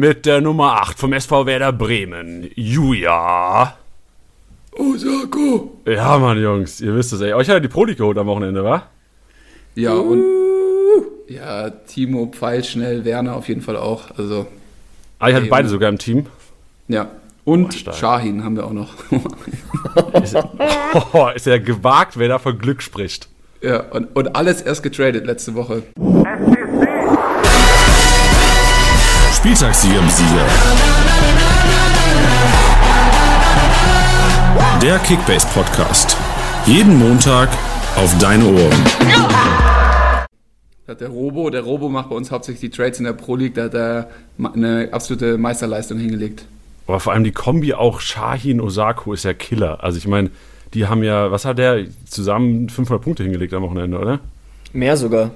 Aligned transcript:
mit 0.00 0.24
der 0.24 0.40
Nummer 0.40 0.80
8 0.80 0.98
vom 0.98 1.12
SV 1.12 1.44
Werder 1.44 1.72
Bremen, 1.72 2.48
Julia. 2.54 3.76
Osako. 4.72 5.78
Ja, 5.86 6.16
Mann, 6.18 6.40
Jungs, 6.40 6.80
ihr 6.80 6.94
wisst 6.96 7.12
es, 7.12 7.20
ey. 7.20 7.34
Euch 7.34 7.48
hat 7.48 7.56
er 7.56 7.60
die 7.60 7.68
Pro 7.68 7.84
League 7.84 7.98
geholt 7.98 8.16
am 8.16 8.26
Wochenende, 8.26 8.64
wa? 8.64 8.84
Ja, 9.74 9.92
und. 9.92 10.24
Ja, 11.28 11.68
Timo, 11.70 12.26
Pfeilschnell, 12.32 13.04
Werner 13.04 13.36
auf 13.36 13.46
jeden 13.48 13.60
Fall 13.60 13.76
auch. 13.76 14.04
Also, 14.16 14.46
Ah, 15.18 15.28
ich 15.28 15.34
hatte 15.34 15.46
beide 15.46 15.68
sogar 15.68 15.90
im 15.90 15.98
Team. 15.98 16.26
ja. 16.88 17.10
Und 17.44 17.68
Boah, 17.68 17.72
stark. 17.72 17.96
Shahin 17.96 18.44
haben 18.44 18.54
wir 18.56 18.66
auch 18.66 18.72
noch. 18.72 18.94
Ist, 20.22 20.36
oh, 21.12 21.28
ist 21.34 21.46
ja 21.46 21.56
gewagt, 21.58 22.18
wer 22.18 22.28
da 22.28 22.38
von 22.38 22.58
Glück 22.58 22.82
spricht. 22.82 23.28
ja, 23.62 23.80
und, 23.90 24.14
und 24.14 24.36
alles 24.36 24.60
erst 24.62 24.82
getradet 24.82 25.26
letzte 25.26 25.54
Woche. 25.54 25.82
Spieltagssieger 29.40 30.00
im 30.00 30.08
Sieger. 30.10 30.46
Der 34.82 34.98
Kickbase 34.98 35.46
Podcast. 35.54 36.14
Jeden 36.66 36.98
Montag 36.98 37.48
auf 37.96 38.18
deine 38.18 38.44
Ohren. 38.44 38.84
Hat 40.86 41.00
der 41.00 41.08
Robo, 41.08 41.48
der 41.48 41.62
Robo 41.62 41.88
macht 41.88 42.10
bei 42.10 42.16
uns 42.16 42.30
hauptsächlich 42.30 42.70
die 42.70 42.76
Trades 42.76 42.98
in 42.98 43.06
der 43.06 43.14
Pro 43.14 43.34
League, 43.34 43.54
da 43.54 43.64
hat 43.64 43.74
er 43.74 44.10
eine 44.52 44.90
absolute 44.92 45.38
Meisterleistung 45.38 45.98
hingelegt. 45.98 46.44
Aber 46.86 47.00
vor 47.00 47.14
allem 47.14 47.24
die 47.24 47.32
Kombi 47.32 47.72
auch 47.72 48.00
Shahin 48.00 48.60
Osako 48.60 49.14
ist 49.14 49.24
ja 49.24 49.32
Killer. 49.32 49.82
Also 49.82 49.96
ich 49.96 50.06
meine, 50.06 50.28
die 50.74 50.86
haben 50.86 51.02
ja, 51.02 51.30
was 51.30 51.46
hat 51.46 51.56
der 51.56 51.86
zusammen 52.04 52.68
500 52.68 53.02
Punkte 53.02 53.22
hingelegt 53.22 53.54
am 53.54 53.62
Wochenende, 53.62 53.98
oder? 53.98 54.20
Mehr 54.74 54.98
sogar. 54.98 55.30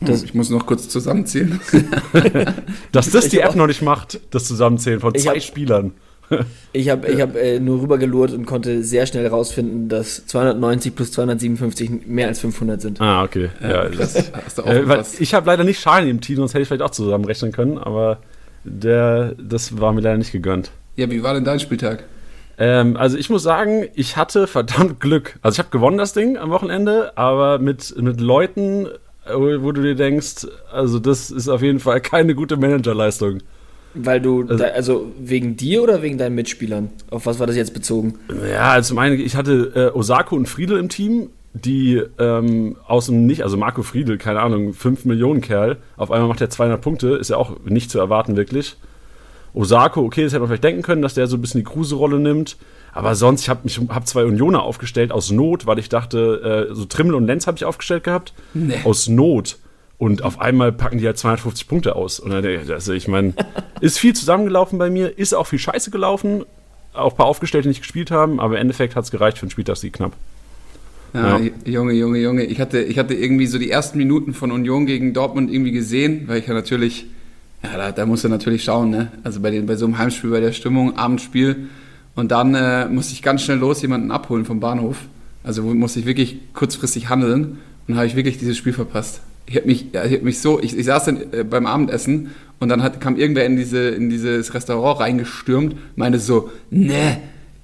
Das, 0.00 0.22
ich 0.22 0.34
muss 0.34 0.48
noch 0.50 0.64
kurz 0.66 0.88
zusammenzählen. 0.88 1.60
Dass 2.92 3.10
das 3.10 3.24
Ich 3.26 3.30
die 3.30 3.40
App 3.40 3.50
auch. 3.50 3.54
noch 3.54 3.66
nicht 3.66 3.82
macht, 3.82 4.20
das 4.30 4.44
Zusammenzählen 4.44 5.00
von 5.00 5.14
Ich 5.14 5.22
zwei 5.24 5.34
hab- 5.34 5.42
Spielern. 5.42 5.92
Ich 6.72 6.88
habe 6.88 7.08
ich 7.08 7.20
hab, 7.20 7.34
äh, 7.34 7.58
nur 7.58 7.82
rübergelurrt 7.82 8.32
und 8.32 8.46
konnte 8.46 8.84
sehr 8.84 9.04
schnell 9.06 9.24
herausfinden, 9.24 9.88
dass 9.88 10.24
290 10.26 10.94
plus 10.94 11.10
257 11.10 12.06
mehr 12.06 12.28
als 12.28 12.38
500 12.38 12.80
sind. 12.80 13.00
Ah, 13.00 13.24
okay. 13.24 13.48
Ja, 13.60 13.88
krass. 13.88 14.12
das, 14.12 14.32
Hast 14.46 14.58
du 14.58 14.62
äh, 14.62 14.66
weil 14.66 14.76
aufgepasst. 14.82 15.20
ich 15.20 15.34
habe 15.34 15.46
leider 15.50 15.64
nicht 15.64 15.80
Shahin 15.80 16.08
im 16.08 16.20
Team, 16.20 16.36
sonst 16.36 16.54
hätte 16.54 16.62
ich 16.62 16.68
vielleicht 16.68 16.82
auch 16.82 16.90
zusammenrechnen 16.92 17.50
können, 17.50 17.78
aber 17.78 18.18
der, 18.62 19.34
das 19.42 19.80
war 19.80 19.92
mir 19.92 20.02
leider 20.02 20.18
nicht 20.18 20.30
gegönnt. 20.30 20.70
Ja, 20.94 21.10
wie 21.10 21.20
war 21.24 21.34
denn 21.34 21.44
dein 21.44 21.58
Spieltag? 21.58 22.04
Ähm, 22.58 22.96
also 22.96 23.16
ich 23.18 23.28
muss 23.28 23.42
sagen, 23.42 23.88
ich 23.94 24.16
hatte 24.16 24.46
verdammt 24.46 25.00
Glück. 25.00 25.36
Also 25.42 25.56
ich 25.56 25.58
habe 25.58 25.70
gewonnen 25.70 25.98
das 25.98 26.12
Ding 26.12 26.36
am 26.38 26.50
Wochenende, 26.50 27.18
aber 27.18 27.58
mit, 27.58 27.92
mit 28.00 28.20
Leuten, 28.20 28.86
äh, 28.86 28.88
wo 29.34 29.72
du 29.72 29.82
dir 29.82 29.94
denkst, 29.94 30.46
also 30.72 30.98
das 30.98 31.30
ist 31.30 31.48
auf 31.48 31.62
jeden 31.62 31.80
Fall 31.80 32.00
keine 32.00 32.34
gute 32.34 32.56
Managerleistung. 32.56 33.38
Weil 33.94 34.20
du, 34.20 34.42
Also- 34.42 34.56
da, 34.56 34.64
also 34.70 35.10
wegen 35.18 35.56
dir 35.56 35.82
oder 35.82 36.02
wegen 36.02 36.16
deinen 36.18 36.34
Mitspielern? 36.36 36.90
Auf 37.10 37.26
was 37.26 37.38
war 37.40 37.46
das 37.46 37.56
jetzt 37.56 37.74
bezogen? 37.74 38.14
Ja, 38.48 38.70
also 38.70 38.94
meine, 38.94 39.16
ich 39.16 39.34
hatte 39.36 39.90
äh, 39.94 39.98
Osako 39.98 40.36
und 40.36 40.48
Friedel 40.48 40.78
im 40.78 40.88
Team, 40.88 41.30
die 41.52 42.00
ähm, 42.18 42.76
aus 42.86 43.06
dem 43.06 43.26
Nicht, 43.26 43.42
also 43.42 43.56
Marco 43.56 43.82
Friedel, 43.82 44.18
keine 44.18 44.40
Ahnung, 44.40 44.72
5 44.72 45.04
Millionen 45.04 45.40
Kerl, 45.40 45.78
auf 45.96 46.12
einmal 46.12 46.28
macht 46.28 46.40
er 46.40 46.50
200 46.50 46.80
Punkte, 46.80 47.08
ist 47.16 47.30
ja 47.30 47.36
auch 47.36 47.56
nicht 47.64 47.90
zu 47.90 47.98
erwarten 47.98 48.36
wirklich. 48.36 48.76
Osako, 49.52 50.02
okay, 50.02 50.24
das 50.24 50.32
hätte 50.32 50.40
man 50.40 50.48
vielleicht 50.48 50.64
denken 50.64 50.82
können, 50.82 51.02
dass 51.02 51.14
der 51.14 51.26
so 51.26 51.36
ein 51.36 51.40
bisschen 51.40 51.60
die 51.60 51.64
Kruse-Rolle 51.64 52.18
nimmt. 52.18 52.56
Aber 52.92 53.14
sonst, 53.14 53.42
ich 53.42 53.48
habe 53.48 53.68
hab 53.88 54.06
zwei 54.06 54.24
Unioner 54.24 54.62
aufgestellt 54.62 55.12
aus 55.12 55.30
Not, 55.30 55.66
weil 55.66 55.78
ich 55.78 55.88
dachte, 55.88 56.68
äh, 56.70 56.74
so 56.74 56.84
Trimmel 56.84 57.14
und 57.14 57.26
Lenz 57.26 57.46
habe 57.46 57.56
ich 57.56 57.64
aufgestellt 57.64 58.04
gehabt. 58.04 58.32
Nee. 58.54 58.78
Aus 58.84 59.08
Not. 59.08 59.58
Und 59.98 60.24
auf 60.24 60.40
einmal 60.40 60.72
packen 60.72 60.98
die 60.98 61.06
halt 61.06 61.18
250 61.18 61.68
Punkte 61.68 61.94
aus. 61.94 62.20
Und 62.20 62.30
dann, 62.30 62.44
also 62.70 62.92
ich 62.92 63.06
meine, 63.06 63.34
ist 63.80 63.98
viel 63.98 64.14
zusammengelaufen 64.14 64.78
bei 64.78 64.90
mir, 64.90 65.18
ist 65.18 65.34
auch 65.34 65.46
viel 65.46 65.58
Scheiße 65.58 65.90
gelaufen. 65.90 66.44
Auch 66.94 67.12
ein 67.12 67.16
paar 67.16 67.26
Aufgestellte, 67.26 67.64
die 67.64 67.68
nicht 67.68 67.82
gespielt 67.82 68.10
haben, 68.10 68.40
aber 68.40 68.54
im 68.54 68.62
Endeffekt 68.62 68.96
hat 68.96 69.04
es 69.04 69.10
gereicht 69.10 69.38
für 69.38 69.42
einen 69.42 69.50
Spieltagssieg 69.50 69.92
knapp. 69.92 70.12
Ja, 71.12 71.38
Ja. 71.38 71.50
Junge, 71.64 71.92
Junge, 71.92 72.18
Junge. 72.18 72.44
Ich 72.44 72.60
hatte, 72.60 72.80
ich 72.80 72.98
hatte 72.98 73.14
irgendwie 73.14 73.46
so 73.46 73.58
die 73.58 73.70
ersten 73.70 73.98
Minuten 73.98 74.32
von 74.32 74.50
Union 74.50 74.86
gegen 74.86 75.12
Dortmund 75.12 75.52
irgendwie 75.52 75.72
gesehen, 75.72 76.24
weil 76.26 76.38
ich 76.38 76.46
ja 76.46 76.54
natürlich, 76.54 77.06
ja, 77.62 77.76
da, 77.76 77.92
da 77.92 78.06
musst 78.06 78.24
du 78.24 78.28
natürlich 78.28 78.64
schauen, 78.64 78.90
ne? 78.90 79.12
Also 79.22 79.40
bei, 79.40 79.50
den, 79.50 79.66
bei 79.66 79.76
so 79.76 79.84
einem 79.84 79.98
Heimspiel, 79.98 80.30
bei 80.30 80.40
der 80.40 80.52
Stimmung, 80.52 80.96
Abendspiel. 80.96 81.68
Und 82.14 82.30
dann 82.30 82.54
äh, 82.54 82.86
musste 82.88 83.12
ich 83.12 83.22
ganz 83.22 83.42
schnell 83.42 83.58
los 83.58 83.82
jemanden 83.82 84.10
abholen 84.10 84.44
vom 84.44 84.60
Bahnhof. 84.60 84.96
Also 85.44 85.62
musste 85.62 86.00
ich 86.00 86.06
wirklich 86.06 86.38
kurzfristig 86.54 87.08
handeln 87.08 87.58
und 87.86 87.96
habe 87.96 88.06
ich 88.06 88.16
wirklich 88.16 88.38
dieses 88.38 88.56
Spiel 88.56 88.72
verpasst. 88.72 89.20
Ich 89.46 89.56
habe 89.56 89.66
mich, 89.66 89.86
ja, 89.92 90.02
hab 90.02 90.22
mich 90.22 90.40
so, 90.40 90.60
ich, 90.60 90.76
ich 90.76 90.86
saß 90.86 91.04
dann 91.06 91.32
äh, 91.32 91.44
beim 91.44 91.66
Abendessen 91.66 92.30
und 92.60 92.68
dann 92.68 92.82
hat, 92.82 93.00
kam 93.00 93.16
irgendwer 93.16 93.44
in, 93.46 93.56
diese, 93.56 93.88
in 93.88 94.10
dieses 94.10 94.52
Restaurant 94.54 95.00
reingestürmt, 95.00 95.76
meinte 95.96 96.18
so, 96.18 96.50
ne, 96.70 97.18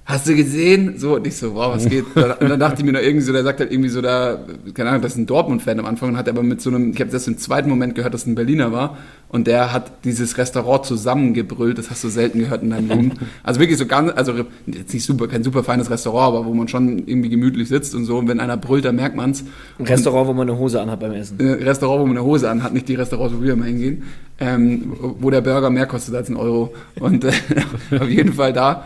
hast 0.07 0.27
du 0.27 0.35
gesehen? 0.35 0.97
So, 0.97 1.15
und 1.15 1.27
ich 1.27 1.35
so, 1.35 1.53
wow, 1.53 1.75
was 1.75 1.87
geht? 1.87 2.05
Und 2.15 2.49
dann 2.49 2.59
dachte 2.59 2.79
ich 2.79 2.85
mir 2.85 2.93
noch 2.93 3.01
irgendwie 3.01 3.25
so, 3.25 3.33
der 3.33 3.43
sagt 3.43 3.59
halt 3.59 3.71
irgendwie 3.71 3.89
so 3.89 4.01
da, 4.01 4.39
keine 4.73 4.89
Ahnung, 4.89 5.01
das 5.01 5.13
ist 5.13 5.17
ein 5.17 5.25
Dortmund-Fan 5.27 5.79
am 5.79 5.85
Anfang 5.85 6.09
und 6.09 6.17
hat 6.17 6.29
aber 6.29 6.43
mit 6.43 6.61
so 6.61 6.69
einem, 6.69 6.93
ich 6.93 6.99
habe 6.99 7.11
das 7.11 7.27
im 7.27 7.37
zweiten 7.37 7.69
Moment 7.69 7.93
gehört, 7.93 8.13
dass 8.13 8.21
es 8.21 8.27
ein 8.27 8.35
Berliner 8.35 8.71
war 8.71 8.97
und 9.29 9.47
der 9.47 9.73
hat 9.73 10.05
dieses 10.05 10.37
Restaurant 10.37 10.85
zusammengebrüllt, 10.85 11.77
das 11.77 11.89
hast 11.89 12.03
du 12.03 12.07
selten 12.07 12.39
gehört 12.39 12.63
in 12.63 12.69
deinem 12.69 12.87
Leben. 12.87 13.11
Also 13.43 13.59
wirklich 13.59 13.77
so 13.77 13.85
ganz, 13.85 14.11
also 14.15 14.33
jetzt 14.65 14.93
nicht 14.93 15.05
super, 15.05 15.27
kein 15.27 15.43
super 15.43 15.63
feines 15.63 15.89
Restaurant, 15.89 16.35
aber 16.35 16.45
wo 16.45 16.53
man 16.53 16.67
schon 16.67 17.07
irgendwie 17.07 17.29
gemütlich 17.29 17.67
sitzt 17.67 17.93
und 17.95 18.05
so 18.05 18.17
und 18.17 18.27
wenn 18.27 18.39
einer 18.39 18.57
brüllt, 18.57 18.85
dann 18.85 18.95
merkt 18.95 19.15
man's. 19.15 19.43
Ein 19.79 19.85
Restaurant, 19.85 20.27
wo 20.27 20.33
man 20.33 20.49
eine 20.49 20.57
Hose 20.57 20.81
anhat 20.81 20.99
beim 20.99 21.13
Essen. 21.13 21.39
Äh, 21.39 21.63
Restaurant, 21.63 22.01
wo 22.01 22.05
man 22.05 22.17
eine 22.17 22.25
Hose 22.25 22.49
anhat, 22.49 22.73
nicht 22.73 22.87
die 22.87 22.95
Restaurants, 22.95 23.35
wo 23.37 23.41
wir 23.41 23.53
immer 23.53 23.65
hingehen, 23.65 24.03
ähm, 24.39 24.93
wo 25.19 25.29
der 25.29 25.41
Burger 25.41 25.69
mehr 25.69 25.85
kostet 25.85 26.15
als 26.15 26.29
ein 26.29 26.35
Euro. 26.35 26.73
Und 26.99 27.23
äh, 27.23 27.31
auf 27.99 28.09
jeden 28.09 28.33
Fall 28.33 28.53
da, 28.53 28.85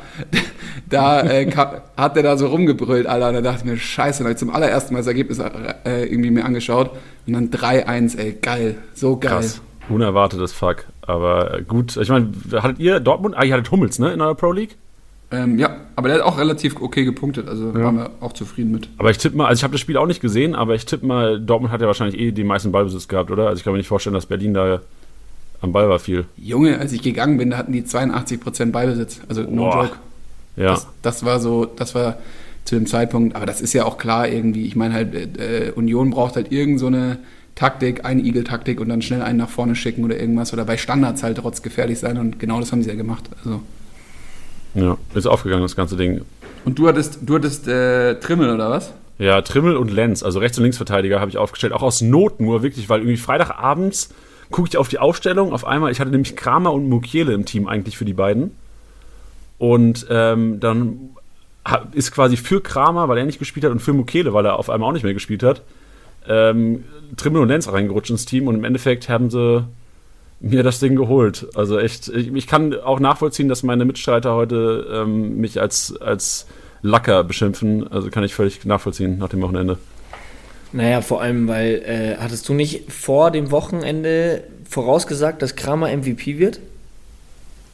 da 0.89 1.21
äh, 1.21 1.49
hat 1.51 2.15
der 2.15 2.23
da 2.23 2.37
so 2.37 2.47
rumgebrüllt, 2.47 3.07
Alter. 3.07 3.29
Und 3.29 3.35
da 3.35 3.41
dachte 3.41 3.59
ich 3.59 3.71
mir, 3.71 3.77
scheiße, 3.77 4.19
dann 4.19 4.25
habe 4.25 4.33
ich 4.33 4.39
zum 4.39 4.49
allerersten 4.49 4.93
Mal 4.93 4.99
das 4.99 5.07
Ergebnis 5.07 5.39
äh, 5.39 6.05
irgendwie 6.05 6.31
mir 6.31 6.45
angeschaut. 6.45 6.91
Und 7.27 7.33
dann 7.33 7.49
3-1, 7.49 8.17
ey, 8.17 8.37
geil, 8.41 8.75
so 8.93 9.17
geil. 9.17 9.31
Krass. 9.31 9.61
Unerwartetes 9.91 10.53
Fuck. 10.53 10.85
Aber 11.01 11.59
äh, 11.59 11.61
gut, 11.63 11.97
ich 11.97 12.09
meine, 12.09 12.31
hattet 12.53 12.79
ihr 12.79 12.99
Dortmund? 12.99 13.35
Ah, 13.37 13.43
ihr 13.43 13.53
hattet 13.53 13.71
Hummels, 13.71 13.99
ne, 13.99 14.13
in 14.13 14.21
eurer 14.21 14.35
Pro 14.35 14.51
League? 14.51 14.77
Ähm, 15.33 15.57
ja, 15.57 15.77
aber 15.95 16.09
der 16.09 16.17
hat 16.17 16.25
auch 16.25 16.37
relativ 16.37 16.81
okay 16.81 17.05
gepunktet, 17.05 17.47
also 17.47 17.73
waren 17.73 17.95
wir 17.95 18.11
auch 18.19 18.33
zufrieden 18.33 18.71
mit. 18.71 18.89
Aber 18.97 19.11
ich 19.11 19.17
tippe 19.17 19.37
mal, 19.37 19.47
also 19.47 19.59
ich 19.59 19.63
habe 19.63 19.71
das 19.71 19.79
Spiel 19.79 19.95
auch 19.95 20.05
nicht 20.05 20.19
gesehen, 20.19 20.55
aber 20.55 20.75
ich 20.75 20.85
tippe 20.85 21.05
mal, 21.05 21.39
Dortmund 21.39 21.71
hat 21.71 21.79
ja 21.79 21.87
wahrscheinlich 21.87 22.19
eh 22.19 22.31
den 22.31 22.47
meisten 22.47 22.73
Ballbesitz 22.73 23.07
gehabt, 23.07 23.31
oder? 23.31 23.47
Also 23.47 23.59
ich 23.59 23.63
kann 23.63 23.71
mir 23.71 23.77
nicht 23.77 23.87
vorstellen, 23.87 24.13
dass 24.13 24.25
Berlin 24.25 24.53
da 24.53 24.81
am 25.61 25.71
Ball 25.71 25.87
war 25.87 25.99
viel. 25.99 26.25
Junge, 26.35 26.79
als 26.79 26.91
ich 26.91 27.01
gegangen 27.01 27.37
bin, 27.37 27.51
da 27.51 27.57
hatten 27.57 27.71
die 27.71 27.83
82% 27.83 28.71
Ballbesitz, 28.71 29.21
also 29.29 29.43
no 29.43 29.69
Boah. 29.69 29.83
joke. 29.83 29.95
Ja. 30.57 30.71
Das, 30.71 30.87
das 31.01 31.23
war 31.23 31.39
so, 31.39 31.63
das 31.63 31.95
war 31.95 32.17
zu 32.65 32.75
dem 32.75 32.85
Zeitpunkt, 32.85 33.35
aber 33.35 33.45
das 33.45 33.61
ist 33.61 33.71
ja 33.73 33.85
auch 33.85 33.97
klar 33.97 34.27
irgendwie. 34.27 34.65
Ich 34.65 34.75
meine 34.75 34.93
halt, 34.93 35.15
äh, 35.15 35.71
Union 35.73 36.11
braucht 36.11 36.35
halt 36.35 36.51
irgend 36.51 36.79
so 36.79 36.87
eine 36.87 37.19
Taktik, 37.55 38.05
eine 38.05 38.21
Igel-Taktik 38.21 38.79
und 38.79 38.89
dann 38.89 39.01
schnell 39.01 39.21
einen 39.21 39.37
nach 39.37 39.49
vorne 39.49 39.75
schicken 39.75 40.03
oder 40.03 40.19
irgendwas 40.19 40.53
oder 40.53 40.65
bei 40.65 40.77
Standards 40.77 41.23
halt 41.23 41.37
trotz 41.37 41.61
gefährlich 41.61 41.99
sein 41.99 42.17
und 42.17 42.39
genau 42.39 42.59
das 42.59 42.71
haben 42.71 42.81
sie 42.83 42.89
ja 42.89 42.95
gemacht. 42.95 43.29
Also. 43.39 43.61
ja. 44.73 44.97
Ist 45.13 45.27
aufgegangen, 45.27 45.61
das 45.61 45.75
ganze 45.75 45.97
Ding. 45.97 46.21
Und 46.65 46.79
du 46.79 46.87
hattest, 46.87 47.19
du 47.23 47.35
hattest 47.35 47.67
äh, 47.67 48.15
Trimmel 48.19 48.53
oder 48.53 48.69
was? 48.69 48.93
Ja, 49.17 49.41
Trimmel 49.41 49.77
und 49.77 49.91
Lenz, 49.91 50.23
also 50.23 50.39
Rechts- 50.39 50.57
und 50.57 50.63
Linksverteidiger, 50.63 51.19
habe 51.19 51.29
ich 51.29 51.37
aufgestellt. 51.37 51.73
Auch 51.73 51.83
aus 51.83 52.01
Not 52.01 52.39
nur, 52.39 52.63
wirklich, 52.63 52.89
weil 52.89 53.01
irgendwie 53.01 53.17
Freitagabends 53.17 54.09
gucke 54.49 54.69
ich 54.69 54.77
auf 54.77 54.87
die 54.87 54.99
Aufstellung. 54.99 55.53
Auf 55.53 55.65
einmal, 55.65 55.91
ich 55.91 55.99
hatte 55.99 56.11
nämlich 56.11 56.35
Kramer 56.35 56.73
und 56.73 56.89
Mukiele 56.89 57.33
im 57.33 57.45
Team 57.45 57.67
eigentlich 57.67 57.97
für 57.97 58.05
die 58.05 58.13
beiden. 58.13 58.55
Und 59.57 60.07
ähm, 60.09 60.59
dann 60.59 61.11
ist 61.93 62.11
quasi 62.11 62.35
für 62.37 62.61
Kramer, 62.61 63.07
weil 63.09 63.19
er 63.19 63.25
nicht 63.25 63.39
gespielt 63.39 63.63
hat, 63.65 63.71
und 63.71 63.79
für 63.79 63.93
Mukiele, 63.93 64.33
weil 64.33 64.45
er 64.45 64.57
auf 64.57 64.69
einmal 64.69 64.89
auch 64.89 64.93
nicht 64.93 65.03
mehr 65.03 65.13
gespielt 65.13 65.43
hat, 65.43 65.61
ähm, 66.27 66.85
Trimmel 67.17 67.41
und 67.41 67.49
Lenz 67.49 67.71
reingerutscht 67.71 68.11
ins 68.11 68.25
Team. 68.25 68.47
Und 68.47 68.55
im 68.55 68.63
Endeffekt 68.63 69.09
haben 69.09 69.29
sie 69.29 69.65
mir 70.39 70.63
das 70.63 70.79
Ding 70.79 70.95
geholt. 70.95 71.47
Also 71.55 71.79
echt, 71.79 72.09
ich, 72.09 72.33
ich 72.33 72.47
kann 72.47 72.73
auch 72.73 72.99
nachvollziehen, 72.99 73.47
dass 73.47 73.63
meine 73.63 73.85
Mitstreiter 73.85 74.33
heute 74.33 74.87
ähm, 74.91 75.37
mich 75.37 75.61
als, 75.61 75.95
als 76.01 76.47
Lacker 76.81 77.23
beschimpfen. 77.23 77.91
Also 77.91 78.09
kann 78.09 78.23
ich 78.23 78.33
völlig 78.33 78.65
nachvollziehen 78.65 79.17
nach 79.19 79.29
dem 79.29 79.41
Wochenende. 79.41 79.77
Naja, 80.73 81.01
vor 81.01 81.21
allem, 81.21 81.47
weil, 81.47 81.83
äh, 81.85 82.21
hattest 82.21 82.47
du 82.47 82.53
nicht 82.53 82.91
vor 82.91 83.29
dem 83.31 83.51
Wochenende 83.51 84.43
vorausgesagt, 84.69 85.41
dass 85.41 85.55
Kramer 85.55 85.95
MVP 85.95 86.39
wird? 86.39 86.59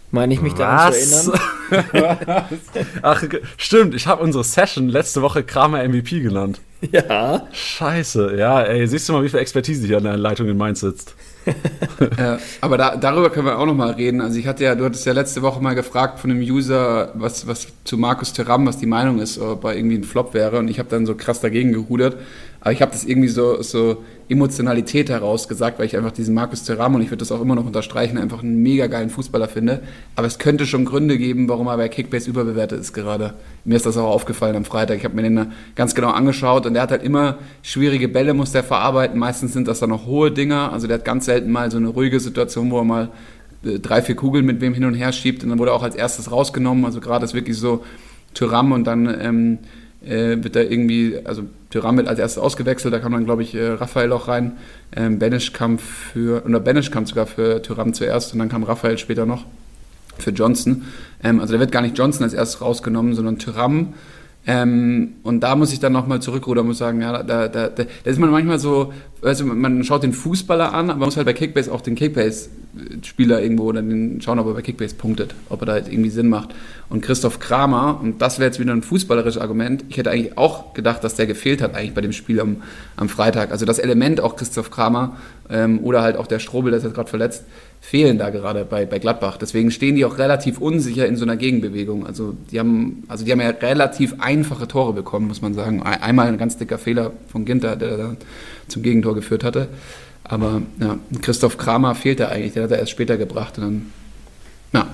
Meine 0.10 0.34
ich 0.34 0.42
mich 0.42 0.54
daran 0.54 0.94
zu 0.94 1.34
erinnern? 1.34 2.46
Ach, 3.02 3.24
stimmt, 3.58 3.94
ich 3.94 4.08
habe 4.08 4.24
unsere 4.24 4.44
Session 4.44 4.88
letzte 4.88 5.22
Woche 5.22 5.44
Kramer 5.44 5.88
MVP 5.88 6.22
genannt. 6.22 6.60
Ja. 6.92 7.48
Scheiße, 7.52 8.36
ja, 8.38 8.62
ey, 8.62 8.88
siehst 8.88 9.10
du 9.10 9.14
mal, 9.14 9.24
wie 9.24 9.30
viel 9.30 9.40
Expertise 9.40 9.88
hier 9.88 9.98
an 9.98 10.04
der 10.04 10.18
Leitung 10.18 10.48
in 10.48 10.58
Mainz 10.58 10.82
sitzt. 10.82 11.16
Ja, 12.18 12.40
aber 12.62 12.78
da, 12.78 12.98
darüber 12.98 13.30
können 13.30 13.46
wir 13.46 13.58
auch 13.58 13.66
nochmal 13.66 13.92
reden. 13.92 14.20
Also 14.22 14.38
ich 14.38 14.48
hatte 14.48 14.66
ja, 14.66 14.76
du 14.76 14.84
hattest 14.84 15.06
ja 15.06 15.14
letzte 15.14 15.42
Woche 15.42 15.62
mal 15.62 15.76
gefragt 15.76 16.20
von 16.20 16.30
einem 16.30 16.42
User, 16.42 17.12
was, 17.14 17.48
was 17.48 17.68
zu 17.86 17.98
Markus 17.98 18.34
Thuram, 18.34 18.66
was 18.66 18.78
die 18.78 18.86
Meinung 18.86 19.20
ist, 19.20 19.40
ob 19.40 19.64
er 19.64 19.76
irgendwie 19.76 19.96
ein 19.96 20.04
Flop 20.04 20.34
wäre. 20.34 20.60
Und 20.60 20.68
ich 20.68 20.78
habe 20.78 20.90
dann 20.90 21.06
so 21.06 21.16
krass 21.16 21.40
dagegen 21.40 21.72
gerudert. 21.72 22.18
Aber 22.60 22.72
ich 22.72 22.82
habe 22.82 22.92
das 22.92 23.04
irgendwie 23.04 23.28
so, 23.28 23.62
so 23.62 24.04
Emotionalität 24.30 25.10
heraus 25.10 25.48
gesagt, 25.48 25.80
weil 25.80 25.86
ich 25.86 25.96
einfach 25.96 26.12
diesen 26.12 26.34
Markus 26.34 26.64
Thuram 26.64 26.96
und 26.96 27.02
ich 27.02 27.08
würde 27.08 27.20
das 27.20 27.32
auch 27.32 27.42
immer 27.42 27.56
noch 27.56 27.66
unterstreichen, 27.66 28.18
einfach 28.18 28.44
einen 28.44 28.62
mega 28.62 28.88
geilen 28.88 29.10
Fußballer 29.10 29.48
finde. 29.48 29.82
Aber 30.16 30.28
es 30.28 30.38
könnte 30.38 30.66
schon 30.66 30.84
Gründe 30.84 31.18
geben, 31.18 31.48
warum 31.48 31.68
er 31.68 31.78
bei 31.78 31.88
Kickbase 31.88 32.30
überbewertet 32.30 32.82
ist 32.82 32.94
gerade. 32.94 33.36
Mir 33.64 33.76
ist 33.76 33.86
das 33.86 33.96
auch 33.96 34.10
aufgefallen 34.10 34.56
am 34.56 34.66
Freitag. 34.66 34.98
Ich 34.98 35.06
habe 35.06 35.16
mir 35.16 35.22
den 35.22 35.54
ganz 35.76 35.96
genau 35.96 36.10
angeschaut 36.10 36.66
und 36.66 36.74
der 36.74 36.84
hat 36.84 36.92
halt 36.92 37.04
immer 37.04 37.38
schwierige 37.62 38.10
Bälle, 38.10 38.34
muss 38.34 38.52
der 38.52 38.64
verarbeiten. 38.64 39.18
Meistens 39.18 39.54
sind 39.54 39.68
das 39.68 39.80
dann 39.80 39.90
noch 39.90 40.06
hohe 40.06 40.32
Dinger. 40.32 40.74
Also 40.74 40.88
der 40.88 40.98
hat 40.98 41.06
ganz 41.06 41.26
selten 41.26 41.52
mal 41.52 41.72
so 41.72 41.78
eine 41.78 41.88
ruhige 41.88 42.20
Situation, 42.20 42.70
wo 42.72 42.80
er 42.80 42.84
mal 42.84 43.10
äh, 43.64 43.80
drei, 43.80 44.02
vier 44.02 44.16
Kugeln 44.16 44.46
mit 44.46 44.60
wem 44.60 44.74
hin 44.74 44.84
und 44.84 44.96
her 44.96 45.14
schiebt 45.14 45.44
und 45.44 45.50
dann 45.50 45.60
wurde 45.60 45.72
er 45.72 45.76
auch 45.76 45.84
als 45.84 45.96
erstes 45.96 46.32
rausgenommen. 46.32 46.84
Also 46.84 47.00
gerade 47.00 47.24
ist 47.24 47.34
wirklich 47.34 47.58
so 47.58 47.84
Tyram 48.34 48.72
und 48.74 48.86
dann 48.86 49.08
ähm, 49.22 49.58
äh, 50.06 50.38
wird 50.42 50.56
da 50.56 50.62
irgendwie, 50.62 51.20
also 51.24 51.44
Tyram 51.70 51.98
wird 51.98 52.08
als 52.08 52.20
erstes 52.20 52.42
ausgewechselt, 52.42 52.94
da 52.94 53.00
kam 53.00 53.12
dann, 53.12 53.26
glaube 53.26 53.44
ich, 53.44 53.56
äh, 53.56 53.68
Raphael 53.70 54.12
auch 54.12 54.28
rein. 54.28 54.54
Ähm, 54.96 55.20
Benisch 55.20 55.54
kam 55.54 55.80
für, 55.80 56.46
oder 56.46 56.60
Benisch 56.60 56.92
kam 56.92 57.06
sogar 57.06 57.28
für 57.28 57.62
Tyram 57.62 57.94
zuerst 57.94 58.34
und 58.34 58.40
dann 58.40 58.50
kam 58.50 58.64
Raphael 58.64 58.98
später 58.98 59.26
noch 59.26 59.46
für 60.18 60.32
Johnson. 60.32 60.84
Ähm, 61.24 61.40
also 61.40 61.54
da 61.54 61.60
wird 61.60 61.72
gar 61.72 61.82
nicht 61.82 61.98
Johnson 61.98 62.24
als 62.24 62.34
erstes 62.34 62.62
rausgenommen, 62.62 63.16
sondern 63.16 63.40
Tyram. 63.40 63.94
Ähm, 64.50 65.16
und 65.24 65.42
da 65.42 65.58
muss 65.58 65.74
ich 65.74 65.82
dann 65.82 65.92
nochmal 65.92 66.22
zurückrudern 66.22 66.62
und 66.62 66.70
muss 66.70 66.78
sagen, 66.78 67.02
ja, 67.02 67.22
da, 67.22 67.50
da, 67.50 67.68
da, 67.68 67.84
da 67.84 68.10
ist 68.10 68.18
man 68.18 68.32
manchmal 68.32 68.60
so, 68.60 68.94
also 69.22 69.46
man 69.46 69.84
schaut 69.84 70.04
den 70.04 70.14
Fußballer 70.14 70.74
an, 70.74 70.90
aber 70.90 71.00
man 71.00 71.08
muss 71.08 71.18
halt 71.18 71.26
bei 71.26 71.34
Kickbase 71.34 71.70
auch 71.70 71.82
den 71.82 71.96
Kickbase-Spieler 71.96 73.42
irgendwo 73.42 73.66
oder 73.66 73.82
den 73.82 74.22
schauen, 74.22 74.40
ob 74.40 74.48
er 74.48 74.54
bei 74.54 74.62
Kickbase 74.62 74.96
punktet, 74.96 75.36
ob 75.50 75.62
er 75.64 75.66
da 75.66 75.76
jetzt 75.76 75.92
irgendwie 75.92 76.10
Sinn 76.10 76.30
macht. 76.30 76.56
Und 76.88 77.02
Christoph 77.02 77.40
Kramer, 77.40 78.00
und 78.02 78.22
das 78.22 78.40
wäre 78.40 78.48
jetzt 78.48 78.58
wieder 78.58 78.72
ein 78.72 78.84
fußballerisches 78.84 79.42
Argument, 79.42 79.84
ich 79.90 79.98
hätte 79.98 80.12
eigentlich 80.12 80.38
auch 80.38 80.74
gedacht, 80.74 81.04
dass 81.04 81.16
der 81.16 81.28
gefehlt 81.28 81.62
hat 81.62 81.76
eigentlich 81.76 81.94
bei 81.94 82.02
dem 82.02 82.14
Spiel 82.14 82.40
am, 82.40 82.58
am 82.96 83.10
Freitag. 83.10 83.52
Also 83.52 83.66
das 83.66 83.80
Element 83.80 84.22
auch 84.22 84.38
Christoph 84.38 84.72
Kramer 84.72 85.18
ähm, 85.50 85.82
oder 85.84 86.02
halt 86.02 86.16
auch 86.16 86.28
der 86.28 86.40
Strobel, 86.40 86.72
der 86.72 86.78
ist 86.78 86.86
jetzt 86.86 86.96
gerade 86.96 87.10
verletzt, 87.10 87.44
fehlen 87.88 88.18
da 88.18 88.32
gerade 88.32 88.66
bei, 88.66 88.86
bei 88.86 89.00
Gladbach. 89.00 89.38
Deswegen 89.38 89.72
stehen 89.72 89.96
die 89.96 90.04
auch 90.04 90.18
relativ 90.18 90.60
unsicher 90.60 91.08
in 91.08 91.16
so 91.16 91.24
einer 91.24 91.38
Gegenbewegung. 91.38 92.06
Also 92.06 92.36
die 92.52 92.60
haben, 92.60 93.04
also 93.08 93.24
die 93.24 93.32
haben 93.32 93.40
ja 93.40 93.48
relativ 93.48 94.16
einfache 94.20 94.68
Tore 94.68 94.92
bekommen, 94.92 95.30
muss 95.30 95.42
man 95.42 95.54
sagen. 95.54 95.82
Einmal 95.84 96.28
ein 96.28 96.38
ganz 96.38 96.58
dicker 96.58 96.80
Fehler 96.80 97.14
von 97.30 97.46
Ginter, 97.46 97.78
der 97.78 97.96
da 97.96 98.16
zum 98.68 98.84
Gegentor 98.84 99.16
geführt 99.16 99.46
hatte. 99.46 99.70
Aber 100.26 100.64
ja, 100.82 100.98
Christoph 101.22 101.58
Kramer 101.58 101.96
fehlt 101.96 102.20
da 102.20 102.28
eigentlich, 102.28 102.52
der 102.52 102.64
hat 102.64 102.72
er 102.72 102.80
erst 102.80 102.92
später 102.92 103.16
gebracht. 103.16 103.58
Und 103.58 103.64
dann, 103.64 103.92
ja. 104.74 104.88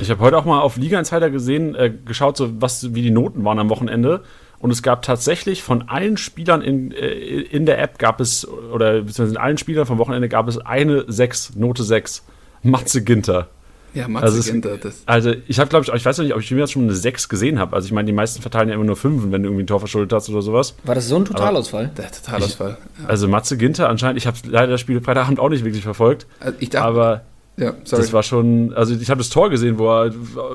Ich 0.00 0.10
habe 0.10 0.20
heute 0.20 0.36
auch 0.36 0.44
mal 0.44 0.62
auf 0.62 0.76
Liga 0.76 0.98
Insider 0.98 1.30
gesehen, 1.30 1.76
äh, 1.76 1.92
geschaut, 2.04 2.36
so 2.36 2.60
was, 2.60 2.92
wie 2.92 3.02
die 3.02 3.12
Noten 3.12 3.44
waren 3.44 3.60
am 3.60 3.70
Wochenende. 3.70 4.24
Und 4.58 4.72
es 4.72 4.82
gab 4.82 5.02
tatsächlich 5.02 5.62
von 5.62 5.82
allen 5.88 6.16
Spielern 6.16 6.60
in, 6.60 6.90
äh, 6.90 7.06
in 7.06 7.66
der 7.66 7.80
App 7.80 8.00
gab 8.00 8.20
es, 8.20 8.48
oder 8.48 8.94
beziehungsweise 9.02 9.30
in 9.30 9.36
allen 9.36 9.58
Spielern 9.58 9.86
vom 9.86 9.98
Wochenende 9.98 10.28
gab 10.28 10.48
es 10.48 10.58
eine 10.58 11.04
6, 11.06 11.54
Note 11.54 11.84
6. 11.84 12.24
Matze 12.62 13.02
Ginter. 13.02 13.48
Ja, 13.94 14.08
Matze 14.08 14.24
also 14.24 14.50
Ginter. 14.50 14.78
Das 14.78 15.02
also 15.04 15.34
ich 15.46 15.58
habe, 15.58 15.68
glaube 15.68 15.84
ich, 15.84 15.92
ich 15.92 16.04
weiß 16.04 16.18
nicht, 16.18 16.34
ob 16.34 16.40
ich 16.40 16.50
mir 16.50 16.66
schon 16.66 16.84
eine 16.84 16.94
6 16.94 17.28
gesehen 17.28 17.58
habe. 17.58 17.76
Also 17.76 17.86
ich 17.86 17.92
meine, 17.92 18.06
die 18.06 18.12
meisten 18.12 18.40
verteilen 18.40 18.68
ja 18.68 18.74
immer 18.74 18.84
nur 18.84 18.96
5, 18.96 19.30
wenn 19.30 19.42
du 19.42 19.48
irgendwie 19.48 19.64
ein 19.64 19.66
Tor 19.66 19.80
verschuldet 19.80 20.12
hast 20.12 20.30
oder 20.30 20.40
sowas. 20.40 20.74
War 20.84 20.94
das 20.94 21.08
so 21.08 21.16
ein 21.16 21.24
Totalausfall? 21.24 21.86
Aber 21.86 21.94
der 21.94 22.10
Totalausfall. 22.10 22.78
Ich, 23.00 23.08
also 23.08 23.28
Matze 23.28 23.56
Ginter 23.56 23.88
anscheinend, 23.88 24.18
ich 24.18 24.26
habe 24.26 24.36
leider 24.46 24.72
das 24.72 24.80
Spiel 24.80 25.00
Freitagabend 25.00 25.40
auch 25.40 25.50
nicht 25.50 25.64
wirklich 25.64 25.82
verfolgt. 25.82 26.26
Also 26.40 26.56
ich 26.60 26.70
dachte, 26.70 26.86
aber 26.86 27.22
ja, 27.58 27.74
sorry. 27.84 28.02
Das 28.02 28.12
war 28.14 28.22
schon, 28.22 28.72
also 28.72 28.94
ich 28.94 29.10
habe 29.10 29.18
das 29.18 29.28
Tor 29.28 29.50
gesehen, 29.50 29.78
wo 29.78 29.86
er 29.88 30.12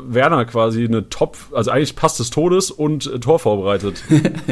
Werner 0.08 0.46
quasi 0.46 0.84
eine 0.84 1.10
Top, 1.10 1.38
also 1.52 1.70
eigentlich 1.70 1.96
Pass 1.96 2.18
des 2.18 2.32
Todes 2.32 2.72
und 2.72 3.06
äh, 3.06 3.20
Tor 3.20 3.38
vorbereitet. 3.38 4.04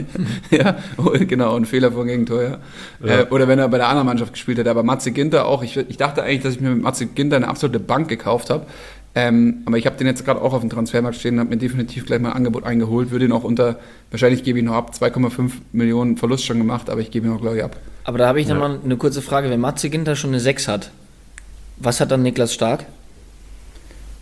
ja, 0.51 0.77
oh, 0.97 1.11
genau, 1.19 1.55
ein 1.55 1.65
Fehler 1.65 1.91
vom 1.91 2.05
Gegentor, 2.05 2.43
ja. 2.43 2.57
ja. 3.03 3.21
Äh, 3.21 3.27
oder 3.31 3.47
wenn 3.47 3.57
er 3.57 3.67
bei 3.67 3.77
der 3.77 3.89
anderen 3.89 4.05
Mannschaft 4.05 4.33
gespielt 4.33 4.59
hätte, 4.59 4.69
aber 4.69 4.83
Matze 4.83 5.11
Ginter 5.11 5.45
auch. 5.47 5.63
Ich, 5.63 5.75
ich 5.75 5.97
dachte 5.97 6.21
eigentlich, 6.21 6.43
dass 6.43 6.53
ich 6.55 6.61
mir 6.61 6.69
mit 6.69 6.83
Matze 6.83 7.07
Ginter 7.07 7.35
eine 7.37 7.47
absolute 7.47 7.79
Bank 7.79 8.09
gekauft 8.09 8.51
habe. 8.51 8.67
Ähm, 9.17 9.63
aber 9.65 9.77
ich 9.77 9.85
habe 9.85 9.95
den 9.95 10.07
jetzt 10.07 10.25
gerade 10.25 10.41
auch 10.41 10.53
auf 10.53 10.59
dem 10.59 10.69
Transfermarkt 10.69 11.17
stehen, 11.17 11.39
habe 11.39 11.49
mir 11.49 11.57
definitiv 11.57 12.05
gleich 12.05 12.19
mal 12.19 12.31
ein 12.31 12.35
Angebot 12.35 12.65
eingeholt, 12.65 13.11
würde 13.11 13.25
ihn 13.25 13.31
auch 13.31 13.45
unter, 13.45 13.79
wahrscheinlich 14.11 14.43
gebe 14.43 14.59
ich 14.59 14.63
ihn 14.63 14.67
noch 14.67 14.75
ab, 14.75 14.91
2,5 14.93 15.51
Millionen 15.71 16.17
Verlust 16.17 16.45
schon 16.45 16.57
gemacht, 16.57 16.89
aber 16.89 16.99
ich 16.99 17.11
gebe 17.11 17.25
ihn 17.25 17.33
auch, 17.33 17.39
glaube 17.39 17.57
ich, 17.57 17.63
ab. 17.63 17.77
Aber 18.03 18.17
da 18.17 18.27
habe 18.27 18.41
ich 18.41 18.47
ja. 18.47 18.53
nochmal 18.53 18.77
eine 18.83 18.97
kurze 18.97 19.21
Frage, 19.21 19.49
wenn 19.49 19.61
Matze 19.61 19.89
Ginter 19.89 20.17
schon 20.17 20.31
eine 20.31 20.41
6 20.41 20.67
hat, 20.67 20.91
was 21.77 21.99
hat 21.99 22.11
dann 22.11 22.23
Niklas 22.23 22.53
Stark? 22.53 22.85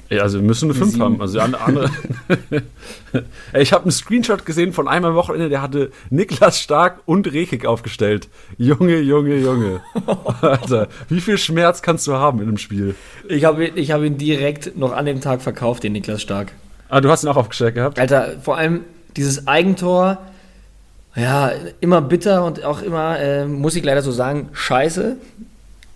Ja, 0.09 0.21
also 0.21 0.39
wir 0.39 0.45
müssen 0.45 0.69
eine 0.69 0.77
5 0.77 0.99
haben. 0.99 1.21
Also 1.21 1.39
andere. 1.39 1.89
ich 3.53 3.73
habe 3.73 3.83
einen 3.83 3.91
Screenshot 3.91 4.45
gesehen 4.45 4.71
von 4.71 4.87
einem 4.87 5.05
am 5.05 5.15
Wochenende, 5.15 5.49
der 5.49 5.61
hatte 5.61 5.91
Niklas 6.11 6.59
Stark 6.59 6.99
und 7.05 7.31
Rekik 7.31 7.65
aufgestellt. 7.65 8.29
Junge, 8.57 8.99
Junge, 8.99 9.37
Junge. 9.37 9.81
Alter, 10.41 10.87
wie 11.09 11.21
viel 11.21 11.37
Schmerz 11.37 11.81
kannst 11.81 12.05
du 12.05 12.13
haben 12.13 12.39
in 12.41 12.47
einem 12.47 12.57
Spiel? 12.57 12.95
Ich 13.27 13.45
habe 13.45 13.65
ich 13.65 13.91
hab 13.91 14.03
ihn 14.03 14.17
direkt 14.17 14.77
noch 14.77 14.91
an 14.91 15.05
dem 15.05 15.21
Tag 15.21 15.41
verkauft, 15.41 15.83
den 15.83 15.93
Niklas 15.93 16.21
Stark. 16.21 16.51
Ah, 16.89 17.01
du 17.01 17.09
hast 17.09 17.23
ihn 17.23 17.29
auch 17.29 17.37
aufgestellt 17.37 17.73
gehabt? 17.73 17.97
Alter, 17.97 18.35
vor 18.41 18.57
allem 18.57 18.81
dieses 19.15 19.47
Eigentor, 19.47 20.19
ja, 21.15 21.51
immer 21.79 22.01
bitter 22.01 22.45
und 22.45 22.63
auch 22.63 22.83
immer, 22.83 23.19
äh, 23.19 23.45
muss 23.45 23.75
ich 23.75 23.83
leider 23.83 24.01
so 24.01 24.11
sagen, 24.11 24.49
scheiße. 24.53 25.17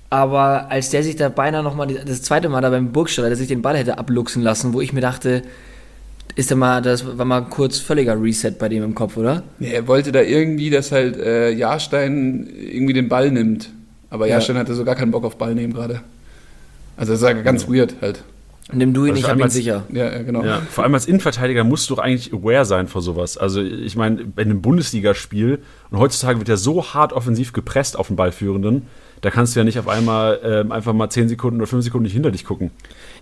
Aber 0.10 0.72
als 0.72 0.90
der 0.90 1.04
sich 1.04 1.18
da 1.18 1.30
beinahe 1.30 1.64
nochmal 1.64 1.88
das 1.88 2.22
zweite 2.22 2.48
Mal 2.48 2.62
da 2.62 2.70
beim 2.70 2.92
Burgstaller, 2.92 3.28
der 3.28 3.38
sich 3.38 3.50
den 3.50 3.62
Ball 3.62 3.78
hätte 3.78 3.98
abluchsen 3.98 4.42
lassen, 4.42 4.74
wo 4.74 4.80
ich 4.80 4.94
mir 4.94 5.02
dachte, 5.02 5.44
ist 6.36 6.56
mal, 6.56 6.82
das 6.82 7.18
war 7.18 7.26
mal 7.26 7.42
kurz 7.42 7.80
völliger 7.80 8.22
Reset 8.22 8.52
bei 8.60 8.70
dem 8.70 8.84
im 8.84 8.96
Kopf, 8.96 9.18
oder? 9.18 9.44
Ja, 9.60 9.70
er 9.70 9.88
wollte 9.88 10.12
da 10.12 10.22
irgendwie, 10.22 10.70
dass 10.70 10.92
halt 10.92 11.18
äh, 11.18 11.50
Jahrstein 11.52 12.48
irgendwie 12.56 12.94
den 12.94 13.10
Ball 13.10 13.32
nimmt. 13.32 13.70
Aber 14.10 14.28
Jahrstein 14.28 14.56
ja. 14.56 14.62
hatte 14.62 14.76
so 14.76 14.86
gar 14.86 14.96
keinen 14.96 15.12
Bock 15.12 15.26
auf 15.26 15.38
Ball 15.38 15.56
nehmen 15.56 15.74
gerade. 15.74 16.02
Also 16.96 17.14
das 17.14 17.22
ist 17.22 17.28
ja 17.28 17.34
ganz 17.42 17.64
ja. 17.64 17.74
weird 17.74 17.96
halt. 18.02 18.24
Nimm 18.72 18.94
du 18.94 19.06
ihn, 19.06 19.12
also 19.12 19.22
ich 19.22 19.30
hab 19.30 19.40
ihn 19.40 19.50
sicher. 19.50 19.86
Ja, 19.92 20.22
genau. 20.22 20.44
Ja, 20.44 20.62
vor 20.70 20.84
allem 20.84 20.94
als 20.94 21.06
Innenverteidiger 21.06 21.64
musst 21.64 21.90
du 21.90 21.96
doch 21.96 22.04
eigentlich 22.04 22.34
aware 22.34 22.66
sein 22.66 22.88
vor 22.88 23.02
sowas. 23.02 23.38
Also 23.38 23.62
ich 23.62 23.96
meine, 23.96 24.26
bei 24.26 24.42
einem 24.42 24.62
Bundesligaspiel 24.62 25.60
und 25.90 26.00
heutzutage 26.00 26.38
wird 26.40 26.50
ja 26.50 26.58
so 26.58 26.94
hart 26.94 27.14
offensiv 27.14 27.54
gepresst 27.54 27.98
auf 27.98 28.08
den 28.08 28.18
Ballführenden, 28.18 28.84
da 29.22 29.32
kannst 29.32 29.56
du 29.56 29.60
ja 29.60 29.64
nicht 29.64 29.80
auf 29.80 29.88
einmal 29.88 30.40
ähm, 30.44 30.72
einfach 30.72 30.94
mal 30.94 31.10
10 31.10 31.30
Sekunden 31.30 31.60
oder 31.60 31.68
5 31.68 31.84
Sekunden 31.84 32.04
nicht 32.04 32.14
hinter 32.14 32.32
dich 32.32 32.46
gucken. 32.46 32.72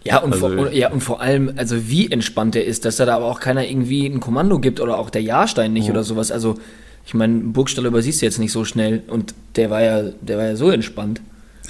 Ja 0.04 0.20
und, 0.20 0.34
also, 0.34 0.50
vor, 0.50 0.72
ja, 0.72 0.92
und 0.92 1.02
vor 1.02 1.22
allem, 1.22 1.54
also 1.56 1.90
wie 1.90 2.12
entspannt 2.12 2.56
der 2.56 2.66
ist, 2.66 2.86
dass 2.86 2.98
da 2.98 3.14
aber 3.16 3.26
auch 3.26 3.40
keiner 3.40 3.68
irgendwie 3.68 4.06
ein 4.06 4.20
Kommando 4.20 4.60
gibt 4.60 4.80
oder 4.80 4.98
auch 4.98 5.10
der 5.10 5.22
Jahrstein 5.22 5.74
nicht 5.74 5.88
oh. 5.88 5.92
oder 5.92 6.04
sowas. 6.04 6.32
Also, 6.32 6.56
ich 7.06 7.14
meine, 7.14 7.40
Burgstall 7.40 7.86
übersiehst 7.86 8.22
du 8.22 8.26
jetzt 8.26 8.40
nicht 8.40 8.52
so 8.52 8.66
schnell 8.66 9.04
und 9.08 9.34
der 9.56 9.70
war 9.70 9.82
ja, 9.82 10.04
der 10.22 10.38
war 10.38 10.46
ja 10.46 10.56
so 10.56 10.70
entspannt. 10.70 11.22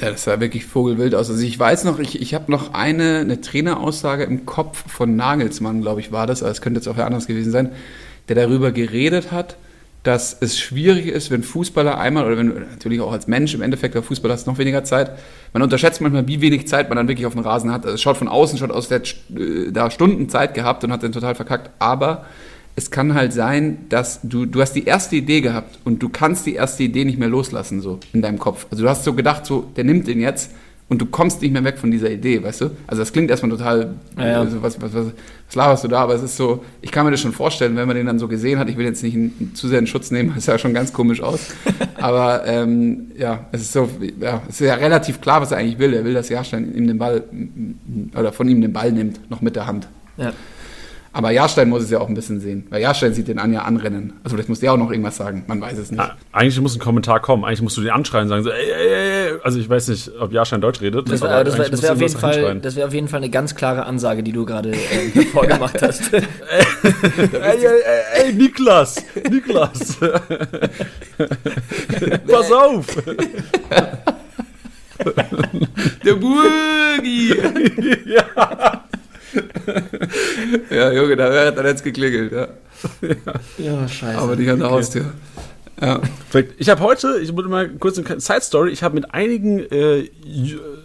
Ja, 0.02 0.12
das 0.12 0.24
sah 0.24 0.40
wirklich 0.40 0.66
vogelwild 0.66 1.16
aus. 1.16 1.30
Also 1.30 1.42
ich 1.42 1.58
weiß 1.58 1.86
noch, 1.86 2.00
ich, 2.00 2.22
ich 2.22 2.34
habe 2.34 2.52
noch 2.52 2.74
eine, 2.74 3.20
eine 3.20 3.40
Traineraussage 3.40 4.24
im 4.24 4.46
Kopf 4.46 4.84
von 4.92 5.16
Nagelsmann, 5.16 5.82
glaube 5.82 6.02
ich, 6.02 6.12
war 6.12 6.28
das, 6.28 6.44
also 6.44 6.52
es 6.52 6.62
könnte 6.62 6.80
jetzt 6.80 6.88
auch 6.88 6.98
anders 6.98 7.28
gewesen 7.28 7.52
sein, 7.52 7.70
der 8.28 8.36
darüber 8.36 8.72
geredet 8.72 9.32
hat, 9.32 9.56
dass 10.06 10.38
es 10.40 10.60
schwierig 10.60 11.08
ist, 11.08 11.32
wenn 11.32 11.42
Fußballer 11.42 11.98
einmal, 11.98 12.26
oder 12.26 12.38
wenn 12.38 12.54
natürlich 12.70 13.02
auch 13.02 13.12
als 13.12 13.26
Mensch 13.26 13.56
im 13.56 13.64
Endeffekt, 13.64 13.96
der 13.96 14.04
Fußballer 14.04 14.36
hast 14.36 14.46
noch 14.46 14.60
weniger 14.60 14.84
Zeit, 14.84 15.18
man 15.52 15.64
unterschätzt 15.64 16.00
manchmal, 16.00 16.28
wie 16.28 16.42
wenig 16.42 16.68
Zeit 16.68 16.90
man 16.90 16.96
dann 16.96 17.08
wirklich 17.08 17.26
auf 17.26 17.34
dem 17.34 17.42
Rasen 17.42 17.72
hat. 17.72 17.86
Also 17.86 17.96
es 17.96 18.02
schaut 18.02 18.18
von 18.18 18.28
außen, 18.28 18.60
schaut 18.60 18.70
aus, 18.70 18.88
der 18.88 19.02
äh, 19.02 19.72
da 19.72 19.90
Stunden 19.90 20.30
Zeit 20.30 20.54
gehabt 20.54 20.84
und 20.84 20.92
hat 20.92 21.02
dann 21.02 21.12
total 21.12 21.34
verkackt. 21.34 21.72
Aber 21.80 22.26
es 22.76 22.92
kann 22.92 23.16
halt 23.16 23.34
sein, 23.34 23.88
dass 23.90 24.20
du, 24.22 24.46
du 24.46 24.62
hast 24.62 24.74
die 24.74 24.86
erste 24.86 25.16
Idee 25.16 25.42
gehabt 25.42 25.80
und 25.86 26.04
du 26.04 26.10
kannst 26.10 26.46
die 26.46 26.54
erste 26.54 26.84
Idee 26.84 27.04
nicht 27.04 27.18
mehr 27.18 27.30
loslassen, 27.30 27.82
so 27.82 28.00
in 28.14 28.22
deinem 28.22 28.38
Kopf. 28.38 28.68
Also 28.70 28.84
du 28.84 28.90
hast 28.90 29.06
so 29.06 29.14
gedacht, 29.14 29.48
so, 29.48 29.72
der 29.76 29.86
nimmt 29.86 30.06
den 30.08 30.20
jetzt 30.20 30.52
und 30.88 31.02
du 31.02 31.08
kommst 31.08 31.42
nicht 31.42 31.52
mehr 31.52 31.64
weg 31.64 31.80
von 31.80 31.90
dieser 31.90 32.12
Idee, 32.12 32.44
weißt 32.44 32.62
du? 32.62 32.66
Also 32.86 33.02
das 33.02 33.12
klingt 33.12 33.32
erstmal 33.32 33.50
total, 33.50 33.96
ja, 34.18 34.28
ja. 34.28 34.40
Also 34.40 34.62
was, 34.62 34.80
was, 34.80 34.94
was, 34.94 35.08
was 35.48 35.56
laberst 35.56 35.84
du 35.84 35.88
da? 35.88 36.02
Aber 36.02 36.14
es 36.14 36.22
ist 36.22 36.38
so, 36.38 36.64
ich 36.82 36.92
kann 36.92 37.06
mir 37.06 37.12
das 37.12 37.22
schon 37.22 37.34
vorstellen, 37.34 37.76
wenn 37.76 37.88
man 37.88 37.96
den 37.96 38.06
dann 38.06 38.20
so 38.20 38.28
gesehen 38.28 38.60
hat. 38.60 38.70
Ich 38.70 38.78
will 38.78 38.86
jetzt 38.86 39.02
nicht 39.02 39.16
in, 39.16 39.56
zu 39.56 39.68
sehr 39.68 39.80
in 39.80 39.88
Schutz 39.88 40.12
nehmen, 40.12 40.34
das 40.36 40.46
sah 40.46 40.60
schon 40.60 40.76
ganz 40.76 40.94
komisch 40.94 41.22
aus. 41.22 41.56
Aber 41.96 42.46
ähm, 42.46 43.12
ja, 43.18 43.48
es 43.52 43.62
ist 43.62 43.74
so, 43.74 43.90
ja, 44.20 44.44
es 44.48 44.62
ist 44.62 44.68
ja 44.68 44.76
relativ 44.76 45.22
klar, 45.22 45.42
was 45.42 45.52
er 45.52 45.58
eigentlich 45.58 45.80
will. 45.80 45.94
Er 45.94 46.06
will, 46.06 46.14
dass 46.14 46.30
Jahrstein 46.30 46.76
ihm 46.76 46.86
den 46.86 47.00
Ball 47.00 47.24
oder 48.16 48.32
von 48.32 48.48
ihm 48.48 48.62
den 48.62 48.72
Ball 48.74 48.92
nimmt, 48.92 49.28
noch 49.32 49.42
mit 49.42 49.56
der 49.56 49.66
Hand. 49.66 49.88
Ja. 50.18 50.34
Aber 51.16 51.32
Jahrstein 51.32 51.70
muss 51.70 51.84
es 51.84 51.90
ja 51.90 52.02
auch 52.02 52.10
ein 52.10 52.14
bisschen 52.14 52.42
sehen, 52.42 52.68
weil 52.70 52.82
Jahrstein 52.82 53.14
sieht 53.14 53.30
den 53.30 53.40
Anja 53.40 53.62
anrennen. 53.62 54.12
Also 54.26 54.36
vielleicht 54.36 54.50
muss 54.50 54.60
der 54.60 54.74
auch 54.74 54.78
noch 54.78 54.92
irgendwas 54.92 55.16
sagen, 55.16 55.46
man 55.48 55.62
weiß 55.62 55.78
es 55.78 55.90
nicht. 55.90 56.02
Ah, 56.02 56.18
eigentlich 56.34 56.60
muss 56.60 56.76
ein 56.76 56.80
Kommentar 56.80 57.22
kommen, 57.22 57.46
eigentlich 57.46 57.62
musst 57.62 57.78
du 57.78 57.82
den 57.82 57.92
anschreien 57.92 58.24
und 58.24 58.30
sagen, 58.30 58.44
so, 58.44 58.50
ey, 58.50 58.70
ey, 58.70 59.30
ey. 59.30 59.34
also 59.42 59.58
ich 59.58 59.70
weiß 59.70 59.88
nicht, 59.88 60.12
ob 60.20 60.34
Jahrstein 60.34 60.60
Deutsch 60.60 60.82
redet. 60.82 61.10
Das, 61.10 61.22
wär, 61.22 61.46
das, 61.46 61.56
das 61.56 61.82
wäre 61.82 61.94
auf, 61.94 62.02
jeden 62.02 62.18
Fall, 62.18 62.60
das 62.60 62.76
wär 62.76 62.88
auf 62.88 62.94
jeden 62.94 63.08
Fall 63.08 63.20
eine 63.20 63.30
ganz 63.30 63.56
klare 63.56 63.86
Ansage, 63.86 64.24
die 64.24 64.34
du 64.34 64.46
gerade 64.46 64.72
äh, 64.72 65.22
vorgemacht 65.32 65.82
hast. 65.82 66.14
ey, 66.14 66.22
ey, 67.32 67.64
ey, 67.64 68.26
ey, 68.26 68.34
Niklas, 68.34 69.02
Niklas. 69.32 69.98
Pass 72.28 72.52
auf. 72.52 72.88
Der 76.04 76.16
Burgi. 76.16 77.36
ja 78.06 78.84
ja, 80.70 80.92
Junge, 80.92 81.16
da 81.16 81.48
hat 81.48 81.58
er 81.58 81.66
jetzt 81.68 81.84
geklingelt, 81.84 82.32
ja. 82.32 82.48
Ja, 83.58 83.88
scheiße. 83.88 84.18
Aber 84.18 84.36
nicht 84.36 84.50
an 84.50 84.60
der 84.60 84.68
okay. 84.68 84.76
Haustür. 84.76 85.06
Ja. 85.82 86.00
Ich 86.58 86.70
habe 86.70 86.82
heute, 86.82 87.20
ich 87.22 87.34
muss 87.34 87.46
mal 87.48 87.68
kurz 87.70 87.98
eine 87.98 88.20
Side-Story, 88.20 88.72
ich 88.72 88.82
habe 88.82 88.96
mit 88.96 89.14
einigen 89.14 89.60
äh, 89.60 90.10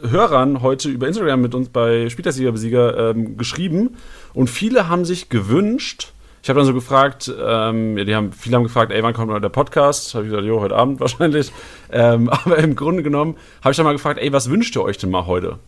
Hörern 0.09 0.63
heute 0.63 0.89
über 0.89 1.07
Instagram 1.07 1.41
mit 1.41 1.55
uns 1.55 1.69
bei 1.69 2.09
Spielersieger 2.09 2.51
Besieger 2.51 3.11
ähm, 3.11 3.37
geschrieben 3.37 3.97
und 4.35 4.51
viele 4.51 4.89
haben 4.89 5.05
sich 5.05 5.29
gewünscht, 5.29 6.13
ich 6.43 6.49
habe 6.49 6.59
dann 6.59 6.67
so 6.67 6.73
gefragt, 6.73 7.33
ähm, 7.39 7.99
ja, 7.99 8.05
die 8.05 8.15
haben, 8.15 8.33
viele 8.33 8.57
haben 8.57 8.63
gefragt, 8.63 8.93
ey, 8.93 9.03
wann 9.03 9.13
kommt 9.13 9.45
der 9.45 9.49
Podcast? 9.51 10.15
Habe 10.15 10.25
ich 10.25 10.31
gesagt, 10.31 10.47
jo, 10.47 10.61
heute 10.61 10.75
Abend 10.75 10.99
wahrscheinlich. 11.01 11.53
Ähm, 11.93 12.29
aber 12.31 12.59
im 12.59 12.77
Grunde 12.77 13.03
genommen 13.03 13.37
habe 13.63 13.73
ich 13.73 13.77
dann 13.77 13.85
mal 13.85 13.93
gefragt, 13.93 14.19
ey, 14.21 14.33
was 14.33 14.49
wünscht 14.49 14.75
ihr 14.77 14.83
euch 14.83 14.97
denn 14.97 15.11
mal 15.11 15.27
heute? 15.27 15.59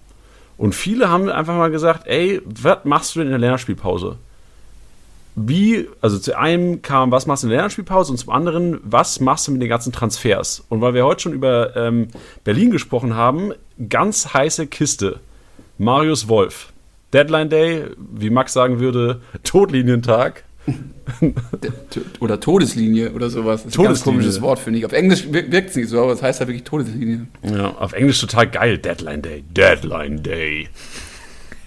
Und 0.62 0.76
viele 0.76 1.10
haben 1.10 1.28
einfach 1.28 1.56
mal 1.56 1.72
gesagt, 1.72 2.06
ey, 2.06 2.40
was 2.44 2.84
machst 2.84 3.16
du 3.16 3.18
denn 3.18 3.26
in 3.26 3.32
der 3.32 3.40
Länderspielpause? 3.40 4.14
Wie, 5.34 5.88
also 6.00 6.20
zu 6.20 6.38
einem 6.38 6.82
kam, 6.82 7.10
was 7.10 7.26
machst 7.26 7.42
du 7.42 7.48
in 7.48 7.50
der 7.50 7.58
Länderspielpause 7.58 8.12
und 8.12 8.18
zum 8.18 8.32
anderen, 8.32 8.78
was 8.84 9.18
machst 9.18 9.48
du 9.48 9.50
mit 9.50 9.60
den 9.60 9.68
ganzen 9.68 9.92
Transfers? 9.92 10.64
Und 10.68 10.80
weil 10.80 10.94
wir 10.94 11.04
heute 11.04 11.22
schon 11.22 11.32
über 11.32 11.74
ähm, 11.74 12.10
Berlin 12.44 12.70
gesprochen 12.70 13.16
haben, 13.16 13.52
ganz 13.88 14.34
heiße 14.34 14.68
Kiste. 14.68 15.18
Marius 15.78 16.28
Wolf. 16.28 16.72
Deadline 17.12 17.50
Day, 17.50 17.86
wie 17.98 18.30
Max 18.30 18.52
sagen 18.52 18.78
würde, 18.78 19.20
Todlinientag. 19.42 20.44
Oder 22.20 22.40
Todeslinie 22.40 23.12
oder 23.12 23.30
sowas. 23.30 23.64
Das 23.64 23.72
ist 23.72 23.78
ein 23.78 23.84
ganz 23.84 24.02
komisches 24.02 24.40
Wort, 24.40 24.58
finde 24.58 24.78
ich. 24.78 24.86
Auf 24.86 24.92
Englisch 24.92 25.26
wirkt 25.30 25.70
es 25.70 25.76
nicht 25.76 25.88
so, 25.88 26.02
aber 26.02 26.12
es 26.12 26.22
heißt 26.22 26.40
ja 26.40 26.46
wirklich 26.46 26.64
Todeslinie. 26.64 27.26
Ja, 27.42 27.70
auf 27.72 27.92
Englisch 27.92 28.20
total 28.20 28.48
geil. 28.48 28.78
Deadline 28.78 29.22
Day. 29.22 29.44
Deadline 29.50 30.22
Day. 30.22 30.68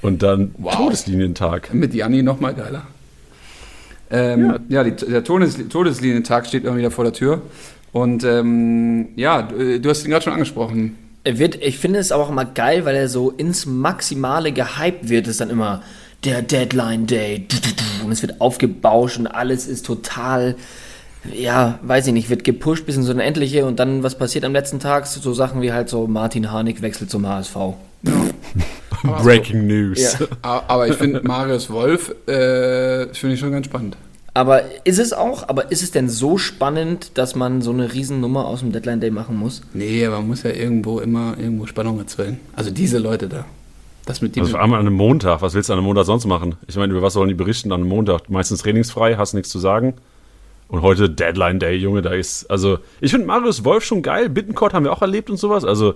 Und 0.01 0.23
dann 0.23 0.53
wow. 0.57 0.75
Todeslinientag. 0.75 1.73
Mit 1.73 1.93
Janni 1.93 2.21
nochmal 2.21 2.53
geiler. 2.53 2.87
Ähm, 4.11 4.59
ja, 4.69 4.83
ja 4.83 4.83
die, 4.83 5.05
der 5.05 5.23
Todes, 5.23 5.57
Todeslinientag 5.67 6.45
steht 6.45 6.63
immer 6.63 6.77
wieder 6.77 6.91
vor 6.91 7.03
der 7.03 7.13
Tür. 7.13 7.41
Und 7.91 8.23
ähm, 8.23 9.09
ja, 9.15 9.41
du, 9.41 9.79
du 9.79 9.89
hast 9.89 10.05
ihn 10.05 10.11
gerade 10.11 10.23
schon 10.23 10.33
angesprochen. 10.33 10.97
Er 11.23 11.39
wird, 11.39 11.55
ich 11.55 11.79
finde 11.79 11.99
es 11.99 12.11
auch 12.11 12.29
immer 12.29 12.45
geil, 12.45 12.85
weil 12.85 12.95
er 12.95 13.09
so 13.09 13.31
ins 13.31 13.65
Maximale 13.65 14.51
gehypt 14.51 15.09
wird. 15.09 15.27
ist 15.27 15.41
dann 15.41 15.49
immer 15.49 15.81
der 16.25 16.41
Deadline 16.41 17.05
Day. 17.05 17.47
Und 18.03 18.11
es 18.11 18.21
wird 18.21 18.41
aufgebauscht 18.41 19.17
und 19.17 19.27
alles 19.27 19.67
ist 19.67 19.85
total, 19.85 20.55
ja, 21.31 21.79
weiß 21.83 22.07
ich 22.07 22.13
nicht, 22.13 22.29
wird 22.29 22.43
gepusht 22.43 22.85
bis 22.85 22.95
in 22.95 23.03
so 23.03 23.11
eine 23.11 23.23
endliche 23.23 23.65
und 23.65 23.79
dann, 23.79 24.03
was 24.03 24.17
passiert 24.17 24.45
am 24.45 24.53
letzten 24.53 24.79
Tag? 24.79 25.07
So 25.07 25.33
Sachen 25.33 25.61
wie 25.61 25.71
halt 25.71 25.89
so 25.89 26.07
Martin 26.07 26.51
Harnik 26.51 26.81
wechselt 26.81 27.09
zum 27.09 27.27
HSV. 27.27 27.55
Ja. 28.03 28.13
Breaking 29.21 29.67
News. 29.67 30.17
Ja. 30.19 30.63
Aber 30.67 30.87
ich 30.87 30.95
finde 30.95 31.21
Marius 31.23 31.69
Wolf, 31.69 32.09
äh, 32.27 33.13
finde 33.13 33.35
ich 33.35 33.39
schon 33.39 33.51
ganz 33.51 33.67
spannend. 33.67 33.97
Aber 34.33 34.63
ist 34.83 34.99
es 34.99 35.13
auch, 35.13 35.47
aber 35.47 35.71
ist 35.71 35.81
es 35.81 35.91
denn 35.91 36.09
so 36.09 36.37
spannend, 36.37 37.11
dass 37.17 37.35
man 37.35 37.61
so 37.61 37.71
eine 37.71 37.93
Riesennummer 37.93 38.45
aus 38.45 38.59
dem 38.59 38.73
Deadline 38.73 38.99
Day 38.99 39.09
machen 39.09 39.37
muss? 39.37 39.61
Nee, 39.73 40.05
aber 40.05 40.17
man 40.17 40.27
muss 40.27 40.43
ja 40.43 40.51
irgendwo 40.51 40.99
immer 40.99 41.37
irgendwo 41.37 41.67
Spannung 41.67 41.99
erzwingen. 41.99 42.39
Also 42.53 42.69
diese 42.69 42.97
Leute 42.97 43.29
da. 43.29 43.45
Das 44.05 44.21
mit 44.21 44.37
also 44.37 44.51
vor 44.51 44.61
allem 44.61 44.73
an 44.73 44.81
einem 44.81 44.93
Montag. 44.93 45.41
Was 45.41 45.55
willst 45.55 45.69
du 45.69 45.73
an 45.73 45.79
einem 45.79 45.87
Montag 45.87 46.05
sonst 46.05 46.25
machen? 46.25 46.55
Ich 46.67 46.75
meine, 46.75 46.93
über 46.93 47.01
was 47.01 47.13
sollen 47.13 47.27
die 47.27 47.33
berichten 47.33 47.71
an 47.71 47.81
einem 47.81 47.89
Montag? 47.89 48.29
Meistens 48.29 48.61
trainingsfrei, 48.61 49.15
hast 49.15 49.33
nichts 49.33 49.49
zu 49.49 49.57
sagen. 49.59 49.95
Und 50.67 50.81
heute 50.81 51.09
Deadline 51.09 51.59
Day, 51.59 51.75
Junge, 51.75 52.01
da 52.01 52.11
ist. 52.11 52.49
Also, 52.49 52.79
ich 53.01 53.11
finde 53.11 53.27
Marius 53.27 53.63
Wolf 53.63 53.83
schon 53.83 54.01
geil. 54.01 54.29
Bittencourt 54.29 54.73
haben 54.73 54.83
wir 54.83 54.91
auch 54.91 55.01
erlebt 55.01 55.29
und 55.29 55.37
sowas. 55.37 55.63
Also, 55.63 55.93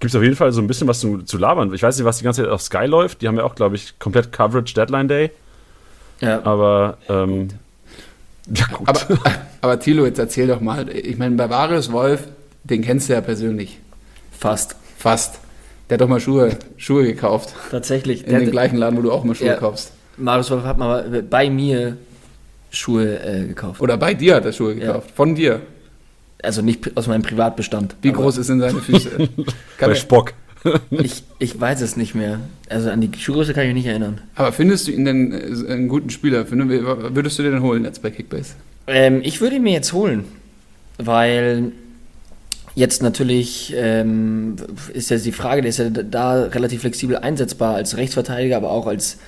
gibt 0.00 0.10
es 0.10 0.16
auf 0.16 0.22
jeden 0.22 0.36
Fall 0.36 0.52
so 0.52 0.60
ein 0.60 0.66
bisschen 0.66 0.88
was 0.88 1.00
zu, 1.00 1.18
zu, 1.22 1.38
labern. 1.38 1.72
Ich 1.74 1.82
weiß 1.82 1.96
nicht, 1.96 2.04
was 2.04 2.18
die 2.18 2.24
ganze 2.24 2.42
Zeit 2.42 2.50
auf 2.50 2.62
Sky 2.62 2.86
läuft. 2.86 3.22
Die 3.22 3.28
haben 3.28 3.36
ja 3.36 3.44
auch, 3.44 3.54
glaube 3.54 3.76
ich, 3.76 3.98
komplett 3.98 4.32
Coverage 4.32 4.74
Deadline 4.74 5.08
Day. 5.08 5.30
Ja. 6.20 6.44
Aber, 6.44 6.98
ähm, 7.08 7.48
ja, 8.54 8.66
gut. 8.66 8.88
Aber, 8.88 9.00
aber 9.60 9.80
Thilo, 9.80 10.04
jetzt 10.06 10.18
erzähl 10.18 10.46
doch 10.46 10.60
mal. 10.60 10.88
Ich 10.88 11.18
meine, 11.18 11.36
bei 11.36 11.46
Marius 11.46 11.92
Wolf, 11.92 12.28
den 12.64 12.82
kennst 12.82 13.08
du 13.08 13.14
ja 13.14 13.20
persönlich. 13.20 13.78
Fast. 14.38 14.76
Fast. 14.96 15.40
Der 15.88 15.94
hat 15.94 16.00
doch 16.02 16.08
mal 16.08 16.20
Schuhe, 16.20 16.56
Schuhe 16.76 17.04
gekauft. 17.04 17.54
Tatsächlich. 17.70 18.26
In 18.26 18.38
dem 18.38 18.50
gleichen 18.50 18.76
Laden, 18.76 18.98
wo 18.98 19.02
du 19.02 19.10
auch 19.10 19.24
mal 19.24 19.34
Schuhe 19.34 19.48
ja, 19.48 19.54
kaufst. 19.56 19.92
Marius 20.18 20.50
Wolf 20.50 20.64
hat 20.64 20.78
mal 20.78 21.22
bei 21.22 21.48
mir 21.48 21.96
Schuhe 22.70 23.18
äh, 23.20 23.46
gekauft. 23.46 23.80
Oder 23.80 23.96
bei 23.96 24.14
dir 24.14 24.36
hat 24.36 24.44
er 24.44 24.52
Schuhe 24.52 24.74
gekauft. 24.74 25.08
Ja. 25.08 25.14
Von 25.14 25.34
dir. 25.34 25.62
Also 26.42 26.62
nicht 26.62 26.96
aus 26.96 27.06
meinem 27.06 27.22
Privatbestand. 27.22 27.96
Wie 28.02 28.12
groß 28.12 28.36
ist 28.36 28.50
denn 28.50 28.60
seine 28.60 28.80
Füße? 28.80 29.28
bei 29.80 29.94
Spock. 29.94 30.34
ich, 30.90 31.24
ich 31.38 31.58
weiß 31.58 31.80
es 31.80 31.96
nicht 31.96 32.14
mehr. 32.14 32.40
Also 32.68 32.90
an 32.90 33.00
die 33.00 33.10
Schuhgröße 33.18 33.54
kann 33.54 33.62
ich 33.64 33.68
mich 33.68 33.84
nicht 33.84 33.90
erinnern. 33.90 34.20
Aber 34.34 34.52
findest 34.52 34.88
du 34.88 34.92
ihn 34.92 35.04
denn 35.04 35.32
äh, 35.32 35.72
einen 35.72 35.88
guten 35.88 36.10
Spieler? 36.10 36.44
Würdest 36.50 37.38
du 37.38 37.42
den 37.42 37.62
holen 37.62 37.84
jetzt 37.84 38.02
bei 38.02 38.10
Kickbase? 38.10 38.54
Ähm, 38.86 39.20
ich 39.22 39.40
würde 39.40 39.56
ihn 39.56 39.62
mir 39.62 39.72
jetzt 39.72 39.92
holen, 39.92 40.24
weil 40.98 41.72
Jetzt 42.78 43.02
natürlich 43.02 43.74
ähm, 43.76 44.54
ist 44.94 45.10
ja 45.10 45.16
die 45.16 45.32
Frage, 45.32 45.62
der 45.62 45.70
ist 45.70 45.80
ja 45.80 45.90
da 45.90 46.44
relativ 46.44 46.82
flexibel 46.82 47.16
einsetzbar 47.16 47.74
als 47.74 47.96
Rechtsverteidiger, 47.96 48.56
aber 48.56 48.70
auch 48.70 48.86
als, 48.86 49.18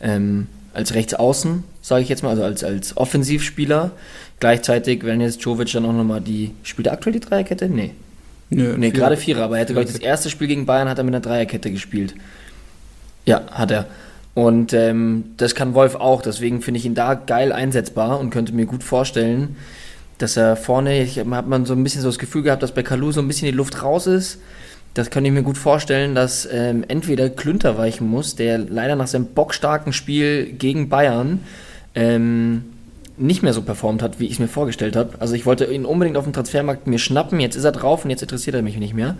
ähm, 0.00 0.46
als 0.74 0.94
Rechtsaußen, 0.94 1.64
sage 1.82 2.04
ich 2.04 2.08
jetzt 2.08 2.22
mal, 2.22 2.30
also 2.30 2.44
als, 2.44 2.62
als 2.62 2.96
Offensivspieler. 2.96 3.90
Gleichzeitig, 4.38 5.04
wenn 5.04 5.20
jetzt 5.20 5.42
Jovic 5.42 5.72
dann 5.72 5.86
auch 5.86 5.92
nochmal 5.92 6.20
die, 6.20 6.52
spielt 6.62 6.86
er 6.86 6.92
aktuell 6.92 7.14
die 7.14 7.18
Dreierkette? 7.18 7.68
Nee. 7.68 7.94
Nö, 8.48 8.76
nee, 8.78 8.90
gerade 8.90 9.16
Vierer, 9.16 9.42
aber 9.42 9.56
er 9.56 9.62
hatte, 9.62 9.72
glaube 9.72 9.88
ich, 9.88 9.92
das 9.92 10.00
erste 10.00 10.30
Spiel 10.30 10.46
gegen 10.46 10.64
Bayern 10.64 10.88
hat 10.88 10.98
er 10.98 11.02
mit 11.02 11.12
einer 11.12 11.20
Dreierkette 11.20 11.72
gespielt. 11.72 12.14
Ja, 13.24 13.42
hat 13.50 13.72
er. 13.72 13.86
Und 14.34 14.72
ähm, 14.72 15.24
das 15.36 15.56
kann 15.56 15.74
Wolf 15.74 15.96
auch, 15.96 16.22
deswegen 16.22 16.62
finde 16.62 16.78
ich 16.78 16.86
ihn 16.86 16.94
da 16.94 17.14
geil 17.14 17.50
einsetzbar 17.50 18.20
und 18.20 18.30
könnte 18.30 18.52
mir 18.52 18.66
gut 18.66 18.84
vorstellen, 18.84 19.56
dass 20.22 20.36
er 20.36 20.56
vorne, 20.56 21.02
ich 21.02 21.18
hat 21.18 21.48
man 21.48 21.66
so 21.66 21.74
ein 21.74 21.82
bisschen 21.82 22.02
so 22.02 22.08
das 22.08 22.18
Gefühl 22.18 22.42
gehabt, 22.42 22.62
dass 22.62 22.72
bei 22.72 22.82
Kalu 22.82 23.12
so 23.12 23.20
ein 23.20 23.28
bisschen 23.28 23.46
die 23.46 23.56
Luft 23.56 23.82
raus 23.82 24.06
ist. 24.06 24.38
Das 24.94 25.10
kann 25.10 25.24
ich 25.24 25.32
mir 25.32 25.42
gut 25.42 25.56
vorstellen, 25.56 26.14
dass 26.14 26.48
ähm, 26.50 26.84
entweder 26.88 27.30
Klünter 27.30 27.78
weichen 27.78 28.08
muss, 28.08 28.34
der 28.34 28.58
leider 28.58 28.96
nach 28.96 29.06
seinem 29.06 29.26
bockstarken 29.26 29.92
Spiel 29.92 30.46
gegen 30.46 30.88
Bayern 30.88 31.40
ähm, 31.94 32.64
nicht 33.16 33.42
mehr 33.42 33.52
so 33.52 33.62
performt 33.62 34.02
hat, 34.02 34.18
wie 34.18 34.26
ich 34.26 34.32
es 34.32 34.38
mir 34.38 34.48
vorgestellt 34.48 34.96
habe. 34.96 35.10
Also 35.20 35.34
ich 35.34 35.46
wollte 35.46 35.66
ihn 35.66 35.84
unbedingt 35.84 36.16
auf 36.16 36.24
dem 36.24 36.32
Transfermarkt 36.32 36.86
mir 36.86 36.98
schnappen, 36.98 37.38
jetzt 37.38 37.54
ist 37.54 37.64
er 37.64 37.72
drauf 37.72 38.04
und 38.04 38.10
jetzt 38.10 38.22
interessiert 38.22 38.56
er 38.56 38.62
mich 38.62 38.78
nicht 38.78 38.94
mehr. 38.94 39.16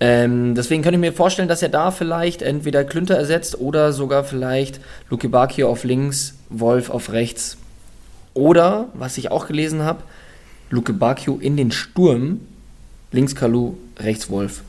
Ähm, 0.00 0.54
deswegen 0.54 0.82
kann 0.82 0.94
ich 0.94 1.00
mir 1.00 1.12
vorstellen, 1.12 1.48
dass 1.48 1.62
er 1.62 1.68
da 1.68 1.90
vielleicht 1.90 2.42
entweder 2.42 2.82
Klünter 2.84 3.16
ersetzt 3.16 3.60
oder 3.60 3.92
sogar 3.92 4.24
vielleicht 4.24 4.80
Luke 5.10 5.28
Bakio 5.28 5.70
auf 5.70 5.84
links, 5.84 6.34
Wolf 6.48 6.90
auf 6.90 7.12
rechts. 7.12 7.58
Oder, 8.34 8.88
was 8.94 9.18
ich 9.18 9.30
auch 9.30 9.46
gelesen 9.46 9.82
habe, 9.82 10.02
Luke 10.70 10.92
Bacchio 10.92 11.38
in 11.38 11.56
den 11.56 11.70
Sturm, 11.70 12.40
links 13.12 13.34
Kalu, 13.34 13.74
rechts 13.98 14.30
Wolf. 14.30 14.62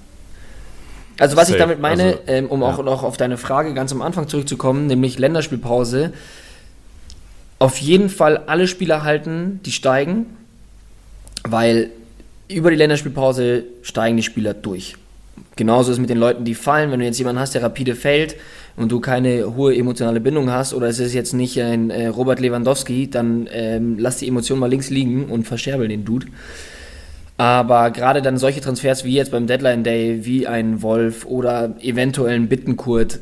Also 1.20 1.36
was 1.36 1.48
Safe. 1.48 1.58
ich 1.58 1.62
damit 1.62 1.80
meine, 1.80 2.04
also, 2.04 2.20
ähm, 2.28 2.48
um 2.48 2.62
ja. 2.62 2.68
auch 2.68 2.84
noch 2.84 3.04
auf 3.04 3.18
deine 3.18 3.38
Frage 3.38 3.74
ganz 3.74 3.92
am 3.92 4.02
Anfang 4.02 4.28
zurückzukommen, 4.28 4.88
nämlich 4.88 5.18
Länderspielpause, 5.18 6.14
auf 7.60 7.78
jeden 7.78 8.10
Fall 8.10 8.38
alle 8.46 8.68
Spieler 8.68 9.04
halten, 9.04 9.60
die 9.66 9.72
steigen, 9.72 10.28
weil 11.44 11.90
über 12.48 12.70
die 12.70 12.76
Länderspielpause 12.76 13.64
steigen 13.82 14.18
die 14.18 14.24
Spieler 14.24 14.54
durch. 14.54 14.96
Genauso 15.56 15.92
ist 15.92 15.98
es 15.98 16.02
mit 16.02 16.10
den 16.10 16.18
Leuten, 16.18 16.46
die 16.46 16.56
fallen. 16.56 16.92
Wenn 16.92 17.00
du 17.00 17.06
jetzt 17.06 17.18
jemanden 17.18 17.42
hast, 17.42 17.56
der 17.56 17.64
rapide 17.64 17.96
fällt, 17.96 18.36
und 18.78 18.92
du 18.92 19.00
keine 19.00 19.56
hohe 19.56 19.76
emotionale 19.76 20.22
Bindung 20.22 20.52
hast 20.52 20.74
oder 20.74 20.88
es 20.88 21.00
ist 21.00 21.14
jetzt 21.14 21.34
nicht 21.34 21.60
ein 21.60 21.90
äh, 21.90 22.08
Robert 22.08 22.40
Lewandowski, 22.40 23.10
dann 23.10 23.50
ähm, 23.52 23.98
lass 24.00 24.18
die 24.18 24.28
Emotion 24.28 24.60
mal 24.60 24.70
links 24.70 24.90
liegen 24.90 25.26
und 25.26 25.46
verscherbel 25.46 25.88
den 25.88 26.06
Dude. 26.06 26.28
Aber 27.38 27.92
gerade 27.92 28.22
dann 28.22 28.38
solche 28.38 28.62
Transfers 28.62 29.04
wie 29.04 29.14
jetzt 29.14 29.32
beim 29.32 29.48
Deadline 29.48 29.84
Day, 29.84 30.26
wie 30.26 30.48
ein 30.48 30.82
Wolf 30.82 31.26
oder 31.26 31.76
eventuell 31.82 32.36
ein 32.36 32.50
Bittenkurt, 32.50 33.20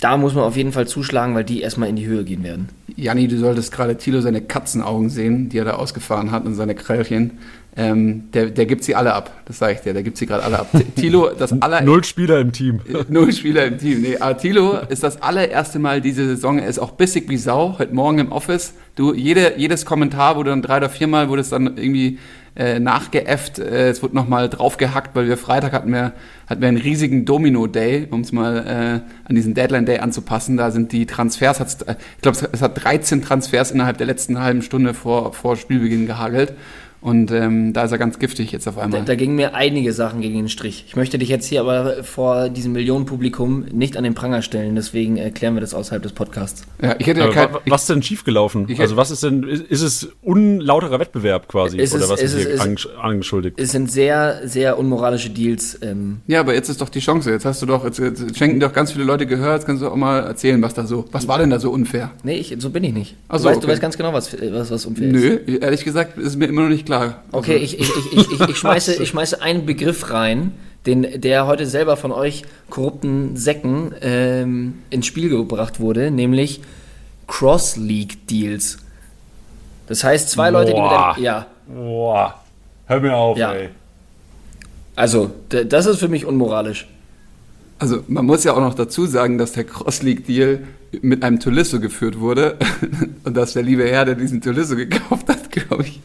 da 0.00 0.18
muss 0.18 0.34
man 0.34 0.44
auf 0.44 0.56
jeden 0.56 0.72
Fall 0.72 0.86
zuschlagen, 0.86 1.34
weil 1.34 1.44
die 1.44 1.62
erstmal 1.62 1.88
in 1.88 1.96
die 1.96 2.06
Höhe 2.06 2.24
gehen 2.24 2.44
werden. 2.44 2.68
Janni, 2.96 3.28
du 3.28 3.38
solltest 3.38 3.72
gerade 3.72 3.96
Thilo 3.96 4.20
seine 4.20 4.42
Katzenaugen 4.42 5.08
sehen, 5.08 5.48
die 5.48 5.58
er 5.58 5.64
da 5.64 5.74
ausgefahren 5.74 6.30
hat 6.30 6.44
und 6.44 6.54
seine 6.54 6.74
Krellchen. 6.74 7.38
Ähm, 7.78 8.30
der, 8.32 8.46
der 8.46 8.64
gibt 8.64 8.84
sie 8.84 8.94
alle 8.94 9.12
ab, 9.12 9.42
das 9.44 9.58
sage 9.58 9.74
ich 9.74 9.80
dir, 9.80 9.92
der 9.92 10.02
gibt 10.02 10.16
sie 10.16 10.24
gerade 10.24 10.42
alle 10.42 10.60
ab. 10.60 10.68
Tilo, 10.96 11.28
das 11.38 11.52
aller 11.60 11.82
Null 11.82 12.04
Spieler 12.04 12.40
im 12.40 12.50
Team. 12.52 12.80
Null 13.08 13.32
Spieler 13.34 13.66
im 13.66 13.76
Team. 13.76 14.00
Nee, 14.00 14.16
aber 14.18 14.38
Tilo 14.38 14.78
ist 14.88 15.02
das 15.02 15.20
allererste 15.20 15.78
Mal 15.78 16.00
diese 16.00 16.26
Saison, 16.26 16.58
er 16.58 16.68
ist 16.68 16.78
auch 16.78 16.92
bissig 16.92 17.28
wie 17.28 17.36
Sau, 17.36 17.78
heute 17.78 17.94
Morgen 17.94 18.18
im 18.18 18.32
Office. 18.32 18.72
Du, 18.94 19.12
jede, 19.12 19.58
jedes 19.58 19.84
Kommentar 19.84 20.36
wurde 20.36 20.50
dann 20.50 20.62
drei 20.62 20.78
oder 20.78 20.88
viermal, 20.88 21.28
wurde 21.28 21.42
es 21.42 21.50
dann 21.50 21.76
irgendwie 21.76 22.18
äh, 22.56 22.80
nachgeäfft, 22.80 23.58
äh, 23.58 23.90
es 23.90 24.02
wurde 24.02 24.14
nochmal 24.14 24.48
draufgehackt, 24.48 25.14
weil 25.14 25.28
wir 25.28 25.36
Freitag 25.36 25.74
hatten 25.74 25.92
wir, 25.92 26.14
hatten 26.46 26.62
wir 26.62 26.68
einen 26.68 26.78
riesigen 26.78 27.26
Domino-Day, 27.26 28.08
um 28.10 28.22
es 28.22 28.32
mal 28.32 28.56
äh, 28.56 29.28
an 29.28 29.34
diesen 29.34 29.52
Deadline-Day 29.52 29.98
anzupassen. 29.98 30.56
Da 30.56 30.70
sind 30.70 30.92
die 30.92 31.04
Transfers, 31.04 31.60
hat's, 31.60 31.82
äh, 31.82 31.96
ich 32.16 32.22
glaube, 32.22 32.38
es 32.50 32.62
hat 32.62 32.82
13 32.82 33.20
Transfers 33.20 33.72
innerhalb 33.72 33.98
der 33.98 34.06
letzten 34.06 34.40
halben 34.40 34.62
Stunde 34.62 34.94
vor, 34.94 35.34
vor 35.34 35.56
Spielbeginn 35.56 36.06
gehagelt. 36.06 36.54
Und 37.00 37.30
ähm, 37.30 37.72
da 37.72 37.84
ist 37.84 37.92
er 37.92 37.98
ganz 37.98 38.18
giftig 38.18 38.50
jetzt 38.52 38.66
auf 38.66 38.76
Da, 38.76 38.82
einmal. 38.82 39.04
da 39.04 39.14
gingen 39.14 39.36
mir 39.36 39.54
einige 39.54 39.92
Sachen 39.92 40.20
gegen 40.22 40.34
den 40.36 40.48
Strich. 40.48 40.84
Ich 40.88 40.96
möchte 40.96 41.18
dich 41.18 41.28
jetzt 41.28 41.46
hier 41.46 41.60
aber 41.60 42.02
vor 42.02 42.48
diesem 42.48 42.72
Millionenpublikum 42.72 43.64
nicht 43.72 43.96
an 43.96 44.04
den 44.04 44.14
Pranger 44.14 44.42
stellen, 44.42 44.74
deswegen 44.74 45.16
erklären 45.16 45.54
wir 45.54 45.60
das 45.60 45.74
außerhalb 45.74 46.02
des 46.02 46.12
Podcasts. 46.12 46.64
ja, 46.82 46.96
ich 46.98 47.06
hätte 47.06 47.20
ja 47.20 47.28
kein, 47.30 47.52
wa- 47.52 47.60
was 47.66 47.82
ist 47.82 47.90
denn 47.90 48.02
schiefgelaufen? 48.02 48.66
ich- 48.68 48.80
also 48.80 48.96
was 48.96 49.10
ist 49.10 49.22
denn, 49.22 49.44
ist, 49.44 49.62
ist 49.64 49.82
es 49.82 50.08
unlauterer 50.22 50.98
Wettbewerb 50.98 51.48
quasi? 51.48 51.78
Es 51.78 51.94
oder 51.94 52.04
ist- 52.04 52.10
was 52.10 52.22
es 52.22 52.34
ist 52.34 52.40
hier 52.46 52.50
ist- 52.54 52.62
angesch- 52.62 52.94
angeschuldigt? 52.96 53.60
Es 53.60 53.70
sind 53.72 53.90
sehr, 53.90 54.40
sehr 54.44 54.78
unmoralische 54.78 55.30
Deals. 55.30 55.78
Ähm, 55.82 56.20
Ja, 56.26 56.40
aber 56.40 56.54
jetzt 56.54 56.68
ist 56.68 56.80
doch 56.80 56.88
die 56.88 57.00
Chance. 57.00 57.30
Jetzt 57.30 57.44
hast 57.44 57.62
du 57.62 57.66
doch, 57.66 57.84
jetzt, 57.84 57.98
jetzt 57.98 58.36
schenken 58.36 58.58
doch 58.60 58.72
ganz 58.72 58.92
viele 58.92 59.04
Leute 59.04 59.26
Gehör. 59.26 59.54
Jetzt 59.54 59.66
kannst 59.66 59.82
du 59.82 59.88
auch 59.88 59.96
mal 59.96 60.20
erzählen, 60.20 60.60
was 60.62 60.74
da 60.74 60.86
so, 60.86 61.04
was 61.12 61.28
war 61.28 61.38
denn 61.38 61.50
da 61.50 61.58
so 61.60 61.70
unfair? 61.70 62.10
nee, 62.24 62.36
ich, 62.38 62.54
so 62.58 62.70
bin 62.70 62.82
ich 62.84 62.92
nicht. 62.92 63.16
Ach 63.28 63.36
du, 63.36 63.42
so, 63.42 63.48
weißt, 63.48 63.56
okay. 63.58 63.66
du 63.66 63.72
weißt 63.72 63.82
ganz 63.82 63.96
genau, 63.96 64.12
was, 64.12 64.34
was, 64.52 64.70
was 64.70 64.86
unfair 64.86 65.06
ist. 65.08 65.12
Nö, 65.46 65.58
ehrlich 65.60 65.84
gesagt 65.84 66.18
ist 66.18 66.36
mir 66.36 66.46
immer 66.46 66.62
noch 66.62 66.68
nicht 66.70 66.85
klar. 66.86 67.22
Okay, 67.32 67.60
Also, 67.60 67.64
ich, 67.76 67.78
ich, 67.80 67.90
ich, 68.12 68.30
ich, 68.40 68.48
ich, 68.48 68.56
schmeiße, 68.56 69.02
ich 69.02 69.08
schmeiße 69.10 69.42
einen 69.42 69.66
Begriff 69.66 70.10
rein, 70.10 70.52
den, 70.86 71.20
der 71.20 71.46
heute 71.46 71.66
selber 71.66 71.96
von 71.96 72.12
euch 72.12 72.44
korrupten 72.70 73.36
Säcken 73.36 73.92
ähm, 74.00 74.74
ins 74.90 75.06
Spiel 75.06 75.28
gebracht 75.28 75.80
wurde, 75.80 76.10
nämlich 76.10 76.60
Cross-League-Deals. 77.26 78.78
Das 79.88 80.02
heißt, 80.04 80.30
zwei 80.30 80.50
Leute, 80.50 80.72
die 80.72 80.80
mit 80.80 80.88
Boah. 80.88 81.16
Ja, 81.18 81.46
Boah, 81.66 82.40
hör 82.86 83.00
mir 83.00 83.14
auf, 83.16 83.36
Ja. 83.36 83.52
ey. 83.52 83.68
also, 84.94 85.30
das 85.48 85.86
ist 85.86 85.98
für 85.98 86.08
mich 86.08 86.24
unmoralisch. 86.24 86.86
Also 87.78 88.02
man 88.08 88.24
muss 88.24 88.42
ja 88.44 88.54
auch 88.54 88.60
noch 88.60 88.74
dazu 88.74 89.04
sagen, 89.06 89.36
dass 89.36 89.52
der 89.52 89.64
Cross-League-Deal 89.64 90.60
mit 91.02 91.22
einem 91.22 91.40
Tolisso 91.40 91.78
geführt 91.78 92.18
wurde 92.20 92.56
und 93.24 93.36
dass 93.36 93.52
der 93.52 93.62
liebe 93.62 93.86
Herr, 93.86 94.04
der 94.06 94.14
diesen 94.14 94.40
Tolisso 94.40 94.76
gekauft 94.76 95.28
hat, 95.28 95.50
glaube 95.52 95.82
ich, 95.82 96.00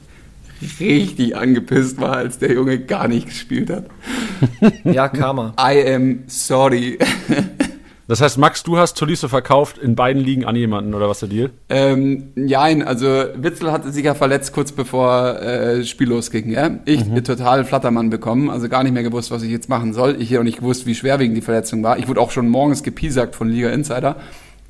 richtig 0.79 1.35
angepisst 1.35 1.99
war, 1.99 2.17
als 2.17 2.39
der 2.39 2.53
Junge 2.53 2.79
gar 2.79 3.07
nicht 3.07 3.27
gespielt 3.27 3.69
hat. 3.69 3.85
Ja, 4.83 5.07
Karma. 5.07 5.53
I 5.59 5.93
am 5.93 6.23
sorry. 6.27 6.97
Das 8.11 8.19
heißt, 8.19 8.37
Max, 8.39 8.61
du 8.63 8.77
hast 8.77 8.97
Tolisso 8.97 9.29
verkauft 9.29 9.77
in 9.77 9.95
beiden 9.95 10.21
Ligen 10.21 10.43
an 10.43 10.53
jemanden, 10.57 10.93
oder 10.93 11.07
was 11.07 11.21
der 11.21 11.29
Deal? 11.29 11.49
ähm, 11.69 12.33
nein, 12.35 12.83
also 12.83 13.05
Witzel 13.35 13.71
hatte 13.71 13.89
sich 13.93 14.03
ja 14.03 14.15
verletzt 14.15 14.51
kurz 14.51 14.73
bevor 14.73 15.39
äh, 15.39 15.77
das 15.77 15.87
Spiel 15.87 16.09
losging. 16.09 16.49
Ja? 16.51 16.71
Ich 16.83 17.05
total 17.23 17.63
Flattermann 17.63 18.09
bekommen, 18.09 18.49
also 18.49 18.67
gar 18.67 18.83
nicht 18.83 18.91
mehr 18.91 19.03
gewusst, 19.03 19.31
was 19.31 19.43
ich 19.43 19.49
jetzt 19.49 19.69
machen 19.69 19.93
soll. 19.93 20.17
Ich 20.19 20.29
hätte 20.29 20.41
auch 20.41 20.43
nicht 20.43 20.57
gewusst, 20.57 20.85
wie 20.85 20.93
schwerwiegend 20.93 21.37
die 21.37 21.41
Verletzung 21.41 21.83
war. 21.83 21.99
Ich 21.99 22.09
wurde 22.09 22.19
auch 22.19 22.31
schon 22.31 22.49
morgens 22.49 22.83
gepiesackt 22.83 23.33
von 23.33 23.47
Liga 23.47 23.69
Insider, 23.69 24.17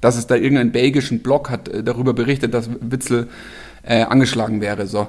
dass 0.02 0.20
es 0.20 0.28
da 0.28 0.36
irgendeinen 0.36 0.72
belgischen 0.72 1.24
Blog 1.24 1.50
hat 1.50 1.68
äh, 1.68 1.82
darüber 1.82 2.14
berichtet, 2.14 2.54
dass 2.54 2.70
Witzel 2.80 3.28
äh, 3.82 4.04
angeschlagen 4.04 4.62
wäre. 4.62 4.86
So. 4.86 5.08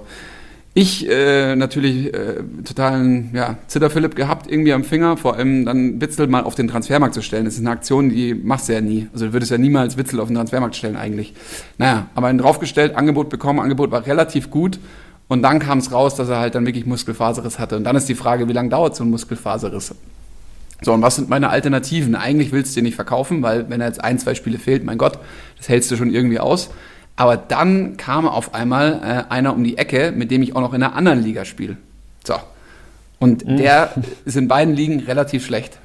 Ich 0.74 1.06
äh, 1.06 1.54
natürlich 1.54 2.14
äh, 2.14 2.42
totalen 2.64 3.30
ja, 3.34 3.58
Zitterphilipp 3.66 4.16
gehabt 4.16 4.50
irgendwie 4.50 4.72
am 4.72 4.84
Finger, 4.84 5.18
vor 5.18 5.36
allem 5.36 5.66
dann 5.66 6.00
Witzel 6.00 6.28
mal 6.28 6.44
auf 6.44 6.54
den 6.54 6.66
Transfermarkt 6.66 7.14
zu 7.14 7.20
stellen. 7.20 7.44
Das 7.44 7.54
ist 7.54 7.60
eine 7.60 7.70
Aktion, 7.70 8.08
die 8.08 8.32
machst 8.32 8.70
du 8.70 8.72
ja 8.72 8.80
nie. 8.80 9.06
Also 9.12 9.26
du 9.26 9.32
würdest 9.34 9.50
ja 9.50 9.58
niemals 9.58 9.98
Witzel 9.98 10.18
auf 10.18 10.28
den 10.28 10.36
Transfermarkt 10.36 10.74
stellen 10.74 10.96
eigentlich. 10.96 11.34
Naja, 11.76 12.06
aber 12.14 12.30
ihn 12.30 12.38
draufgestellt, 12.38 12.96
Angebot 12.96 13.28
bekommen, 13.28 13.60
Angebot 13.60 13.90
war 13.90 14.06
relativ 14.06 14.48
gut 14.48 14.78
und 15.28 15.42
dann 15.42 15.58
kam 15.58 15.76
es 15.76 15.92
raus, 15.92 16.14
dass 16.14 16.30
er 16.30 16.38
halt 16.38 16.54
dann 16.54 16.64
wirklich 16.64 16.86
Muskelfaserriss 16.86 17.58
hatte. 17.58 17.76
Und 17.76 17.84
dann 17.84 17.96
ist 17.96 18.08
die 18.08 18.14
Frage, 18.14 18.48
wie 18.48 18.52
lange 18.54 18.70
dauert 18.70 18.96
so 18.96 19.04
ein 19.04 19.10
Muskelfaserriss? 19.10 19.94
So, 20.80 20.92
und 20.94 21.02
was 21.02 21.16
sind 21.16 21.28
meine 21.28 21.50
Alternativen? 21.50 22.14
Eigentlich 22.14 22.50
willst 22.50 22.72
du 22.72 22.80
den 22.80 22.84
nicht 22.84 22.96
verkaufen, 22.96 23.42
weil 23.42 23.68
wenn 23.68 23.82
er 23.82 23.88
jetzt 23.88 24.02
ein, 24.02 24.18
zwei 24.18 24.34
Spiele 24.34 24.58
fehlt, 24.58 24.84
mein 24.84 24.98
Gott, 24.98 25.18
das 25.58 25.68
hältst 25.68 25.90
du 25.90 25.96
schon 25.96 26.12
irgendwie 26.12 26.40
aus. 26.40 26.70
Aber 27.16 27.36
dann 27.36 27.96
kam 27.96 28.26
auf 28.26 28.54
einmal 28.54 29.26
äh, 29.28 29.32
einer 29.32 29.54
um 29.54 29.62
die 29.62 29.78
Ecke, 29.78 30.12
mit 30.16 30.30
dem 30.30 30.42
ich 30.42 30.56
auch 30.56 30.60
noch 30.60 30.74
in 30.74 30.82
einer 30.82 30.94
anderen 30.94 31.22
Liga 31.22 31.44
spiele. 31.44 31.76
So. 32.24 32.34
Und 33.18 33.46
der 33.46 33.92
ist 34.24 34.36
in 34.36 34.48
beiden 34.48 34.74
Ligen 34.74 35.00
relativ 35.00 35.46
schlecht. 35.46 35.78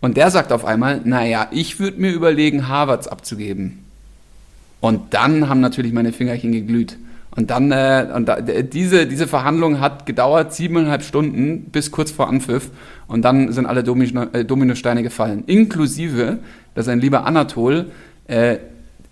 Und 0.00 0.16
der 0.16 0.30
sagt 0.30 0.52
auf 0.52 0.64
einmal, 0.64 1.00
naja, 1.04 1.48
ich 1.50 1.78
würde 1.78 2.00
mir 2.00 2.10
überlegen, 2.12 2.68
Harvards 2.68 3.08
abzugeben. 3.08 3.84
Und 4.80 5.14
dann 5.14 5.48
haben 5.48 5.60
natürlich 5.60 5.92
meine 5.92 6.12
Fingerchen 6.12 6.50
geglüht. 6.50 6.98
Und 7.34 7.50
dann, 7.50 7.72
äh, 7.72 8.08
und 8.14 8.26
da, 8.26 8.40
diese, 8.40 9.06
diese 9.06 9.28
Verhandlung 9.28 9.80
hat 9.80 10.06
gedauert 10.06 10.52
siebeneinhalb 10.54 11.02
Stunden 11.02 11.66
bis 11.70 11.90
kurz 11.90 12.10
vor 12.10 12.28
Anpfiff. 12.28 12.70
Und 13.06 13.22
dann 13.22 13.52
sind 13.52 13.66
alle 13.66 13.84
Domino, 13.84 14.24
äh, 14.32 14.44
Dominosteine 14.44 15.02
gefallen. 15.02 15.44
Inklusive, 15.46 16.38
dass 16.74 16.88
ein 16.88 17.00
lieber 17.00 17.24
Anatol, 17.24 17.90
äh, 18.26 18.56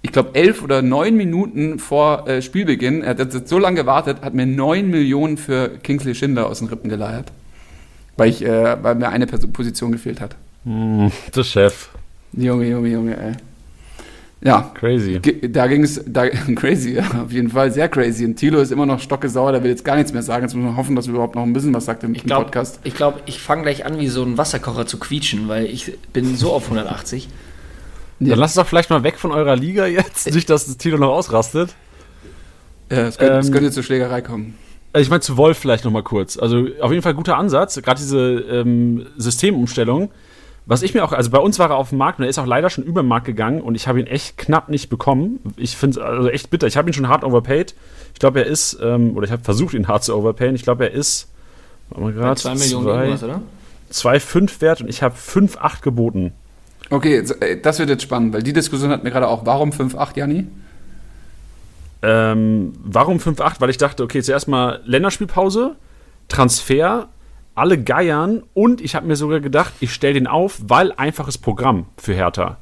ich 0.02 0.12
glaube, 0.12 0.30
elf 0.34 0.62
oder 0.62 0.82
neun 0.82 1.16
Minuten 1.16 1.78
vor 1.78 2.26
äh, 2.26 2.40
Spielbeginn, 2.42 3.02
er 3.02 3.10
hat 3.10 3.18
jetzt 3.18 3.48
so 3.48 3.58
lange 3.58 3.76
gewartet, 3.76 4.22
hat 4.22 4.34
mir 4.34 4.46
neun 4.46 4.88
Millionen 4.88 5.36
für 5.36 5.68
Kingsley 5.82 6.14
Schindler 6.14 6.46
aus 6.46 6.60
den 6.60 6.68
Rippen 6.68 6.88
geleiert. 6.88 7.32
Weil, 8.16 8.30
ich, 8.30 8.44
äh, 8.44 8.82
weil 8.82 8.94
mir 8.96 9.08
eine 9.08 9.26
Position 9.26 9.92
gefehlt 9.92 10.20
hat. 10.20 10.36
Der 10.64 11.44
Chef. 11.44 11.88
Junge, 12.32 12.68
Junge, 12.68 12.88
Junge, 12.88 13.16
ey. 13.16 13.32
Ja, 14.42 14.70
Crazy. 14.74 15.20
Da 15.50 15.66
ging 15.66 15.82
es, 15.84 16.02
da, 16.06 16.26
crazy, 16.56 16.94
ja, 16.94 17.04
auf 17.24 17.30
jeden 17.30 17.50
Fall 17.50 17.70
sehr 17.72 17.88
crazy. 17.90 18.24
Und 18.24 18.36
Thilo 18.36 18.60
ist 18.60 18.72
immer 18.72 18.86
noch 18.86 18.98
stockesauer, 19.00 19.52
der 19.52 19.62
will 19.62 19.70
jetzt 19.70 19.84
gar 19.84 19.96
nichts 19.96 20.12
mehr 20.14 20.22
sagen. 20.22 20.44
Jetzt 20.44 20.54
muss 20.54 20.64
man 20.64 20.76
hoffen, 20.76 20.96
dass 20.96 21.06
er 21.06 21.12
überhaupt 21.12 21.34
noch 21.34 21.42
ein 21.42 21.52
bisschen 21.52 21.74
was 21.74 21.84
sagt 21.84 22.04
im, 22.04 22.14
Ich 22.14 22.22
im 22.22 22.26
glaube, 22.28 22.44
Podcast. 22.46 22.80
ich, 22.84 22.94
glaub, 22.94 23.22
ich 23.26 23.40
fange 23.40 23.62
gleich 23.62 23.84
an, 23.84 23.98
wie 23.98 24.08
so 24.08 24.22
ein 24.22 24.38
Wasserkocher 24.38 24.86
zu 24.86 24.98
quietschen, 24.98 25.48
weil 25.48 25.66
ich 25.66 25.92
bin 26.14 26.36
so 26.36 26.52
auf 26.52 26.64
180. 26.64 27.28
Ja. 28.20 28.30
Dann 28.30 28.38
lasst 28.38 28.56
doch 28.56 28.66
vielleicht 28.66 28.90
mal 28.90 29.02
weg 29.02 29.18
von 29.18 29.32
eurer 29.32 29.56
Liga 29.56 29.86
jetzt, 29.86 30.32
nicht, 30.32 30.48
dass 30.50 30.66
das 30.66 30.76
Tilo 30.76 30.98
noch 30.98 31.10
ausrastet. 31.10 31.74
Ja, 32.90 33.06
es 33.06 33.18
könnte, 33.18 33.38
es 33.38 33.46
Ähm, 33.46 33.52
könnte 33.52 33.70
zur 33.70 33.82
Schlägerei 33.82 34.20
kommen. 34.20 34.58
Also 34.92 35.04
Ich 35.04 35.10
meine, 35.10 35.20
zu 35.20 35.36
Wolf 35.36 35.58
vielleicht 35.58 35.84
noch 35.84 35.92
mal 35.92 36.02
kurz. 36.02 36.36
Also 36.36 36.66
auf 36.80 36.90
jeden 36.90 37.02
Fall 37.02 37.14
guter 37.14 37.36
Ansatz, 37.38 37.80
gerade 37.80 37.98
diese 38.00 38.18
ähm, 38.18 39.06
Systemumstellung. 39.16 40.10
Was 40.66 40.82
ich 40.82 40.92
mir 40.94 41.02
auch, 41.02 41.12
also 41.12 41.30
bei 41.30 41.38
uns 41.38 41.58
war 41.58 41.70
er 41.70 41.76
auf 41.76 41.88
dem 41.88 41.98
Markt 41.98 42.18
und 42.18 42.24
er 42.24 42.28
ist 42.30 42.38
auch 42.38 42.46
leider 42.46 42.68
schon 42.70 42.84
über 42.84 43.02
den 43.02 43.08
Markt 43.08 43.26
gegangen 43.26 43.60
und 43.60 43.74
ich 43.74 43.88
habe 43.88 43.98
ihn 44.00 44.06
echt 44.06 44.36
knapp 44.36 44.68
nicht 44.68 44.88
bekommen. 44.88 45.40
Ich 45.56 45.76
finde 45.76 45.98
es 46.00 46.04
also 46.06 46.28
echt 46.28 46.50
bitter. 46.50 46.66
Ich 46.66 46.76
habe 46.76 46.90
ihn 46.90 46.92
schon 46.92 47.08
hart 47.08 47.24
overpaid. 47.24 47.74
Ich 48.12 48.18
glaube, 48.20 48.40
er 48.40 48.46
ist, 48.46 48.78
ähm, 48.82 49.16
oder 49.16 49.24
ich 49.24 49.32
habe 49.32 49.42
versucht, 49.42 49.74
ihn 49.74 49.88
hart 49.88 50.04
zu 50.04 50.14
overpayen. 50.14 50.54
Ich 50.54 50.62
glaube, 50.62 50.84
er 50.84 50.92
ist, 50.92 51.28
warte 51.88 52.04
mal 52.04 52.12
gerade, 52.12 52.40
2 52.40 52.54
Millionen 52.54 52.86
irgendwas, 52.86 53.22
oder? 53.22 53.42
2,5 53.92 54.60
wert 54.60 54.80
und 54.82 54.88
ich 54.88 55.02
habe 55.02 55.14
5,8 55.16 55.82
geboten. 55.82 56.32
Okay, 56.90 57.18
äh, 57.40 57.60
das 57.60 57.78
wird 57.78 57.88
jetzt 57.88 58.02
spannend, 58.02 58.34
weil 58.34 58.42
die 58.42 58.52
Diskussion 58.52 58.90
hat 58.90 59.04
mir 59.04 59.10
gerade 59.10 59.28
auch, 59.28 59.46
warum 59.46 59.70
5-8, 59.70 60.16
Janni? 60.18 60.46
Ähm, 62.02 62.72
warum 62.82 63.18
5-8? 63.18 63.60
Weil 63.60 63.70
ich 63.70 63.78
dachte, 63.78 64.02
okay, 64.02 64.22
zuerst 64.22 64.48
mal 64.48 64.80
Länderspielpause, 64.84 65.76
Transfer, 66.28 67.08
alle 67.54 67.82
geiern 67.82 68.42
und 68.54 68.80
ich 68.80 68.94
habe 68.94 69.06
mir 69.06 69.16
sogar 69.16 69.40
gedacht, 69.40 69.72
ich 69.80 69.92
stelle 69.92 70.14
den 70.14 70.26
auf, 70.26 70.60
weil 70.66 70.92
einfaches 70.92 71.38
Programm 71.38 71.86
für 71.96 72.14
Hertha. 72.14 72.58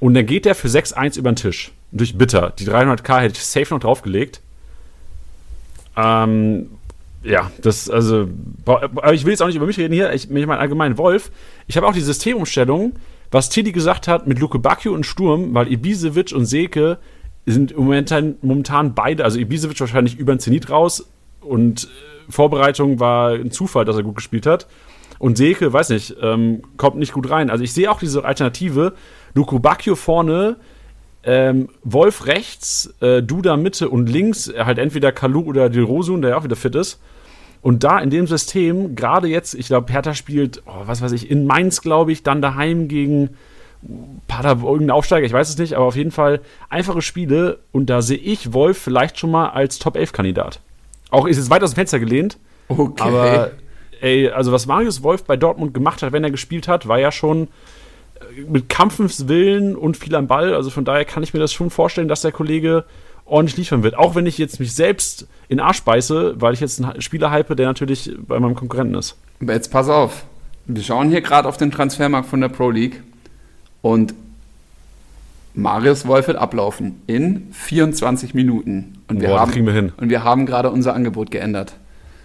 Und 0.00 0.14
dann 0.14 0.26
geht 0.26 0.44
der 0.44 0.54
für 0.54 0.68
6-1 0.68 1.18
über 1.18 1.32
den 1.32 1.36
Tisch. 1.36 1.72
Durch 1.92 2.18
Bitter. 2.18 2.52
Die 2.58 2.66
300k 2.66 3.20
hätte 3.20 3.36
ich 3.36 3.44
safe 3.44 3.72
noch 3.72 3.80
draufgelegt. 3.80 4.40
Ähm, 5.96 6.70
ja, 7.26 7.50
das, 7.60 7.90
also, 7.90 8.28
aber 8.64 9.12
ich 9.12 9.24
will 9.24 9.32
jetzt 9.32 9.42
auch 9.42 9.46
nicht 9.46 9.56
über 9.56 9.66
mich 9.66 9.78
reden 9.78 9.94
hier, 9.94 10.12
ich, 10.12 10.30
ich 10.30 10.46
meine 10.46 10.58
allgemein 10.58 10.96
Wolf. 10.98 11.30
Ich 11.66 11.76
habe 11.76 11.86
auch 11.86 11.92
die 11.92 12.00
Systemumstellung, 12.00 12.94
was 13.30 13.48
Tilly 13.48 13.72
gesagt 13.72 14.08
hat 14.08 14.26
mit 14.26 14.38
Luke 14.38 14.58
Bacchio 14.58 14.92
und 14.92 15.04
Sturm, 15.04 15.54
weil 15.54 15.70
Ibisevic 15.70 16.32
und 16.32 16.46
Seke 16.46 16.98
sind 17.44 17.76
momentan, 17.76 18.36
momentan 18.42 18.94
beide, 18.94 19.24
also 19.24 19.38
Ibisevic 19.38 19.80
wahrscheinlich 19.80 20.18
über 20.18 20.34
den 20.34 20.40
Zenit 20.40 20.70
raus 20.70 21.08
und 21.40 21.84
äh, 21.84 22.30
Vorbereitung 22.30 23.00
war 23.00 23.32
ein 23.32 23.50
Zufall, 23.50 23.84
dass 23.84 23.96
er 23.96 24.02
gut 24.02 24.16
gespielt 24.16 24.46
hat. 24.46 24.66
Und 25.18 25.38
Seke, 25.38 25.72
weiß 25.72 25.90
nicht, 25.90 26.16
ähm, 26.20 26.62
kommt 26.76 26.96
nicht 26.96 27.12
gut 27.12 27.30
rein. 27.30 27.50
Also 27.50 27.64
ich 27.64 27.72
sehe 27.72 27.90
auch 27.90 27.98
diese 27.98 28.24
Alternative. 28.24 28.92
Luke 29.34 29.58
Bacchio 29.60 29.94
vorne, 29.94 30.56
ähm, 31.22 31.68
Wolf 31.82 32.26
rechts, 32.26 32.94
äh, 33.00 33.22
Duda 33.22 33.56
Mitte 33.56 33.88
und 33.88 34.08
links, 34.08 34.48
äh, 34.48 34.64
halt 34.64 34.78
entweder 34.78 35.12
Kalu 35.12 35.42
oder 35.42 35.70
Dilrosun, 35.70 36.20
der 36.20 36.32
ja 36.32 36.36
auch 36.36 36.44
wieder 36.44 36.56
fit 36.56 36.74
ist. 36.74 37.00
Und 37.66 37.82
da 37.82 37.98
in 37.98 38.10
dem 38.10 38.28
System, 38.28 38.94
gerade 38.94 39.26
jetzt, 39.26 39.52
ich 39.52 39.66
glaube, 39.66 39.92
Hertha 39.92 40.14
spielt, 40.14 40.62
oh, 40.66 40.82
was 40.84 41.02
weiß 41.02 41.10
ich, 41.10 41.28
in 41.28 41.46
Mainz, 41.46 41.82
glaube 41.82 42.12
ich, 42.12 42.22
dann 42.22 42.40
daheim 42.40 42.86
gegen 42.86 43.30
Pader, 44.28 44.58
irgendein 44.62 44.92
Aufsteiger, 44.92 45.26
ich 45.26 45.32
weiß 45.32 45.48
es 45.48 45.58
nicht, 45.58 45.74
aber 45.74 45.86
auf 45.86 45.96
jeden 45.96 46.12
Fall 46.12 46.42
einfache 46.70 47.02
Spiele 47.02 47.58
und 47.72 47.90
da 47.90 48.02
sehe 48.02 48.18
ich 48.18 48.52
Wolf 48.52 48.78
vielleicht 48.78 49.18
schon 49.18 49.32
mal 49.32 49.48
als 49.48 49.80
Top-11-Kandidat. 49.80 50.60
Auch 51.10 51.26
ist 51.26 51.38
es 51.38 51.50
weit 51.50 51.64
aus 51.64 51.72
dem 51.72 51.74
Fenster 51.74 51.98
gelehnt, 51.98 52.38
Okay. 52.68 53.02
aber 53.02 53.50
ey, 54.00 54.28
also 54.28 54.52
was 54.52 54.66
Marius 54.66 55.02
Wolf 55.02 55.24
bei 55.24 55.36
Dortmund 55.36 55.74
gemacht 55.74 56.04
hat, 56.04 56.12
wenn 56.12 56.22
er 56.22 56.30
gespielt 56.30 56.68
hat, 56.68 56.86
war 56.86 57.00
ja 57.00 57.10
schon 57.10 57.48
äh, 58.20 58.42
mit 58.48 58.68
Kampfenswillen 58.68 59.74
und 59.74 59.96
viel 59.96 60.14
am 60.14 60.28
Ball. 60.28 60.54
Also 60.54 60.70
von 60.70 60.84
daher 60.84 61.04
kann 61.04 61.24
ich 61.24 61.34
mir 61.34 61.40
das 61.40 61.52
schon 61.52 61.70
vorstellen, 61.70 62.06
dass 62.06 62.20
der 62.20 62.30
Kollege 62.30 62.84
ordentlich 63.26 63.56
liefern 63.56 63.82
wird. 63.82 63.96
Auch 63.96 64.14
wenn 64.14 64.26
ich 64.26 64.38
jetzt 64.38 64.60
mich 64.60 64.74
selbst 64.74 65.26
in 65.48 65.60
Arsch 65.60 65.82
beiße, 65.82 66.40
weil 66.40 66.54
ich 66.54 66.60
jetzt 66.60 66.82
einen 66.82 67.02
Spieler 67.02 67.30
hype, 67.30 67.54
der 67.56 67.66
natürlich 67.66 68.12
bei 68.18 68.38
meinem 68.40 68.54
Konkurrenten 68.54 68.94
ist. 68.94 69.16
Jetzt 69.40 69.70
pass 69.70 69.88
auf. 69.88 70.24
Wir 70.66 70.82
schauen 70.82 71.10
hier 71.10 71.20
gerade 71.20 71.48
auf 71.48 71.56
den 71.56 71.70
Transfermarkt 71.70 72.28
von 72.28 72.40
der 72.40 72.48
Pro 72.48 72.70
League 72.70 73.02
und 73.82 74.14
Marius 75.54 76.06
Wolf 76.06 76.26
wird 76.26 76.36
ablaufen 76.36 77.00
in 77.06 77.48
24 77.52 78.34
Minuten. 78.34 78.98
Und 79.08 79.20
wir 79.20 79.28
Boah, 79.28 79.40
haben, 79.40 79.52
kriegen 79.52 79.66
wir 79.66 79.72
hin. 79.72 79.92
Und 79.96 80.10
wir 80.10 80.22
haben 80.22 80.44
gerade 80.44 80.70
unser 80.70 80.94
Angebot 80.94 81.30
geändert. 81.30 81.74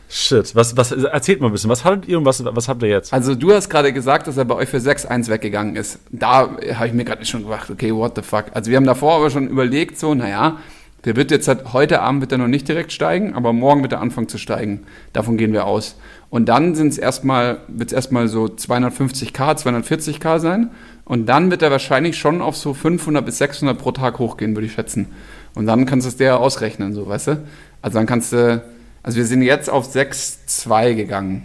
Shit. 0.09 0.53
Was, 0.55 0.75
was, 0.75 0.91
erzählt 0.91 1.39
mal 1.39 1.47
ein 1.47 1.53
bisschen. 1.53 1.69
Was 1.69 1.85
hattet 1.85 2.09
ihr 2.09 2.17
und 2.17 2.25
was, 2.25 2.43
was 2.43 2.67
habt 2.67 2.83
ihr 2.83 2.89
jetzt? 2.89 3.13
Also 3.13 3.33
du 3.33 3.53
hast 3.53 3.69
gerade 3.69 3.93
gesagt, 3.93 4.27
dass 4.27 4.35
er 4.35 4.43
bei 4.43 4.55
euch 4.55 4.67
für 4.67 4.77
6-1 4.77 5.29
weggegangen 5.29 5.77
ist. 5.77 5.99
Da 6.11 6.49
habe 6.73 6.87
ich 6.87 6.93
mir 6.93 7.05
gerade 7.05 7.25
schon 7.25 7.43
gedacht, 7.43 7.69
okay, 7.69 7.95
what 7.95 8.15
the 8.17 8.21
fuck. 8.21 8.45
Also 8.53 8.69
wir 8.69 8.75
haben 8.75 8.85
davor 8.85 9.15
aber 9.15 9.29
schon 9.29 9.47
überlegt, 9.47 9.97
so, 9.97 10.13
naja, 10.13 10.57
der 11.05 11.15
wird 11.15 11.31
jetzt 11.31 11.49
heute 11.73 12.01
Abend 12.01 12.21
wird 12.21 12.31
er 12.31 12.37
noch 12.37 12.47
nicht 12.47 12.67
direkt 12.67 12.91
steigen, 12.91 13.33
aber 13.33 13.53
morgen 13.53 13.81
wird 13.81 13.93
er 13.93 14.01
anfangen 14.01 14.27
zu 14.27 14.37
steigen. 14.37 14.81
Davon 15.13 15.37
gehen 15.37 15.51
wir 15.51 15.65
aus. 15.65 15.95
Und 16.29 16.47
dann 16.47 16.75
sind 16.75 16.89
es 16.89 16.97
erstmal, 16.97 17.57
wird 17.67 17.89
es 17.89 17.93
erstmal 17.93 18.27
so 18.27 18.45
250k, 18.45 19.57
240k 19.57 20.39
sein. 20.39 20.69
Und 21.05 21.25
dann 21.25 21.49
wird 21.49 21.61
er 21.61 21.71
wahrscheinlich 21.71 22.17
schon 22.17 22.41
auf 22.41 22.55
so 22.55 22.73
500 22.73 23.25
bis 23.25 23.39
600 23.39 23.77
pro 23.77 23.91
Tag 23.91 24.19
hochgehen, 24.19 24.55
würde 24.55 24.67
ich 24.67 24.73
schätzen. 24.73 25.07
Und 25.55 25.65
dann 25.65 25.85
kannst 25.85 26.05
du 26.05 26.09
es 26.09 26.17
dir 26.17 26.39
ausrechnen, 26.39 26.93
so, 26.93 27.07
weißt 27.07 27.27
du? 27.27 27.43
Also 27.81 27.97
dann 27.97 28.05
kannst 28.05 28.31
du, 28.31 28.63
also 29.03 29.17
wir 29.17 29.25
sind 29.25 29.41
jetzt 29.41 29.69
auf 29.69 29.93
6,2 29.93 30.93
gegangen. 30.93 31.43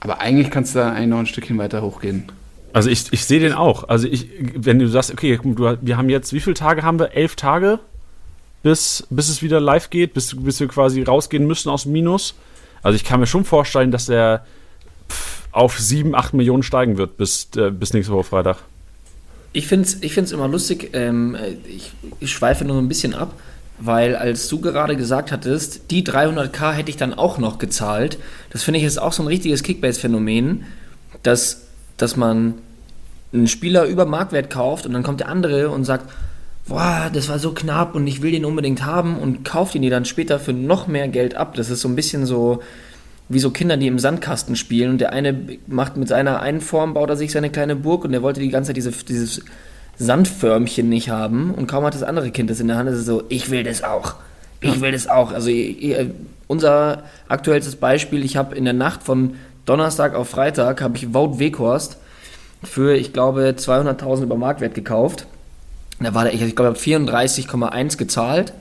Aber 0.00 0.20
eigentlich 0.20 0.50
kannst 0.50 0.74
du 0.74 0.80
da 0.80 0.90
eigentlich 0.90 1.08
noch 1.08 1.18
ein 1.18 1.26
Stückchen 1.26 1.58
weiter 1.58 1.82
hochgehen. 1.82 2.24
Also 2.72 2.88
ich, 2.88 3.12
ich 3.12 3.24
sehe 3.24 3.38
den 3.38 3.52
auch. 3.52 3.88
Also 3.88 4.08
ich, 4.08 4.30
wenn 4.56 4.78
du 4.78 4.88
sagst, 4.88 5.12
okay, 5.12 5.38
du, 5.40 5.76
wir 5.80 5.96
haben 5.96 6.08
jetzt, 6.08 6.32
wie 6.32 6.40
viele 6.40 6.54
Tage 6.54 6.82
haben 6.82 6.98
wir? 6.98 7.12
Elf 7.12 7.36
Tage, 7.36 7.78
bis, 8.62 9.06
bis 9.10 9.28
es 9.28 9.42
wieder 9.42 9.60
live 9.60 9.90
geht, 9.90 10.14
bis, 10.14 10.36
bis 10.38 10.60
wir 10.60 10.68
quasi 10.68 11.02
rausgehen 11.02 11.46
müssen 11.46 11.68
aus 11.68 11.84
dem 11.84 11.92
Minus. 11.92 12.34
Also 12.82 12.96
ich 12.96 13.04
kann 13.04 13.20
mir 13.20 13.26
schon 13.26 13.44
vorstellen, 13.44 13.90
dass 13.90 14.06
pff, 14.06 15.48
auf 15.52 15.78
7, 15.78 16.14
8 16.14 16.34
Millionen 16.34 16.62
steigen 16.62 16.96
wird 16.96 17.16
bis, 17.16 17.48
äh, 17.56 17.70
bis 17.70 17.92
nächste 17.92 18.12
Woche 18.12 18.24
Freitag. 18.24 18.58
Ich 19.52 19.66
finde 19.66 19.86
es 19.86 20.02
ich 20.02 20.14
find's 20.14 20.32
immer 20.32 20.48
lustig, 20.48 20.90
ähm, 20.94 21.36
ich, 21.68 21.92
ich 22.20 22.32
schweife 22.32 22.64
nur 22.64 22.78
ein 22.78 22.88
bisschen 22.88 23.14
ab, 23.14 23.34
weil 23.78 24.16
als 24.16 24.48
du 24.48 24.60
gerade 24.60 24.96
gesagt 24.96 25.30
hattest, 25.30 25.90
die 25.90 26.04
300k 26.04 26.72
hätte 26.72 26.90
ich 26.90 26.96
dann 26.96 27.12
auch 27.12 27.36
noch 27.38 27.58
gezahlt, 27.58 28.18
das 28.50 28.62
finde 28.62 28.80
ich 28.80 28.86
ist 28.86 28.98
auch 28.98 29.12
so 29.12 29.22
ein 29.22 29.26
richtiges 29.26 29.62
Kickbase-Phänomen, 29.62 30.64
dass, 31.22 31.66
dass 31.98 32.16
man 32.16 32.54
einen 33.32 33.46
Spieler 33.46 33.84
über 33.84 34.06
Marktwert 34.06 34.48
kauft 34.50 34.86
und 34.86 34.94
dann 34.94 35.02
kommt 35.02 35.20
der 35.20 35.28
andere 35.28 35.68
und 35.68 35.84
sagt, 35.84 36.10
boah, 36.66 37.10
das 37.12 37.28
war 37.28 37.38
so 37.38 37.52
knapp 37.52 37.94
und 37.94 38.06
ich 38.06 38.22
will 38.22 38.32
den 38.32 38.44
unbedingt 38.44 38.84
haben 38.84 39.18
und 39.18 39.44
kauft 39.44 39.74
ihn 39.74 39.82
dir 39.82 39.90
dann 39.90 40.04
später 40.04 40.38
für 40.38 40.52
noch 40.52 40.86
mehr 40.86 41.08
Geld 41.08 41.34
ab. 41.34 41.54
Das 41.54 41.70
ist 41.70 41.80
so 41.80 41.88
ein 41.88 41.96
bisschen 41.96 42.26
so 42.26 42.62
wie 43.28 43.38
so 43.38 43.50
Kinder, 43.50 43.76
die 43.76 43.86
im 43.86 43.98
Sandkasten 43.98 44.56
spielen 44.56 44.90
und 44.90 45.00
der 45.00 45.12
eine 45.12 45.58
macht 45.66 45.96
mit 45.96 46.08
seiner 46.08 46.40
einen 46.40 46.60
Form, 46.60 46.94
baut 46.94 47.08
er 47.08 47.16
sich 47.16 47.32
seine 47.32 47.50
kleine 47.50 47.76
Burg 47.76 48.04
und 48.04 48.12
der 48.12 48.22
wollte 48.22 48.40
die 48.40 48.50
ganze 48.50 48.68
Zeit 48.68 48.76
diese, 48.76 48.90
dieses 48.90 49.42
Sandförmchen 49.96 50.88
nicht 50.88 51.08
haben 51.08 51.52
und 51.54 51.66
kaum 51.66 51.84
hat 51.84 51.94
das 51.94 52.02
andere 52.02 52.30
Kind 52.30 52.50
das 52.50 52.60
in 52.60 52.68
der 52.68 52.76
Hand, 52.76 52.88
ist 52.88 52.98
es 52.98 53.06
so, 53.06 53.22
ich 53.28 53.50
will 53.50 53.64
das 53.64 53.82
auch. 53.82 54.16
Ich 54.60 54.80
will 54.80 54.92
das 54.92 55.08
auch. 55.08 55.32
Also 55.32 55.50
unser 56.46 57.02
aktuellstes 57.28 57.76
Beispiel, 57.76 58.24
ich 58.24 58.36
habe 58.36 58.54
in 58.54 58.64
der 58.64 58.74
Nacht 58.74 59.02
von 59.02 59.34
Donnerstag 59.64 60.14
auf 60.14 60.28
Freitag 60.28 60.80
habe 60.80 60.96
ich 60.96 61.12
Wout 61.14 61.38
Weghorst 61.38 61.98
für, 62.62 62.94
ich 62.94 63.12
glaube, 63.12 63.54
200.000 63.56 64.22
über 64.22 64.36
Marktwert 64.36 64.74
gekauft. 64.74 65.26
Da 66.02 66.14
war 66.14 66.24
der, 66.24 66.34
ich, 66.34 66.40
glaube, 66.56 66.76
ich 66.76 66.96
habe 66.96 67.04
34,1 67.04 67.96
gezahlt 67.96 68.52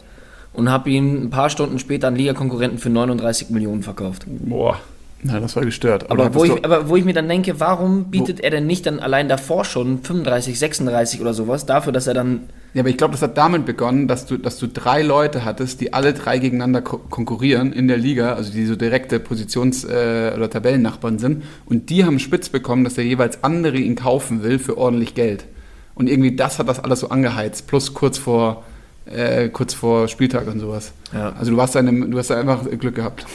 und 0.54 0.70
habe 0.70 0.90
ihn 0.90 1.24
ein 1.24 1.30
paar 1.30 1.50
Stunden 1.50 1.80
später 1.80 2.08
an 2.08 2.16
Ligakonkurrenten 2.16 2.78
für 2.80 2.90
39 2.90 3.50
Millionen 3.50 3.84
verkauft. 3.84 4.26
Boah. 4.28 4.80
Na, 5.24 5.40
das 5.40 5.56
war 5.56 5.64
gestört. 5.64 6.10
Aber 6.10 6.34
wo, 6.34 6.44
ich, 6.44 6.66
aber 6.66 6.90
wo 6.90 6.96
ich 6.96 7.06
mir 7.06 7.14
dann 7.14 7.30
denke, 7.30 7.60
warum 7.60 8.06
bietet 8.06 8.40
wo? 8.40 8.44
er 8.44 8.50
denn 8.50 8.66
nicht 8.66 8.88
dann 8.88 9.00
allein 9.00 9.30
davor 9.30 9.66
schon 9.66 10.02
35, 10.02 10.58
36 10.58 11.22
oder 11.22 11.36
sowas, 11.36 11.68
dafür, 11.68 11.94
dass 11.94 12.08
er 12.08 12.16
dann. 12.16 12.42
Ja, 12.74 12.82
aber 12.82 12.90
ich 12.90 12.98
glaube, 12.98 13.12
das 13.12 13.22
hat 13.22 13.38
damit 13.38 13.66
begonnen, 13.66 14.08
dass 14.08 14.26
du, 14.26 14.38
dass 14.38 14.58
du 14.58 14.68
drei 14.68 15.04
Leute 15.04 15.46
hattest, 15.46 15.80
die 15.80 15.94
alle 15.94 16.14
drei 16.14 16.40
gegeneinander 16.40 16.82
ko 16.82 16.98
konkurrieren 16.98 17.72
in 17.72 17.88
der 17.88 17.98
Liga, 17.98 18.34
also 18.34 18.52
die 18.52 18.66
so 18.66 18.76
direkte 18.76 19.20
Positions- 19.20 19.86
äh, 19.86 20.34
oder 20.36 20.50
Tabellennachbarn 20.50 21.20
sind. 21.20 21.44
Und 21.66 21.92
die 21.92 22.04
haben 22.04 22.18
spitz 22.18 22.50
bekommen, 22.50 22.84
dass 22.84 22.96
der 22.96 23.06
jeweils 23.06 23.44
andere 23.44 23.78
ihn 23.78 23.96
kaufen 23.96 24.42
will 24.42 24.58
für 24.58 24.78
ordentlich 24.78 25.14
Geld. 25.14 25.46
Und 25.96 26.08
irgendwie 26.10 26.36
das 26.36 26.60
hat 26.60 26.68
das 26.68 26.80
alles 26.80 27.02
so 27.02 27.10
angeheizt, 27.10 27.68
plus 27.68 27.94
kurz 27.94 28.18
vor, 28.18 28.64
äh, 29.06 29.50
kurz 29.50 29.74
vor 29.74 30.08
Spieltag 30.08 30.48
und 30.48 30.60
sowas. 30.60 30.94
Ja. 31.14 31.34
Also 31.34 31.52
du 31.52 31.58
warst 31.58 31.76
einem, 31.76 32.12
du 32.12 32.18
hast 32.18 32.32
einfach 32.32 32.64
Glück 32.80 32.96
gehabt. 32.96 33.26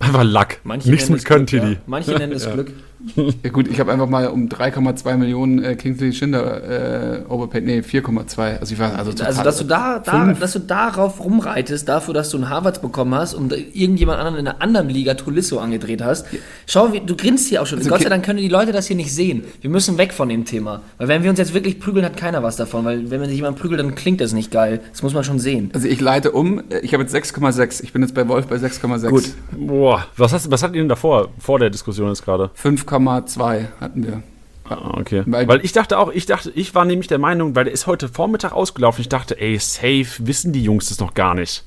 Einfach 0.00 0.24
Lack. 0.24 0.60
Manche 0.64 0.90
Nichts 0.90 1.08
mit 1.08 1.24
Können, 1.24 1.46
Tilly. 1.46 1.72
Ja. 1.72 1.78
Manche 1.86 2.12
nennen 2.12 2.32
es 2.32 2.44
Ja. 2.46 2.52
Glück. 2.52 2.72
Ja 3.44 3.50
gut, 3.50 3.68
ich 3.68 3.78
habe 3.80 3.92
einfach 3.92 4.08
mal 4.08 4.26
um 4.28 4.48
3,2 4.48 5.16
Millionen 5.16 5.62
äh, 5.62 5.76
Kingsley 5.76 6.12
Schindler 6.12 7.20
äh, 7.20 7.22
overpaid, 7.28 7.64
nee, 7.64 7.80
4,2. 7.80 8.58
Also 8.58 8.72
ich 8.74 8.78
war 8.78 8.90
also, 8.96 9.10
Also, 9.10 9.12
total- 9.12 9.44
dass 9.44 9.58
du, 9.58 9.64
da, 9.64 9.98
da, 10.00 10.32
dass 10.32 10.52
du 10.52 10.58
darauf 10.60 11.22
rumreitest, 11.24 11.88
dafür, 11.88 12.14
dass 12.14 12.30
du 12.30 12.38
einen 12.38 12.48
Harvards 12.48 12.80
bekommen 12.80 13.14
hast 13.14 13.34
und 13.34 13.52
irgendjemand 13.52 14.18
anderen 14.18 14.38
in 14.38 14.48
einer 14.48 14.60
anderen 14.60 14.88
Liga 14.88 15.14
Tolisso 15.14 15.58
angedreht 15.58 16.02
hast. 16.02 16.26
Schau, 16.66 16.92
wie, 16.92 17.00
du 17.00 17.16
grinst 17.16 17.48
hier 17.48 17.62
auch 17.62 17.66
schon. 17.66 17.78
Also, 17.78 17.90
Gott 17.90 18.02
sei 18.02 18.08
Dank 18.08 18.24
können 18.24 18.38
die 18.38 18.48
Leute 18.48 18.72
das 18.72 18.86
hier 18.86 18.96
nicht 18.96 19.14
sehen. 19.14 19.44
Wir 19.60 19.70
müssen 19.70 19.96
weg 19.98 20.12
von 20.12 20.28
dem 20.28 20.44
Thema. 20.44 20.82
Weil 20.98 21.08
wenn 21.08 21.22
wir 21.22 21.30
uns 21.30 21.38
jetzt 21.38 21.54
wirklich 21.54 21.78
prügeln, 21.80 22.04
hat 22.04 22.16
keiner 22.16 22.42
was 22.42 22.56
davon. 22.56 22.84
Weil 22.84 23.10
wenn 23.10 23.20
man 23.20 23.28
sich 23.28 23.36
jemand 23.36 23.58
prügelt, 23.58 23.80
dann 23.80 23.94
klingt 23.94 24.20
das 24.20 24.32
nicht 24.32 24.50
geil. 24.50 24.80
Das 24.92 25.02
muss 25.02 25.14
man 25.14 25.24
schon 25.24 25.38
sehen. 25.38 25.70
Also 25.74 25.86
ich 25.88 26.00
leite 26.00 26.32
um, 26.32 26.62
ich 26.82 26.92
habe 26.94 27.02
jetzt 27.04 27.14
6,6. 27.14 27.82
Ich 27.84 27.92
bin 27.92 28.02
jetzt 28.02 28.14
bei 28.14 28.26
Wolf 28.28 28.46
bei 28.46 28.56
6,6. 28.56 29.08
Gut. 29.08 29.24
Boah. 29.56 30.06
Was, 30.16 30.32
hast, 30.32 30.50
was 30.50 30.62
hattet 30.62 30.76
ihr 30.76 30.82
denn 30.82 30.88
davor, 30.88 31.28
vor 31.38 31.58
der 31.58 31.70
Diskussion 31.70 32.08
jetzt 32.08 32.24
gerade? 32.24 32.50
5,2 32.88 33.66
hatten 33.80 34.06
wir. 34.06 34.22
Ah, 34.68 34.98
okay. 34.98 35.22
Weil- 35.26 35.48
Weil, 35.48 35.64
ich 35.64 35.72
dachte 35.72 35.98
auch, 35.98 36.12
ich 36.12 36.26
dachte, 36.26 36.50
ich 36.54 36.74
war 36.74 36.84
nämlich 36.84 37.06
der 37.08 37.18
Meinung, 37.18 37.54
weil 37.56 37.64
der 37.64 37.72
ist 37.72 37.86
heute 37.86 38.08
Vormittag 38.08 38.52
ausgelaufen. 38.52 39.00
Ich 39.00 39.08
dachte, 39.08 39.40
ey, 39.40 39.58
safe, 39.58 40.06
wissen 40.26 40.52
die 40.52 40.62
Jungs 40.62 40.88
das 40.90 41.00
noch 41.00 41.14
gar 41.14 41.34
nicht. 41.34 41.64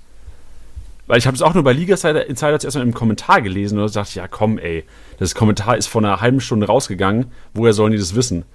Weil 1.07 1.17
ich 1.17 1.25
habe 1.27 1.35
es 1.35 1.41
auch 1.41 1.53
nur 1.53 1.63
bei 1.63 1.73
Liga 1.73 1.93
Insider 1.93 2.27
Insider 2.27 2.59
zuerst 2.59 2.77
mal 2.77 2.83
im 2.83 2.93
Kommentar 2.93 3.41
gelesen 3.41 3.79
und 3.79 3.85
da 3.87 4.01
dachte 4.01 4.09
ich, 4.11 4.15
ja 4.15 4.27
komm, 4.27 4.57
ey, 4.59 4.83
das 5.17 5.35
Kommentar 5.35 5.75
ist 5.77 5.87
vor 5.87 6.01
einer 6.01 6.21
halben 6.21 6.39
Stunde 6.41 6.67
rausgegangen. 6.67 7.25
Woher 7.53 7.73
sollen 7.73 7.91
die 7.91 7.97
das 7.97 8.15
wissen? 8.15 8.45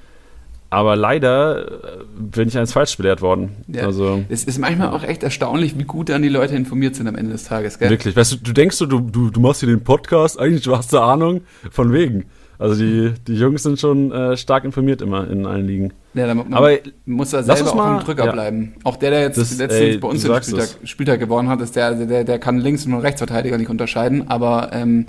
Aber 0.71 0.97
leider 0.97 1.67
äh, 2.01 2.05
bin 2.19 2.49
ich 2.49 2.57
eines 2.57 2.73
falsch 2.73 2.97
belehrt 2.97 3.21
worden. 3.21 3.51
Ja. 3.69 3.83
Also 3.85 4.25
Es 4.29 4.45
ist 4.45 4.59
manchmal 4.59 4.91
auch 4.91 5.03
echt 5.05 5.23
erstaunlich, 5.23 5.79
wie 5.79 5.85
gut 5.85 6.09
dann 6.09 6.23
die 6.23 6.29
Leute 6.29 6.55
informiert 6.57 6.95
sind 6.97 7.07
am 7.09 7.15
Ende 7.17 7.33
des 7.33 7.45
Tages, 7.45 7.79
gell? 7.79 7.91
wirklich, 7.91 8.17
weißt 8.17 8.33
du, 8.33 8.37
du 8.39 8.53
denkst 8.53 8.77
so, 8.77 8.87
du, 8.87 9.01
du, 9.01 9.31
du 9.31 9.41
machst 9.41 9.61
hier 9.61 9.69
den 9.69 9.85
Podcast, 9.85 10.39
eigentlich 10.41 10.67
hast 10.69 10.93
du 10.93 10.99
Ahnung 11.01 11.43
von 11.71 11.93
wegen. 11.93 12.25
Also 12.59 12.75
die, 12.75 13.13
die 13.27 13.35
Jungs 13.35 13.63
sind 13.63 13.79
schon 13.79 14.11
äh, 14.13 14.37
stark 14.37 14.65
informiert 14.65 15.03
immer 15.03 15.29
in 15.31 15.45
allen 15.47 15.67
Ligen. 15.67 15.93
Ja, 16.15 16.27
dann, 16.27 16.53
Aber 16.55 16.71
muss 17.05 17.31
da 17.31 17.43
selber 17.43 17.75
mal- 17.75 17.99
im 17.99 18.05
Drücker 18.05 18.25
ja. 18.27 18.33
bleiben. 18.33 18.75
Auch 18.85 18.97
der, 18.97 19.11
der 19.11 19.21
jetzt 19.21 19.39
Das- 19.39 19.59
letztens 19.59 19.81
ey, 19.83 19.99
bei 19.99 20.09
uns 20.09 20.23
den 20.23 20.35
Spieltag, 20.43 20.69
Spieltag 20.85 21.21
gewonnen 21.21 21.49
hat, 21.49 21.61
ist 21.61 21.77
der, 21.77 21.95
der, 21.95 22.25
der 22.25 22.39
kann 22.39 22.59
Links- 22.59 22.87
und 22.87 22.95
Rechtsverteidiger 22.95 23.59
nicht 23.59 23.69
unterscheiden. 23.69 24.29
Aber 24.29 24.71
ähm, 24.73 25.07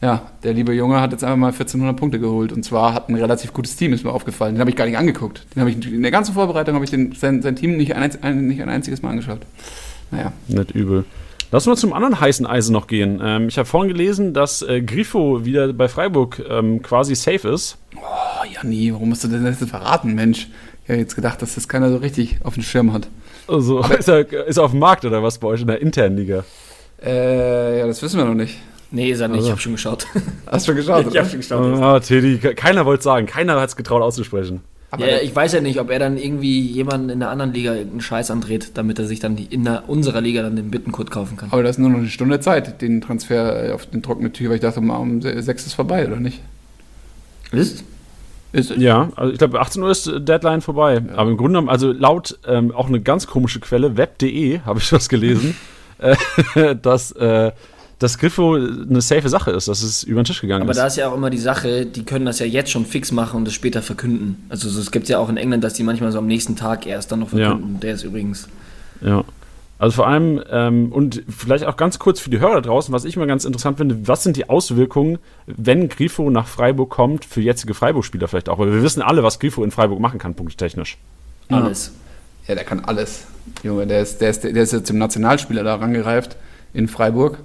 ja, 0.00 0.22
der 0.42 0.52
liebe 0.54 0.72
Junge 0.72 1.00
hat 1.00 1.12
jetzt 1.12 1.22
einfach 1.22 1.36
mal 1.36 1.46
1400 1.52 1.96
Punkte 1.96 2.18
geholt. 2.18 2.52
Und 2.52 2.64
zwar 2.64 2.92
hat 2.94 3.08
ein 3.08 3.14
relativ 3.14 3.52
gutes 3.52 3.76
Team, 3.76 3.92
ist 3.92 4.04
mir 4.04 4.10
aufgefallen. 4.10 4.56
Den 4.56 4.60
habe 4.60 4.70
ich 4.70 4.74
gar 4.76 4.86
nicht 4.86 4.98
angeguckt. 4.98 5.46
Den 5.54 5.60
habe 5.60 5.70
ich 5.70 5.86
in 5.92 6.02
der 6.02 6.10
ganzen 6.10 6.34
Vorbereitung 6.34 6.74
habe 6.74 6.84
ich 6.84 6.90
den, 6.90 7.12
sein, 7.12 7.40
sein 7.42 7.54
Team 7.54 7.76
nicht 7.76 7.94
ein, 7.94 8.10
ein, 8.22 8.48
nicht 8.48 8.60
ein 8.60 8.68
einziges 8.68 9.02
Mal 9.02 9.10
angeschaut. 9.10 9.42
Naja. 10.10 10.32
Nicht 10.48 10.72
übel. 10.72 11.04
Lass 11.52 11.66
uns 11.66 11.80
zum 11.80 11.92
anderen 11.92 12.18
heißen 12.18 12.46
Eisen 12.46 12.72
noch 12.72 12.86
gehen. 12.86 13.20
Ähm, 13.22 13.48
ich 13.48 13.58
habe 13.58 13.66
vorhin 13.66 13.92
gelesen, 13.92 14.32
dass 14.32 14.62
äh, 14.62 14.80
Grifo 14.80 15.44
wieder 15.44 15.72
bei 15.74 15.86
Freiburg 15.86 16.42
ähm, 16.48 16.80
quasi 16.82 17.14
safe 17.14 17.46
ist. 17.48 17.76
Oh, 17.96 18.00
Janni, 18.50 18.90
warum 18.92 19.10
musst 19.10 19.22
du 19.24 19.28
denn 19.28 19.44
das 19.44 19.60
jetzt 19.60 19.68
verraten, 19.70 20.14
Mensch? 20.14 20.48
Ich 20.84 20.88
hätte 20.88 21.00
jetzt 21.00 21.14
gedacht, 21.14 21.42
dass 21.42 21.54
das 21.54 21.68
keiner 21.68 21.90
so 21.90 21.98
richtig 21.98 22.38
auf 22.42 22.54
dem 22.54 22.62
Schirm 22.62 22.92
hat. 22.94 23.06
Also 23.46 23.80
ist 23.80 24.08
er, 24.08 24.20
ist 24.46 24.56
er 24.56 24.64
auf 24.64 24.70
dem 24.70 24.80
Markt 24.80 25.04
oder 25.04 25.22
was 25.22 25.38
bei 25.38 25.46
euch 25.48 25.60
in 25.60 25.66
der 25.66 25.80
internen 25.82 26.16
Liga? 26.16 26.44
Äh, 27.04 27.80
ja, 27.80 27.86
das 27.86 28.00
wissen 28.02 28.16
wir 28.18 28.24
noch 28.24 28.34
nicht. 28.34 28.56
Nee, 28.90 29.10
ist 29.10 29.20
er 29.20 29.28
nicht. 29.28 29.36
Also. 29.38 29.48
Ich 29.48 29.52
habe 29.52 29.60
schon 29.60 29.72
geschaut. 29.72 30.06
Hast 30.46 30.66
du 30.66 30.70
schon 30.72 30.76
geschaut, 30.76 31.06
oder? 31.10 31.24
schon 31.24 31.38
geschaut. 31.38 31.80
Ah, 31.82 32.00
Teddy, 32.00 32.38
ke- 32.38 32.54
keiner 32.54 32.86
wollte 32.86 33.02
sagen, 33.04 33.26
keiner 33.26 33.60
hat 33.60 33.68
es 33.68 33.76
getraut 33.76 34.02
auszusprechen. 34.02 34.60
Aber 34.92 35.08
Ja, 35.10 35.18
ich 35.22 35.34
weiß 35.34 35.54
ja 35.54 35.60
nicht, 35.62 35.80
ob 35.80 35.90
er 35.90 35.98
dann 35.98 36.16
irgendwie 36.18 36.60
jemanden 36.60 37.08
in 37.08 37.18
der 37.20 37.30
anderen 37.30 37.52
Liga 37.54 37.72
irgendeinen 37.72 38.02
Scheiß 38.02 38.30
andreht, 38.30 38.72
damit 38.74 38.98
er 38.98 39.06
sich 39.06 39.20
dann 39.20 39.36
in 39.38 39.64
der, 39.64 39.88
unserer 39.88 40.20
Liga 40.20 40.42
dann 40.42 40.54
den 40.54 40.70
Bittenkurt 40.70 41.10
kaufen 41.10 41.36
kann. 41.38 41.48
Aber 41.50 41.62
da 41.62 41.70
ist 41.70 41.78
nur 41.78 41.88
noch 41.88 41.98
eine 41.98 42.08
Stunde 42.08 42.38
Zeit, 42.40 42.82
den 42.82 43.00
Transfer 43.00 43.74
auf 43.74 43.86
den 43.86 44.02
trockene 44.02 44.32
Tür, 44.32 44.50
weil 44.50 44.56
ich 44.56 44.60
dachte 44.62 44.82
mal, 44.82 44.96
um 44.98 45.22
se- 45.22 45.42
sechs 45.42 45.66
ist 45.66 45.72
vorbei, 45.72 46.06
oder 46.06 46.16
nicht? 46.16 46.40
Ist? 47.52 47.84
Ist, 48.52 48.70
Ja, 48.76 49.08
also 49.16 49.32
ich 49.32 49.38
glaube 49.38 49.60
18 49.60 49.82
Uhr 49.82 49.90
ist 49.90 50.10
Deadline 50.28 50.60
vorbei. 50.60 51.00
Aber 51.16 51.30
im 51.30 51.36
Grunde 51.38 51.52
genommen, 51.52 51.68
also 51.70 51.90
laut 51.90 52.38
ähm, 52.46 52.70
auch 52.72 52.88
eine 52.88 53.00
ganz 53.00 53.26
komische 53.26 53.60
Quelle, 53.60 53.96
web.de, 53.96 54.60
habe 54.60 54.78
ich 54.78 54.92
was 54.92 55.08
gelesen, 55.08 55.56
äh, 56.54 56.76
dass, 56.76 57.12
äh, 57.12 57.52
dass 58.02 58.18
Griffo 58.18 58.54
eine 58.54 59.00
safe 59.00 59.28
Sache 59.28 59.50
ist, 59.52 59.68
dass 59.68 59.82
es 59.82 60.02
über 60.02 60.20
den 60.22 60.24
Tisch 60.24 60.40
gegangen 60.40 60.62
Aber 60.62 60.72
ist. 60.72 60.78
da 60.78 60.86
ist 60.86 60.96
ja 60.96 61.08
auch 61.08 61.14
immer 61.16 61.30
die 61.30 61.38
Sache, 61.38 61.86
die 61.86 62.04
können 62.04 62.24
das 62.26 62.38
ja 62.38 62.46
jetzt 62.46 62.70
schon 62.70 62.84
fix 62.86 63.12
machen 63.12 63.36
und 63.38 63.48
es 63.48 63.54
später 63.54 63.82
verkünden. 63.82 64.44
Also 64.48 64.68
so, 64.68 64.80
es 64.80 64.90
gibt 64.90 65.08
ja 65.08 65.18
auch 65.18 65.28
in 65.28 65.36
England, 65.36 65.62
dass 65.64 65.74
die 65.74 65.82
manchmal 65.82 66.12
so 66.12 66.18
am 66.18 66.26
nächsten 66.26 66.56
Tag 66.56 66.86
erst 66.86 67.12
dann 67.12 67.20
noch 67.20 67.32
Ja. 67.32 67.50
verkünden. 67.50 67.80
Der 67.80 67.94
ist 67.94 68.04
übrigens. 68.04 68.48
Ja. 69.00 69.24
Also 69.78 69.96
vor 69.96 70.06
allem, 70.06 70.40
ähm, 70.48 70.92
und 70.92 71.24
vielleicht 71.28 71.64
auch 71.64 71.76
ganz 71.76 71.98
kurz 71.98 72.20
für 72.20 72.30
die 72.30 72.38
Hörer 72.38 72.54
da 72.54 72.60
draußen, 72.60 72.94
was 72.94 73.04
ich 73.04 73.16
immer 73.16 73.26
ganz 73.26 73.44
interessant 73.44 73.78
finde, 73.78 74.06
was 74.06 74.22
sind 74.22 74.36
die 74.36 74.48
Auswirkungen, 74.48 75.18
wenn 75.46 75.88
Grifo 75.88 76.30
nach 76.30 76.46
Freiburg 76.46 76.88
kommt, 76.90 77.24
für 77.24 77.40
jetzige 77.40 77.74
Freiburg-Spieler 77.74 78.28
vielleicht 78.28 78.48
auch? 78.48 78.60
Weil 78.60 78.72
wir 78.72 78.82
wissen 78.82 79.02
alle, 79.02 79.24
was 79.24 79.40
Grifo 79.40 79.64
in 79.64 79.72
Freiburg 79.72 79.98
machen 79.98 80.20
kann, 80.20 80.34
punkttechnisch. 80.34 80.98
alles. 81.48 81.92
Ja, 82.46 82.54
der 82.54 82.64
kann 82.64 82.84
alles. 82.84 83.24
Junge, 83.64 83.86
der 83.88 84.02
ist, 84.02 84.20
der 84.20 84.30
ist, 84.30 84.44
der 84.44 84.54
ist 84.56 84.72
jetzt 84.72 84.86
zum 84.86 84.98
Nationalspieler 84.98 85.64
da 85.64 85.74
rangereift 85.74 86.36
in 86.74 86.86
Freiburg, 86.86 87.38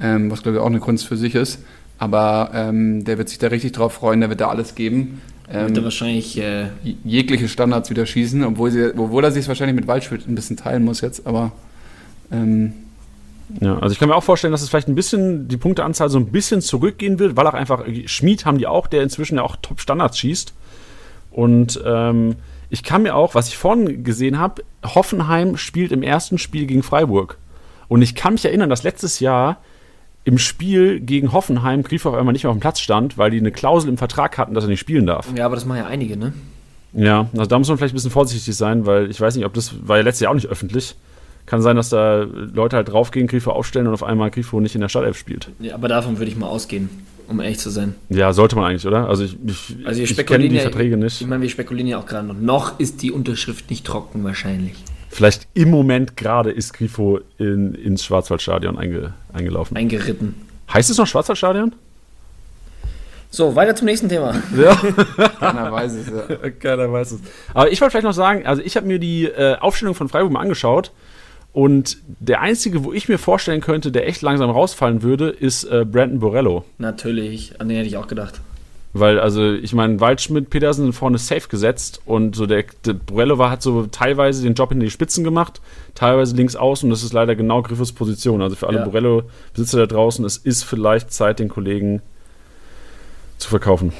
ähm, 0.00 0.30
was 0.30 0.42
glaube 0.42 0.58
ich 0.58 0.62
auch 0.62 0.66
eine 0.66 0.80
Kunst 0.80 1.06
für 1.06 1.16
sich 1.16 1.34
ist. 1.34 1.60
Aber 1.98 2.50
ähm, 2.54 3.04
der 3.04 3.18
wird 3.18 3.28
sich 3.28 3.38
da 3.38 3.46
richtig 3.48 3.72
drauf 3.72 3.94
freuen, 3.94 4.20
der 4.20 4.28
wird 4.28 4.40
da 4.40 4.48
alles 4.48 4.74
geben. 4.74 5.22
Wird 5.46 5.72
er 5.72 5.76
Ähm, 5.76 5.84
wahrscheinlich, 5.84 6.38
äh, 6.38 6.68
jegliche 7.04 7.48
Standards 7.48 7.90
wieder 7.90 8.06
schießen, 8.06 8.42
obwohl, 8.44 8.70
sie, 8.70 8.92
obwohl 8.96 9.22
er 9.24 9.30
sich 9.30 9.46
wahrscheinlich 9.46 9.76
mit 9.76 9.86
Waldschmidt 9.86 10.26
ein 10.26 10.34
bisschen 10.34 10.56
teilen 10.56 10.84
muss 10.84 11.02
jetzt, 11.02 11.26
aber 11.26 11.52
ähm, 12.32 12.72
Ja, 13.60 13.78
also 13.78 13.92
ich 13.92 13.98
kann 13.98 14.08
mir 14.08 14.16
auch 14.16 14.24
vorstellen, 14.24 14.52
dass 14.52 14.62
es 14.62 14.70
vielleicht 14.70 14.88
ein 14.88 14.94
bisschen, 14.94 15.48
die 15.48 15.56
Punkteanzahl 15.56 16.08
so 16.08 16.18
ein 16.18 16.26
bisschen 16.26 16.60
zurückgehen 16.62 17.18
wird, 17.18 17.36
weil 17.36 17.46
auch 17.46 17.54
einfach, 17.54 17.84
Schmied 18.06 18.46
haben 18.46 18.58
die 18.58 18.66
auch, 18.66 18.86
der 18.86 19.02
inzwischen 19.02 19.36
ja 19.36 19.42
auch 19.42 19.56
Top-Standards 19.60 20.18
schießt. 20.18 20.54
Und 21.30 21.80
ähm, 21.84 22.36
ich 22.70 22.82
kann 22.82 23.02
mir 23.02 23.14
auch, 23.14 23.34
was 23.34 23.48
ich 23.48 23.56
vorhin 23.56 24.02
gesehen 24.02 24.38
habe, 24.38 24.62
Hoffenheim 24.84 25.56
spielt 25.56 25.92
im 25.92 26.02
ersten 26.02 26.38
Spiel 26.38 26.66
gegen 26.66 26.82
Freiburg. 26.82 27.36
Und 27.88 28.02
ich 28.02 28.14
kann 28.14 28.32
mich 28.32 28.44
erinnern, 28.44 28.70
dass 28.70 28.82
letztes 28.82 29.20
Jahr 29.20 29.58
im 30.24 30.38
Spiel 30.38 31.00
gegen 31.00 31.32
Hoffenheim 31.32 31.82
Grifo 31.82 32.08
auf 32.08 32.14
einmal 32.14 32.32
nicht 32.32 32.44
mehr 32.44 32.50
auf 32.50 32.56
dem 32.56 32.60
Platz 32.60 32.80
stand, 32.80 33.18
weil 33.18 33.30
die 33.30 33.38
eine 33.38 33.52
Klausel 33.52 33.90
im 33.90 33.98
Vertrag 33.98 34.38
hatten, 34.38 34.54
dass 34.54 34.64
er 34.64 34.70
nicht 34.70 34.80
spielen 34.80 35.06
darf. 35.06 35.28
ja, 35.36 35.44
aber 35.44 35.54
das 35.54 35.66
machen 35.66 35.78
ja 35.78 35.86
einige, 35.86 36.16
ne? 36.16 36.32
Ja, 36.94 37.28
also 37.32 37.46
da 37.46 37.58
muss 37.58 37.68
man 37.68 37.76
vielleicht 37.76 37.92
ein 37.92 37.96
bisschen 37.96 38.10
vorsichtig 38.12 38.54
sein, 38.56 38.86
weil 38.86 39.10
ich 39.10 39.20
weiß 39.20 39.34
nicht, 39.36 39.44
ob 39.44 39.52
das 39.52 39.74
war 39.86 39.96
ja 39.96 40.02
letztes 40.02 40.20
Jahr 40.20 40.30
auch 40.30 40.34
nicht 40.36 40.46
öffentlich. 40.46 40.94
Kann 41.46 41.60
sein, 41.60 41.76
dass 41.76 41.90
da 41.90 42.22
Leute 42.22 42.76
halt 42.76 42.88
draufgehen, 42.88 43.26
Grifo 43.26 43.50
aufstellen 43.50 43.86
und 43.86 43.92
auf 43.92 44.02
einmal 44.04 44.30
Grifo 44.30 44.60
nicht 44.60 44.74
in 44.76 44.80
der 44.80 44.88
Startelf 44.88 45.18
spielt. 45.18 45.50
Ja, 45.58 45.74
aber 45.74 45.88
davon 45.88 46.18
würde 46.18 46.30
ich 46.30 46.36
mal 46.38 46.46
ausgehen, 46.46 46.88
um 47.28 47.40
ehrlich 47.40 47.58
zu 47.58 47.68
sein. 47.68 47.94
Ja, 48.08 48.32
sollte 48.32 48.56
man 48.56 48.64
eigentlich, 48.64 48.86
oder? 48.86 49.08
Also 49.08 49.24
ich, 49.24 49.36
ich, 49.44 49.76
Also 49.84 50.00
ich 50.00 50.16
kenne 50.24 50.48
die 50.48 50.58
Verträge 50.58 50.94
Ich 50.96 51.02
nicht. 51.02 51.26
meine, 51.26 51.42
wir 51.42 51.50
spekulieren 51.50 51.88
ja 51.88 51.98
auch 51.98 52.06
gerade 52.06 52.26
noch. 52.28 52.34
Noch 52.40 52.80
ist 52.80 53.02
die 53.02 53.10
Unterschrift 53.10 53.68
nicht 53.68 53.84
trocken 53.84 54.24
wahrscheinlich. 54.24 54.74
Vielleicht 55.14 55.46
im 55.54 55.70
Moment 55.70 56.16
gerade 56.16 56.50
ist 56.50 56.72
Grifo 56.72 57.20
in, 57.38 57.72
ins 57.76 58.04
Schwarzwaldstadion 58.04 58.76
einge, 58.76 59.12
eingelaufen. 59.32 59.76
Eingeritten. 59.76 60.34
heißt 60.72 60.90
es 60.90 60.98
noch 60.98 61.06
Schwarzwaldstadion? 61.06 61.72
So, 63.30 63.54
weiter 63.54 63.76
zum 63.76 63.86
nächsten 63.86 64.08
Thema. 64.08 64.42
Ja. 64.56 64.74
keiner 65.38 65.70
weiß 65.70 65.92
es. 65.92 66.06
Ja. 66.08 66.50
Keiner 66.58 66.92
weiß 66.92 67.12
es. 67.12 67.20
Aber 67.52 67.70
ich 67.70 67.80
wollte 67.80 67.92
vielleicht 67.92 68.06
noch 68.06 68.12
sagen, 68.12 68.44
also 68.44 68.60
ich 68.60 68.76
habe 68.76 68.88
mir 68.88 68.98
die 68.98 69.26
äh, 69.26 69.56
Aufstellung 69.58 69.94
von 69.94 70.08
Freiburg 70.08 70.32
mal 70.32 70.40
angeschaut 70.40 70.90
und 71.52 71.98
der 72.18 72.40
einzige, 72.40 72.82
wo 72.82 72.92
ich 72.92 73.08
mir 73.08 73.18
vorstellen 73.18 73.60
könnte, 73.60 73.92
der 73.92 74.08
echt 74.08 74.20
langsam 74.20 74.50
rausfallen 74.50 75.02
würde, 75.02 75.30
ist 75.30 75.62
äh, 75.62 75.84
Brandon 75.84 76.18
Borello. 76.18 76.64
Natürlich, 76.78 77.60
an 77.60 77.68
den 77.68 77.76
hätte 77.76 77.88
ich 77.88 77.96
auch 77.96 78.08
gedacht. 78.08 78.40
Weil, 78.96 79.18
also, 79.18 79.52
ich 79.54 79.74
meine, 79.74 79.98
Waldschmidt, 79.98 80.50
Petersen 80.50 80.84
sind 80.84 80.92
vorne 80.92 81.18
safe 81.18 81.48
gesetzt 81.48 82.00
und 82.06 82.36
so 82.36 82.46
der, 82.46 82.64
der 82.86 82.92
Borello 82.92 83.38
war, 83.38 83.50
hat 83.50 83.60
so 83.60 83.86
teilweise 83.86 84.44
den 84.44 84.54
Job 84.54 84.70
in 84.70 84.78
die 84.78 84.88
Spitzen 84.88 85.24
gemacht, 85.24 85.60
teilweise 85.96 86.36
links 86.36 86.54
außen 86.54 86.86
und 86.86 86.90
das 86.90 87.02
ist 87.02 87.12
leider 87.12 87.34
genau 87.34 87.60
Griffes 87.62 87.90
Position. 87.92 88.40
Also 88.40 88.54
für 88.54 88.68
alle 88.68 88.78
Ja. 88.78 88.84
Borello-Besitzer 88.84 89.78
da 89.78 89.86
draußen, 89.86 90.24
es 90.24 90.36
ist 90.36 90.62
vielleicht 90.62 91.12
Zeit, 91.12 91.40
den 91.40 91.48
Kollegen 91.48 92.02
zu 93.38 93.48
verkaufen. 93.48 93.92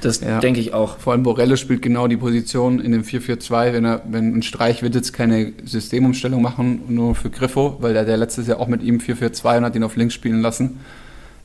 Das 0.00 0.20
Ja. 0.20 0.40
denke 0.40 0.58
ich 0.58 0.74
auch. 0.74 0.98
Vor 0.98 1.12
allem 1.12 1.22
Borello 1.22 1.54
spielt 1.54 1.80
genau 1.80 2.08
die 2.08 2.16
Position 2.16 2.80
in 2.80 2.90
dem 2.90 3.04
4-4-2, 3.04 3.72
wenn 3.72 3.84
er, 3.84 4.02
wenn 4.10 4.34
ein 4.36 4.42
Streich 4.42 4.82
wird 4.82 4.96
jetzt 4.96 5.12
keine 5.12 5.52
Systemumstellung 5.64 6.42
machen, 6.42 6.82
nur 6.88 7.14
für 7.14 7.30
Griffo, 7.30 7.76
weil 7.80 7.92
der, 7.94 8.04
der 8.04 8.16
letztes 8.16 8.48
Jahr 8.48 8.58
auch 8.58 8.66
mit 8.66 8.82
ihm 8.82 8.98
4-4-2 8.98 9.58
und 9.58 9.64
hat 9.64 9.76
ihn 9.76 9.84
auf 9.84 9.94
links 9.94 10.14
spielen 10.14 10.40
lassen. 10.42 10.80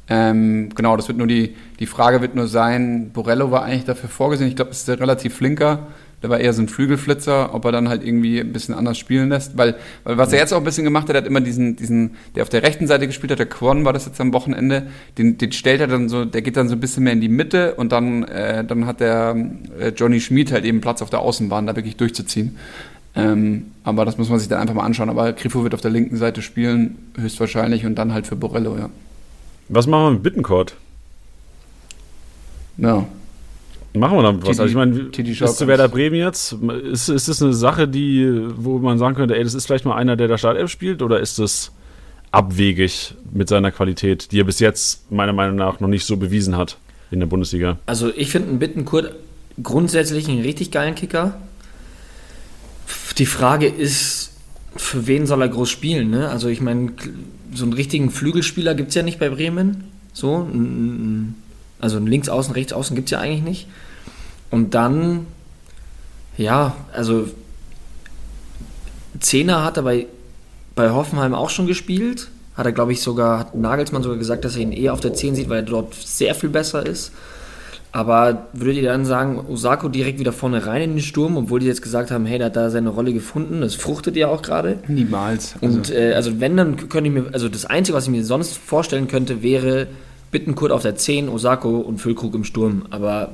Ähm, 0.10 0.70
genau, 0.74 0.96
das 0.96 1.08
wird 1.08 1.17
nur 1.17 1.28
die, 1.28 1.56
die 1.80 1.86
Frage 1.86 2.22
wird 2.22 2.36
nur 2.36 2.48
sein, 2.48 3.12
Borello 3.12 3.52
war 3.52 3.63
eigentlich 3.63 3.86
dafür 3.86 4.10
vorgesehen, 4.10 4.50
ich 4.50 4.56
glaube, 4.56 4.70
das 4.70 4.80
ist 4.80 4.88
der 4.88 5.00
relativ 5.00 5.36
flinker, 5.36 5.88
der 6.24 6.30
war 6.30 6.39
eher 6.39 6.54
so 6.54 6.62
ein 6.62 6.70
Flügelflitzer, 6.70 7.54
ob 7.54 7.65
er 7.65 7.72
dann 7.74 7.89
halt 7.89 8.04
irgendwie 8.04 8.39
ein 8.39 8.54
bisschen 8.54 8.74
anders 8.74 8.98
spielen 8.98 9.30
lässt, 9.30 9.58
weil, 9.58 9.76
weil 10.04 10.17
was 10.17 10.32
er 10.32 10.39
jetzt 10.39 10.54
auch 10.54 10.58
ein 10.58 10.63
bisschen 10.63 10.86
gemacht 10.86 11.10
hat, 11.10 11.15
er 11.15 11.22
hat 11.22 11.28
immer 11.28 11.41
diesen, 11.41 11.76
diesen, 11.76 12.12
der 12.36 12.43
auf 12.43 12.50
der 12.50 12.63
rechten 12.63 12.88
Seite 12.88 13.06
gespielt 13.06 13.32
hat, 13.32 13.39
der 13.39 13.48
Quan 13.48 13.86
war 13.86 13.93
das 13.93 14.06
jetzt 14.06 14.20
am 14.22 14.34
Wochenende, 14.34 14.88
den, 15.17 15.38
den 15.38 15.52
stellt 15.52 15.82
er 15.82 15.88
dann 15.88 16.10
so, 16.10 16.26
der 16.26 16.41
geht 16.41 16.58
dann 16.58 16.70
so 16.70 16.76
ein 16.76 16.80
bisschen 16.80 17.04
mehr 17.04 17.13
in 17.13 17.22
die 17.22 17.30
Mitte 17.30 17.76
und 17.76 17.91
dann, 17.91 18.24
äh, 18.24 18.63
dann 18.63 18.86
hat 18.86 19.02
der 19.02 19.36
äh, 19.80 19.89
Johnny 19.89 20.22
Schmid 20.22 20.52
halt 20.54 20.63
eben 20.65 20.80
Platz 20.82 21.02
auf 21.02 21.10
der 21.10 21.20
Außenbahn, 21.20 21.67
da 21.67 21.76
wirklich 21.76 21.98
durchzuziehen. 21.98 22.58
Ähm, 23.13 23.72
aber 23.84 24.06
das 24.06 24.17
muss 24.17 24.30
man 24.30 24.39
sich 24.39 24.48
dann 24.48 24.60
einfach 24.60 24.76
mal 24.76 24.84
anschauen. 24.84 25.10
Aber 25.10 25.34
Grifo 25.34 25.63
wird 25.63 25.74
auf 25.74 25.82
der 25.82 25.89
linken 25.89 26.17
Seite 26.17 26.43
spielen, 26.43 26.98
höchstwahrscheinlich, 27.17 27.86
und 27.86 27.96
dann 27.96 28.13
halt 28.13 28.28
für 28.28 28.36
Borello, 28.36 28.78
ja. 28.78 28.89
Was 29.69 29.88
machen 29.88 30.03
wir 30.03 30.12
mit 30.12 30.23
Bittencourt? 30.23 30.75
Ja. 32.77 33.06
Machen 33.93 34.17
wir 34.17 34.23
damit 34.23 34.43
was? 34.43 34.60
Also 34.60 34.65
ich 34.65 34.75
meine, 34.75 35.10
ist 35.10 35.58
zu. 35.58 35.67
Werder 35.67 35.88
Bremen 35.88 36.15
jetzt? 36.15 36.53
Ist, 36.91 37.10
ist 37.10 37.27
das 37.27 37.41
eine 37.41 37.53
Sache, 37.53 37.88
die, 37.88 38.27
wo 38.56 38.77
man 38.80 38.97
sagen 38.97 39.15
könnte, 39.15 39.36
ey, 39.36 39.43
das 39.43 39.53
ist 39.53 39.65
vielleicht 39.65 39.86
mal 39.86 39.95
einer, 39.95 40.15
der 40.15 40.27
da 40.27 40.38
Startelf 40.38 40.69
spielt, 40.69 41.01
oder 41.01 41.19
ist 41.19 41.39
das 41.39 41.71
abwegig 42.32 43.15
mit 43.32 43.49
seiner 43.49 43.71
Qualität, 43.71 44.32
die 44.32 44.41
er 44.41 44.43
bis 44.43 44.60
jetzt 44.60 45.12
meiner 45.12 45.34
Meinung 45.34 45.56
nach 45.56 45.80
noch 45.80 45.88
nicht 45.88 46.06
so 46.06 46.17
bewiesen 46.17 46.56
hat 46.56 46.77
in 47.10 47.19
der 47.19 47.27
Bundesliga? 47.27 47.77
Also 47.86 48.12
ich 48.15 48.30
finde 48.30 48.49
einen 48.49 48.60
Bittenkurt 48.60 49.15
grundsätzlich 49.62 50.30
einen 50.30 50.41
richtig 50.41 50.71
geilen 50.71 50.95
Kicker. 50.95 51.39
Die 53.17 53.25
Frage 53.25 53.67
ist, 53.67 54.32
für 54.75 55.08
wen 55.08 55.25
soll 55.25 55.41
er 55.41 55.49
groß 55.49 55.69
spielen? 55.69 56.12
Ne? 56.12 56.30
Also 56.30 56.49
ich 56.49 56.62
meine, 56.62 56.91
so 57.53 57.63
einen 57.63 57.73
richtigen 57.73 58.12
Flügelspieler 58.12 58.75
gibt 58.75 58.89
es 58.89 58.95
ja 58.95 59.03
nicht 59.03 59.19
bei 59.19 59.29
Bremen. 59.29 59.86
So, 60.13 60.47
also 61.79 61.97
ein 61.97 62.07
Linksaußen, 62.07 62.53
Rechtsaußen 62.53 62.95
gibt 62.95 63.07
es 63.07 63.12
ja 63.12 63.19
eigentlich 63.19 63.43
nicht. 63.43 63.67
Und 64.49 64.73
dann, 64.73 65.27
ja, 66.38 66.75
also 66.93 67.27
Zehner 69.19 69.63
hat 69.63 69.77
er 69.77 69.83
bei, 69.83 70.07
bei 70.75 70.91
Hoffenheim 70.91 71.33
auch 71.33 71.49
schon 71.49 71.67
gespielt. 71.67 72.29
Hat 72.55 72.65
er, 72.65 72.71
glaube 72.71 72.93
ich, 72.93 73.01
sogar, 73.01 73.39
hat 73.39 73.55
Nagelsmann 73.55 74.01
sogar 74.01 74.17
gesagt, 74.17 74.45
dass 74.45 74.55
er 74.55 74.62
ihn 74.62 74.71
eher 74.71 74.93
auf 74.93 74.99
der 74.99 75.13
10 75.13 75.36
sieht, 75.36 75.49
weil 75.49 75.60
er 75.60 75.63
dort 75.63 75.93
sehr 75.93 76.33
viel 76.33 76.49
besser 76.49 76.86
ist. 76.86 77.12
Aber 77.91 78.47
würdet 78.54 78.76
ihr 78.78 78.89
dann 78.89 79.06
sagen, 79.06 79.39
Osako 79.50 79.89
direkt 79.89 80.19
wieder 80.19 80.34
vorne 80.34 80.65
rein 80.65 80.82
in 80.82 80.91
den 80.91 81.02
Sturm, 81.02 81.38
obwohl 81.38 81.60
die 81.60 81.65
jetzt 81.65 81.82
gesagt 81.82 82.12
haben, 82.12 82.26
hey, 82.26 82.38
der 82.38 82.47
hat 82.47 82.56
da 82.56 82.69
seine 82.69 82.89
Rolle 82.89 83.13
gefunden, 83.13 83.62
das 83.62 83.76
fruchtet 83.76 84.15
ja 84.15 84.28
auch 84.28 84.41
gerade. 84.41 84.80
Niemals. 84.88 85.56
Also, 85.62 85.76
Und 85.76 85.91
äh, 85.91 86.13
also 86.13 86.39
wenn, 86.39 86.58
dann 86.58 86.89
könnte 86.89 87.10
ich 87.10 87.15
mir, 87.15 87.26
also 87.32 87.50
das 87.50 87.65
Einzige, 87.65 87.97
was 87.97 88.04
ich 88.06 88.12
mir 88.12 88.23
sonst 88.23 88.58
vorstellen 88.58 89.08
könnte, 89.08 89.41
wäre 89.41 89.88
Bittenkurt 90.32 90.71
auf 90.71 90.82
der 90.82 90.95
10, 90.95 91.30
Osako 91.30 91.78
und 91.78 92.00
Füllkrug 92.00 92.36
im 92.36 92.43
Sturm. 92.43 92.86
Aber 92.89 93.32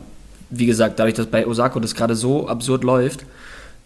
wie 0.50 0.68
gesagt, 0.68 1.00
dadurch, 1.00 1.16
dass 1.16 1.26
bei 1.26 1.48
Osako 1.48 1.80
das 1.80 1.96
gerade 1.96 2.16
so 2.16 2.48
absurd 2.48 2.84
läuft 2.84 3.26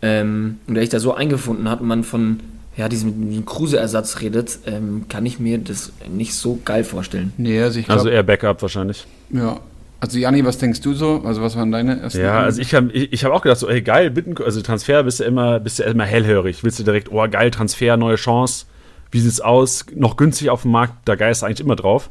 ähm, 0.01 0.58
und 0.67 0.75
er 0.75 0.82
sich 0.82 0.89
da 0.89 0.99
so 0.99 1.13
eingefunden 1.13 1.69
hat 1.69 1.82
und 1.82 1.88
man 1.88 2.03
von 2.03 2.41
ja, 2.75 2.89
diesem, 2.89 3.43
Kruse-Ersatz 3.45 4.21
redet, 4.21 4.60
ähm, 4.67 5.06
kann 5.10 5.25
ich 5.25 5.39
mir 5.39 5.58
das 5.58 5.91
nicht 6.13 6.36
so 6.36 6.60
geil 6.63 6.84
vorstellen. 6.84 7.34
nee, 7.38 7.60
also 7.60 7.80
ich 7.80 7.86
glaube, 7.86 8.01
Also 8.01 8.10
eher 8.10 8.21
Backup 8.23 8.62
wahrscheinlich. 8.62 9.08
ja. 9.32 9.60
Also 9.99 10.19
Janni, 10.19 10.45
was 10.45 10.57
denkst 10.57 10.81
du 10.81 10.93
so? 10.93 11.21
Also 11.25 11.41
was 11.41 11.55
waren 11.55 11.71
deine 11.71 11.99
ersten 11.99 12.21
Ja, 12.21 12.41
also 12.41 12.62
ich 12.62 12.73
habe 12.75 12.91
ich, 12.91 13.13
ich 13.13 13.25
hab 13.25 13.31
auch 13.31 13.41
gedacht, 13.41 13.60
so, 13.60 13.67
ey, 13.67 13.81
geil, 13.81 14.12
Bittencourt, 14.12 14.45
also 14.45 14.62
Transfer 14.62 15.03
bist 15.03 15.19
du 15.19 15.23
immer, 15.23 15.60
bist 15.60 15.79
du 15.79 15.83
immer 15.83 16.05
hellhörig. 16.05 16.63
Willst 16.63 16.79
du 16.79 16.83
direkt, 16.83 17.12
oh, 17.12 17.27
geil, 17.29 17.49
Transfer, 17.51 17.97
neue 17.97 18.15
Chance. 18.15 18.65
Wie 19.12 19.19
sieht's 19.19 19.41
aus? 19.41 19.86
Noch 19.95 20.17
günstig 20.17 20.49
auf 20.49 20.63
dem 20.63 20.71
Markt, 20.71 20.93
da 21.05 21.15
geist 21.15 21.43
eigentlich 21.43 21.62
immer 21.62 21.75
drauf. 21.75 22.10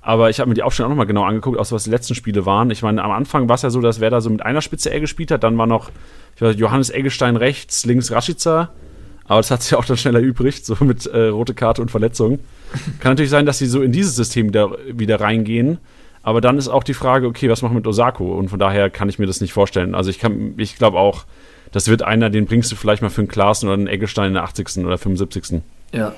Aber 0.00 0.30
ich 0.30 0.38
habe 0.38 0.48
mir 0.48 0.54
die 0.54 0.62
Aufstellung 0.62 0.92
auch 0.92 0.94
nochmal 0.94 1.06
genau 1.06 1.24
angeguckt, 1.24 1.58
so 1.66 1.74
was 1.74 1.84
die 1.84 1.90
letzten 1.90 2.14
Spiele 2.14 2.46
waren. 2.46 2.70
Ich 2.70 2.82
meine, 2.82 3.02
am 3.02 3.10
Anfang 3.10 3.48
war 3.48 3.56
es 3.56 3.62
ja 3.62 3.70
so, 3.70 3.80
dass 3.80 4.00
Werder 4.00 4.20
so 4.20 4.30
mit 4.30 4.40
einer 4.40 4.62
Spitze 4.62 4.90
Ell 4.92 5.00
gespielt 5.00 5.32
hat. 5.32 5.42
Dann 5.42 5.58
war 5.58 5.66
noch 5.66 5.90
ich 6.36 6.42
weiß, 6.42 6.56
Johannes 6.58 6.90
Eggestein 6.90 7.36
rechts, 7.36 7.84
links 7.86 8.12
Rashica. 8.12 8.70
Aber 9.24 9.40
das 9.40 9.50
hat 9.50 9.62
sich 9.62 9.74
auch 9.76 9.84
dann 9.84 9.96
schnell 9.96 10.14
erübrigt, 10.14 10.64
so 10.64 10.76
mit 10.80 11.06
äh, 11.06 11.28
rote 11.28 11.54
Karte 11.54 11.82
und 11.82 11.90
Verletzung. 11.90 12.38
Kann 13.00 13.12
natürlich 13.12 13.30
sein, 13.30 13.46
dass 13.46 13.58
sie 13.58 13.66
so 13.66 13.82
in 13.82 13.92
dieses 13.92 14.14
System 14.14 14.48
wieder, 14.48 14.76
wieder 14.92 15.20
reingehen. 15.20 15.78
Aber 16.26 16.40
dann 16.40 16.58
ist 16.58 16.66
auch 16.66 16.82
die 16.82 16.92
Frage, 16.92 17.28
okay, 17.28 17.48
was 17.48 17.62
machen 17.62 17.74
wir 17.74 17.78
mit 17.80 17.86
Osako? 17.86 18.36
Und 18.36 18.48
von 18.48 18.58
daher 18.58 18.90
kann 18.90 19.08
ich 19.08 19.20
mir 19.20 19.26
das 19.26 19.40
nicht 19.40 19.52
vorstellen. 19.52 19.94
Also 19.94 20.10
ich, 20.10 20.18
kann- 20.18 20.54
ich 20.56 20.76
glaube 20.76 20.98
auch, 20.98 21.24
das 21.70 21.86
wird 21.86 22.02
einer, 22.02 22.30
den 22.30 22.46
bringst 22.46 22.70
du 22.72 22.74
vielleicht 22.74 23.00
mal 23.00 23.10
für 23.10 23.20
einen 23.20 23.28
Klaassen 23.28 23.68
oder 23.68 23.74
einen 23.74 23.86
Eggestein 23.86 24.28
in 24.28 24.34
der 24.34 24.42
80. 24.42 24.84
oder 24.84 24.98
75. 24.98 25.62
Ja. 25.92 26.14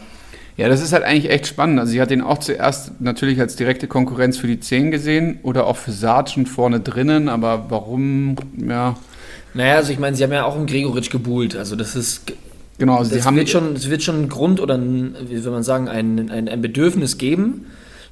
Ja, 0.57 0.68
das 0.68 0.81
ist 0.81 0.94
halt 0.94 1.05
eigentlich 1.05 1.31
echt 1.31 1.47
spannend. 1.47 1.79
Also 1.79 1.92
ich 1.92 2.01
hatte 2.01 2.14
ihn 2.14 2.23
auch 2.23 2.38
zuerst 2.38 3.01
natürlich 3.03 3.38
als 3.38 3.57
direkte 3.57 3.87
Konkurrenz 3.87 4.38
für 4.38 4.47
die 4.47 4.59
10 4.59 4.90
gesehen 4.90 5.40
oder 5.42 5.66
auch 5.66 5.77
für 5.77 5.92
Saad 5.92 6.31
schon 6.31 6.47
vorne 6.47 6.81
drinnen, 6.81 7.29
aber 7.29 7.66
warum, 7.68 8.37
ja, 8.57 8.97
Naja, 9.53 9.77
also 9.77 9.92
ich 9.92 9.99
meine, 9.99 10.16
sie 10.16 10.25
haben 10.25 10.33
ja 10.33 10.44
auch 10.47 10.57
im 10.57 10.66
Gregoritsch 10.66 11.11
gebuhlt. 11.11 11.55
Also 11.55 11.77
das 11.77 11.94
ist 11.94 12.33
genau, 12.79 12.97
also 12.97 13.11
das 13.11 13.21
sie 13.23 13.27
haben 13.27 13.37
wird 13.37 13.51
schon, 13.51 13.75
es 13.75 13.90
wird 13.90 14.03
schon 14.03 14.16
einen 14.16 14.29
Grund 14.31 14.59
oder 14.61 14.77
ein, 14.79 15.14
wie 15.29 15.37
soll 15.37 15.53
man 15.53 15.62
sagen, 15.62 15.87
ein, 15.87 16.31
ein, 16.31 16.49
ein 16.49 16.62
Bedürfnis 16.62 17.18
geben. 17.18 17.66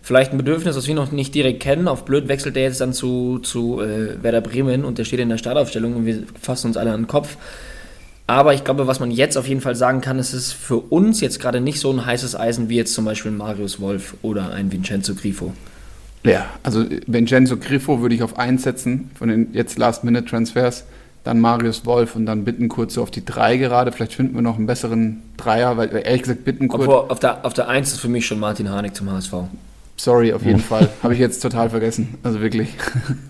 Vielleicht 0.06 0.30
ein 0.30 0.38
Bedürfnis, 0.38 0.76
das 0.76 0.86
wir 0.86 0.94
noch 0.94 1.10
nicht 1.10 1.34
direkt 1.34 1.58
kennen. 1.58 1.88
Auf 1.88 2.04
blöd 2.04 2.28
wechselt 2.28 2.54
der 2.54 2.62
jetzt 2.62 2.80
dann 2.80 2.92
zu, 2.92 3.40
zu 3.40 3.80
äh, 3.80 4.22
Werder 4.22 4.40
Bremen 4.40 4.84
und 4.84 4.98
der 4.98 5.04
steht 5.04 5.18
in 5.18 5.28
der 5.28 5.36
Startaufstellung 5.36 5.96
und 5.96 6.06
wir 6.06 6.22
fassen 6.40 6.68
uns 6.68 6.76
alle 6.76 6.92
an 6.92 7.00
den 7.00 7.06
Kopf. 7.08 7.36
Aber 8.28 8.54
ich 8.54 8.62
glaube, 8.62 8.86
was 8.86 9.00
man 9.00 9.10
jetzt 9.10 9.36
auf 9.36 9.48
jeden 9.48 9.60
Fall 9.60 9.74
sagen 9.74 10.02
kann, 10.02 10.20
ist 10.20 10.32
es 10.32 10.46
ist 10.46 10.52
für 10.52 10.76
uns 10.76 11.20
jetzt 11.20 11.40
gerade 11.40 11.60
nicht 11.60 11.80
so 11.80 11.90
ein 11.90 12.06
heißes 12.06 12.38
Eisen 12.38 12.68
wie 12.68 12.76
jetzt 12.76 12.94
zum 12.94 13.04
Beispiel 13.04 13.32
Marius 13.32 13.80
Wolf 13.80 14.14
oder 14.22 14.52
ein 14.52 14.70
Vincenzo 14.70 15.16
Grifo. 15.16 15.52
Ja, 16.22 16.46
also 16.62 16.84
Vincenzo 17.08 17.56
Griffo 17.56 18.00
würde 18.00 18.14
ich 18.14 18.22
auf 18.22 18.38
1 18.38 18.62
setzen 18.62 19.10
von 19.18 19.28
den 19.28 19.48
jetzt 19.54 19.76
Last-Minute-Transfers. 19.76 20.84
dann 21.24 21.40
Marius 21.40 21.84
Wolf 21.84 22.14
und 22.14 22.26
dann 22.26 22.44
Bittenkurt 22.44 22.92
so 22.92 23.02
auf 23.02 23.10
die 23.10 23.24
3 23.24 23.56
gerade. 23.56 23.90
Vielleicht 23.90 24.12
finden 24.12 24.36
wir 24.36 24.42
noch 24.42 24.56
einen 24.56 24.68
besseren 24.68 25.24
Dreier, 25.36 25.76
weil 25.76 25.88
ehrlich 25.88 26.22
gesagt 26.22 26.44
Bittenkurt, 26.44 26.82
Obwohl, 26.82 27.10
auf 27.10 27.18
der, 27.18 27.44
auf 27.44 27.54
der 27.54 27.68
1 27.68 27.94
ist 27.94 27.98
für 27.98 28.06
mich 28.06 28.24
schon 28.24 28.38
Martin 28.38 28.70
Harnik 28.70 28.94
zum 28.94 29.10
HSV. 29.10 29.32
Sorry, 29.96 30.32
auf 30.32 30.44
jeden 30.44 30.60
Fall. 30.60 30.88
Habe 31.02 31.14
ich 31.14 31.20
jetzt 31.20 31.40
total 31.40 31.70
vergessen. 31.70 32.14
Also 32.22 32.40
wirklich. 32.40 32.68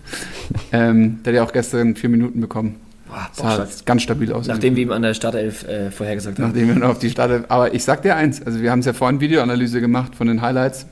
ähm, 0.71 1.19
der 1.23 1.33
hat 1.33 1.37
ja 1.37 1.43
auch 1.43 1.53
gestern 1.53 1.95
vier 1.95 2.09
Minuten 2.09 2.41
bekommen. 2.41 2.75
Boah, 3.07 3.29
Sah 3.31 3.67
ganz 3.85 4.01
stabil 4.01 4.31
aus. 4.33 4.47
Nachdem 4.47 4.75
wir 4.75 4.83
ihm 4.83 4.91
an 4.91 5.01
der 5.01 5.13
Startelf 5.13 5.65
äh, 5.67 5.91
vorhergesagt 5.91 6.39
haben. 6.39 6.47
Nachdem 6.47 6.67
wir 6.67 6.75
noch 6.75 6.89
auf 6.89 6.99
die 6.99 7.09
Start. 7.09 7.49
Aber 7.49 7.73
ich 7.73 7.83
sag 7.83 8.01
dir 8.01 8.15
eins, 8.15 8.45
also 8.45 8.61
wir 8.61 8.69
haben 8.69 8.79
es 8.79 8.85
ja 8.85 8.93
vorhin 8.93 9.21
Videoanalyse 9.21 9.79
gemacht 9.79 10.15
von 10.15 10.27
den 10.27 10.41
Highlights. 10.41 10.87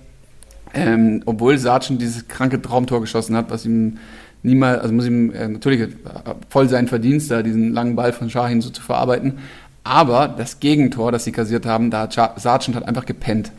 Ähm, 0.74 1.24
obwohl 1.26 1.58
Sargent 1.58 2.02
dieses 2.02 2.28
kranke 2.28 2.62
Traumtor 2.62 3.02
geschossen 3.02 3.36
hat, 3.36 3.50
was 3.50 3.66
ihm 3.66 3.98
niemals, 4.44 4.82
also 4.82 4.94
muss 4.94 5.06
ihm 5.06 5.32
äh, 5.32 5.48
natürlich 5.48 5.82
äh, 5.82 5.88
voll 6.50 6.70
sein 6.70 6.88
Verdienst, 6.88 7.32
da 7.32 7.42
diesen 7.42 7.74
langen 7.74 7.96
Ball 7.96 8.14
von 8.14 8.30
Shahin 8.30 8.62
so 8.62 8.70
zu 8.70 8.82
verarbeiten. 8.82 9.40
Aber 9.84 10.28
das 10.28 10.60
Gegentor, 10.60 11.12
das 11.12 11.26
sie 11.26 11.32
kassiert 11.32 11.66
haben, 11.66 11.92
da 11.92 12.02
hat 12.02 12.14
Sargent 12.14 12.76
hat 12.76 12.88
einfach 12.88 13.06
gepennt. 13.06 13.52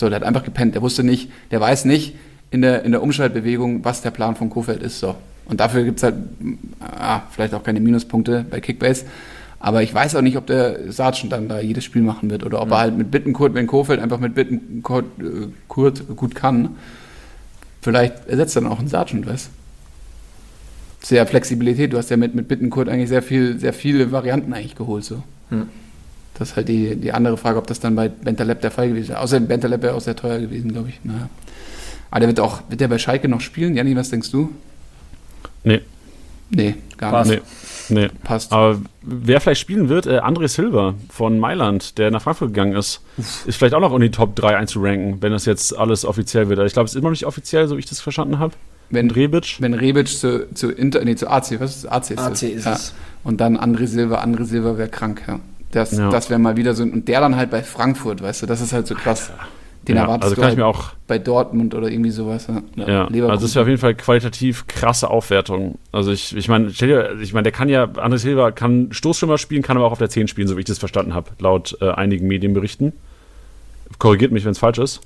So, 0.00 0.08
der 0.08 0.20
hat 0.20 0.26
einfach 0.26 0.44
gepennt. 0.44 0.74
Der 0.74 0.82
wusste 0.82 1.02
nicht, 1.02 1.30
der 1.50 1.60
weiß 1.60 1.84
nicht 1.84 2.14
in 2.50 2.62
der, 2.62 2.82
in 2.84 2.92
der 2.92 3.02
Umschaltbewegung, 3.02 3.84
was 3.84 4.02
der 4.02 4.10
Plan 4.10 4.36
von 4.36 4.50
Kofeld 4.50 4.82
ist. 4.82 5.00
So. 5.00 5.14
Und 5.46 5.60
dafür 5.60 5.84
gibt 5.84 5.98
es 5.98 6.02
halt 6.02 6.14
ah, 6.80 7.22
vielleicht 7.30 7.54
auch 7.54 7.62
keine 7.62 7.80
Minuspunkte 7.80 8.44
bei 8.48 8.60
Kickbase. 8.60 9.06
Aber 9.58 9.82
ich 9.82 9.92
weiß 9.92 10.14
auch 10.16 10.22
nicht, 10.22 10.36
ob 10.36 10.46
der 10.46 10.92
Sargent 10.92 11.32
dann 11.32 11.48
da 11.48 11.60
jedes 11.60 11.84
Spiel 11.84 12.02
machen 12.02 12.30
wird 12.30 12.44
oder 12.44 12.60
ob 12.60 12.70
er 12.70 12.78
halt 12.78 12.96
mit 12.96 13.10
Bittenkurt, 13.10 13.54
wenn 13.54 13.66
Kofeld 13.66 14.00
einfach 14.00 14.20
mit 14.20 14.34
Bittenkurt 14.34 15.06
äh, 15.18 15.48
Kurt 15.66 16.14
gut 16.14 16.34
kann, 16.34 16.76
vielleicht 17.80 18.28
ersetzt 18.28 18.56
dann 18.56 18.66
auch 18.66 18.78
einen 18.78 18.88
Sargent, 18.88 19.26
weißt 19.26 19.48
Sehr 21.00 21.26
Flexibilität. 21.26 21.92
Du 21.92 21.96
hast 21.96 22.10
ja 22.10 22.16
mit, 22.16 22.34
mit 22.34 22.48
Bittenkurt 22.48 22.88
eigentlich 22.88 23.08
sehr 23.08 23.22
viel, 23.22 23.58
sehr 23.58 23.72
viele 23.72 24.12
Varianten 24.12 24.52
eigentlich 24.52 24.76
geholt. 24.76 25.04
So. 25.04 25.22
Hm. 25.48 25.68
Das 26.38 26.50
ist 26.50 26.56
halt 26.56 26.68
die, 26.68 26.96
die 26.96 27.12
andere 27.12 27.36
Frage, 27.36 27.58
ob 27.58 27.66
das 27.66 27.80
dann 27.80 27.94
bei 27.94 28.08
Bentaleb 28.08 28.60
der 28.60 28.70
Fall 28.70 28.88
gewesen 28.88 29.10
wäre. 29.10 29.20
Außerdem 29.20 29.48
Bentaleb 29.48 29.82
wäre 29.82 29.94
auch 29.94 30.00
sehr 30.00 30.16
teuer 30.16 30.38
gewesen, 30.38 30.72
glaube 30.72 30.90
ich. 30.90 31.00
Naja. 31.02 31.28
Aber 32.10 32.20
der 32.20 32.28
wird 32.28 32.40
auch, 32.40 32.62
wird 32.68 32.80
der 32.80 32.88
bei 32.88 32.98
Schalke 32.98 33.28
noch 33.28 33.40
spielen? 33.40 33.74
Janni, 33.74 33.96
was 33.96 34.10
denkst 34.10 34.30
du? 34.30 34.50
Nee, 35.64 35.80
Nee, 36.50 36.74
gar 36.96 37.10
Passt. 37.10 37.30
nicht. 37.30 37.42
nee, 37.88 38.00
nee. 38.02 38.10
Passt. 38.22 38.52
Aber 38.52 38.80
wer 39.02 39.40
vielleicht 39.40 39.60
spielen 39.60 39.88
wird, 39.88 40.06
äh, 40.06 40.20
André 40.20 40.46
Silva 40.48 40.94
von 41.10 41.38
Mailand, 41.38 41.98
der 41.98 42.10
nach 42.10 42.22
Frankfurt 42.22 42.48
gegangen 42.50 42.74
ist, 42.76 43.00
ist 43.46 43.56
vielleicht 43.56 43.74
auch 43.74 43.80
noch 43.80 43.92
in 43.94 44.00
die 44.00 44.10
Top 44.10 44.36
3 44.36 44.56
einzuranken, 44.56 45.22
wenn 45.22 45.32
das 45.32 45.44
jetzt 45.44 45.76
alles 45.76 46.04
offiziell 46.04 46.48
wird. 46.48 46.60
Also 46.60 46.66
Ich 46.68 46.72
glaube, 46.72 46.86
es 46.86 46.92
ist 46.92 46.96
immer 46.98 47.08
noch 47.08 47.12
nicht 47.12 47.26
offiziell, 47.26 47.66
so 47.66 47.76
wie 47.76 47.80
ich 47.80 47.86
das 47.86 48.00
verstanden 48.00 48.38
habe. 48.38 48.54
Wenn, 48.90 49.10
Rebic. 49.10 49.56
wenn 49.60 49.74
Rebic 49.74 50.06
zu, 50.06 50.46
zu 50.54 50.70
Inter, 50.70 51.04
nee, 51.04 51.16
zu 51.16 51.28
AC, 51.28 51.58
was 51.58 51.78
ist? 51.78 51.86
AC 51.86 52.10
ist 52.12 52.18
AC 52.20 52.42
ist 52.44 52.64
ja. 52.66 52.72
es. 52.74 52.94
Und 53.24 53.40
dann 53.40 53.56
André 53.56 53.88
Silva, 53.88 54.22
André 54.22 54.44
Silva 54.44 54.78
wäre 54.78 54.88
krank, 54.88 55.24
ja. 55.26 55.40
Das, 55.76 55.92
Ja. 55.96 56.08
das 56.08 56.30
wäre 56.30 56.40
mal 56.40 56.56
wieder 56.56 56.72
so, 56.74 56.82
und 56.82 57.06
der 57.06 57.20
dann 57.20 57.36
halt 57.36 57.50
bei 57.50 57.62
Frankfurt, 57.62 58.22
weißt 58.22 58.42
du, 58.42 58.46
das 58.46 58.62
ist 58.62 58.72
halt 58.72 58.86
so 58.86 58.94
krass. 58.94 59.30
Den 59.86 59.96
Ja, 59.96 60.02
erwartest 60.02 60.24
also 60.24 60.34
kann 60.36 60.44
halt 60.44 60.52
ich 60.54 60.58
mir 60.58 60.66
auch 60.66 60.92
bei 61.06 61.18
Dortmund 61.18 61.74
oder 61.74 61.88
irgendwie 61.88 62.10
sowas. 62.10 62.48
Ja, 62.76 63.06
Ja, 63.08 63.26
also 63.28 63.46
das 63.46 63.54
wäre 63.54 63.62
auf 63.62 63.68
jeden 63.68 63.80
Fall 63.80 63.94
qualitativ 63.94 64.66
krasse 64.66 65.10
Aufwertung. 65.10 65.78
Also 65.92 66.10
ich, 66.10 66.34
ich 66.34 66.48
meine, 66.48 66.70
stell 66.70 66.88
dir, 66.88 67.20
ich 67.20 67.34
meine, 67.34 67.44
der 67.44 67.52
kann 67.52 67.68
ja, 67.68 67.84
André 67.84 68.16
Silva 68.16 68.50
kann 68.52 68.88
Stoßstürmer 68.90 69.36
spielen, 69.38 69.62
kann 69.62 69.76
aber 69.76 69.86
auch 69.86 69.92
auf 69.92 69.98
der 69.98 70.08
10 70.08 70.26
spielen, 70.28 70.48
so 70.48 70.56
wie 70.56 70.60
ich 70.60 70.66
das 70.66 70.78
verstanden 70.78 71.14
habe, 71.14 71.30
laut 71.38 71.76
äh, 71.82 71.90
einigen 71.90 72.26
Medienberichten. 72.26 72.94
Korrigiert 73.98 74.32
mich, 74.32 74.44
wenn 74.44 74.52
es 74.52 74.58
falsch 74.58 74.78
ist. 74.78 75.00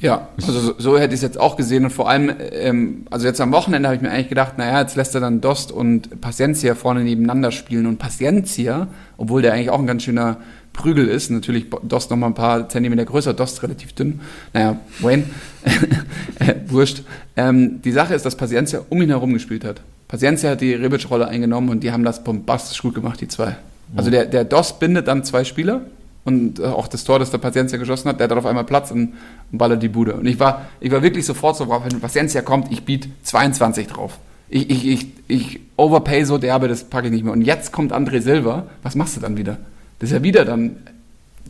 Ja, 0.00 0.28
also 0.36 0.52
so, 0.58 0.74
so 0.78 0.98
hätte 0.98 1.12
ich 1.12 1.18
es 1.18 1.22
jetzt 1.22 1.38
auch 1.38 1.56
gesehen 1.56 1.84
und 1.84 1.90
vor 1.90 2.08
allem, 2.08 2.32
ähm, 2.52 3.06
also 3.10 3.26
jetzt 3.26 3.38
am 3.40 3.52
Wochenende 3.52 3.86
habe 3.86 3.96
ich 3.96 4.02
mir 4.02 4.10
eigentlich 4.10 4.30
gedacht, 4.30 4.56
naja, 4.56 4.80
jetzt 4.80 4.96
lässt 4.96 5.14
er 5.14 5.20
dann 5.20 5.42
Dost 5.42 5.72
und 5.72 6.22
Paciencia 6.22 6.74
vorne 6.74 7.04
nebeneinander 7.04 7.50
spielen 7.52 7.86
und 7.86 7.98
Paciencia, 7.98 8.88
obwohl 9.18 9.42
der 9.42 9.52
eigentlich 9.52 9.68
auch 9.68 9.78
ein 9.78 9.86
ganz 9.86 10.04
schöner 10.04 10.38
Prügel 10.72 11.06
ist, 11.06 11.30
natürlich 11.30 11.66
Dost 11.82 12.10
noch 12.10 12.16
mal 12.16 12.28
ein 12.28 12.34
paar 12.34 12.66
Zentimeter 12.70 13.04
größer, 13.04 13.34
Dost 13.34 13.62
relativ 13.62 13.92
dünn, 13.92 14.20
naja, 14.54 14.78
Wayne, 15.00 15.24
äh, 16.38 16.54
wurscht. 16.68 17.02
Ähm, 17.36 17.82
die 17.82 17.92
Sache 17.92 18.14
ist, 18.14 18.24
dass 18.24 18.36
Paciencia 18.36 18.80
um 18.88 19.02
ihn 19.02 19.10
herum 19.10 19.34
gespielt 19.34 19.66
hat. 19.66 19.82
Paciencia 20.08 20.50
hat 20.50 20.62
die 20.62 20.72
Rebic-Rolle 20.72 21.28
eingenommen 21.28 21.68
und 21.68 21.82
die 21.84 21.92
haben 21.92 22.04
das 22.04 22.24
bombastisch 22.24 22.80
gut 22.80 22.94
gemacht, 22.94 23.20
die 23.20 23.28
zwei. 23.28 23.56
Also 23.94 24.10
der, 24.10 24.24
der 24.24 24.44
Dost 24.44 24.80
bindet 24.80 25.08
dann 25.08 25.24
zwei 25.24 25.44
Spieler 25.44 25.82
und 26.24 26.58
äh, 26.58 26.64
auch 26.64 26.88
das 26.88 27.04
Tor, 27.04 27.18
das 27.18 27.30
der 27.30 27.38
Paciencia 27.38 27.78
geschossen 27.78 28.08
hat, 28.08 28.20
der 28.20 28.28
hat 28.28 28.36
auf 28.36 28.46
einmal 28.46 28.64
Platz 28.64 28.90
und, 28.90 29.14
und 29.50 29.58
ballert 29.58 29.82
die 29.82 29.88
Bude. 29.88 30.14
Und 30.14 30.26
ich 30.26 30.38
war, 30.38 30.66
ich 30.80 30.90
war 30.90 31.02
wirklich 31.02 31.24
sofort 31.24 31.56
so 31.56 31.64
drauf, 31.64 31.82
wenn 31.84 32.00
Paciencia 32.00 32.42
kommt, 32.42 32.70
ich 32.70 32.84
biete 32.84 33.08
22 33.22 33.86
drauf. 33.86 34.18
Ich, 34.48 34.68
ich, 34.68 34.86
ich, 34.86 35.06
ich 35.28 35.60
overpay 35.76 36.24
so 36.24 36.36
derbe, 36.36 36.68
das 36.68 36.84
packe 36.84 37.06
ich 37.06 37.12
nicht 37.12 37.24
mehr. 37.24 37.32
Und 37.32 37.42
jetzt 37.42 37.72
kommt 37.72 37.92
André 37.92 38.20
Silva, 38.20 38.66
was 38.82 38.96
machst 38.96 39.16
du 39.16 39.20
dann 39.20 39.36
wieder? 39.36 39.58
Das 39.98 40.10
ist 40.10 40.14
ja 40.14 40.22
wieder 40.22 40.44
dann, 40.44 40.76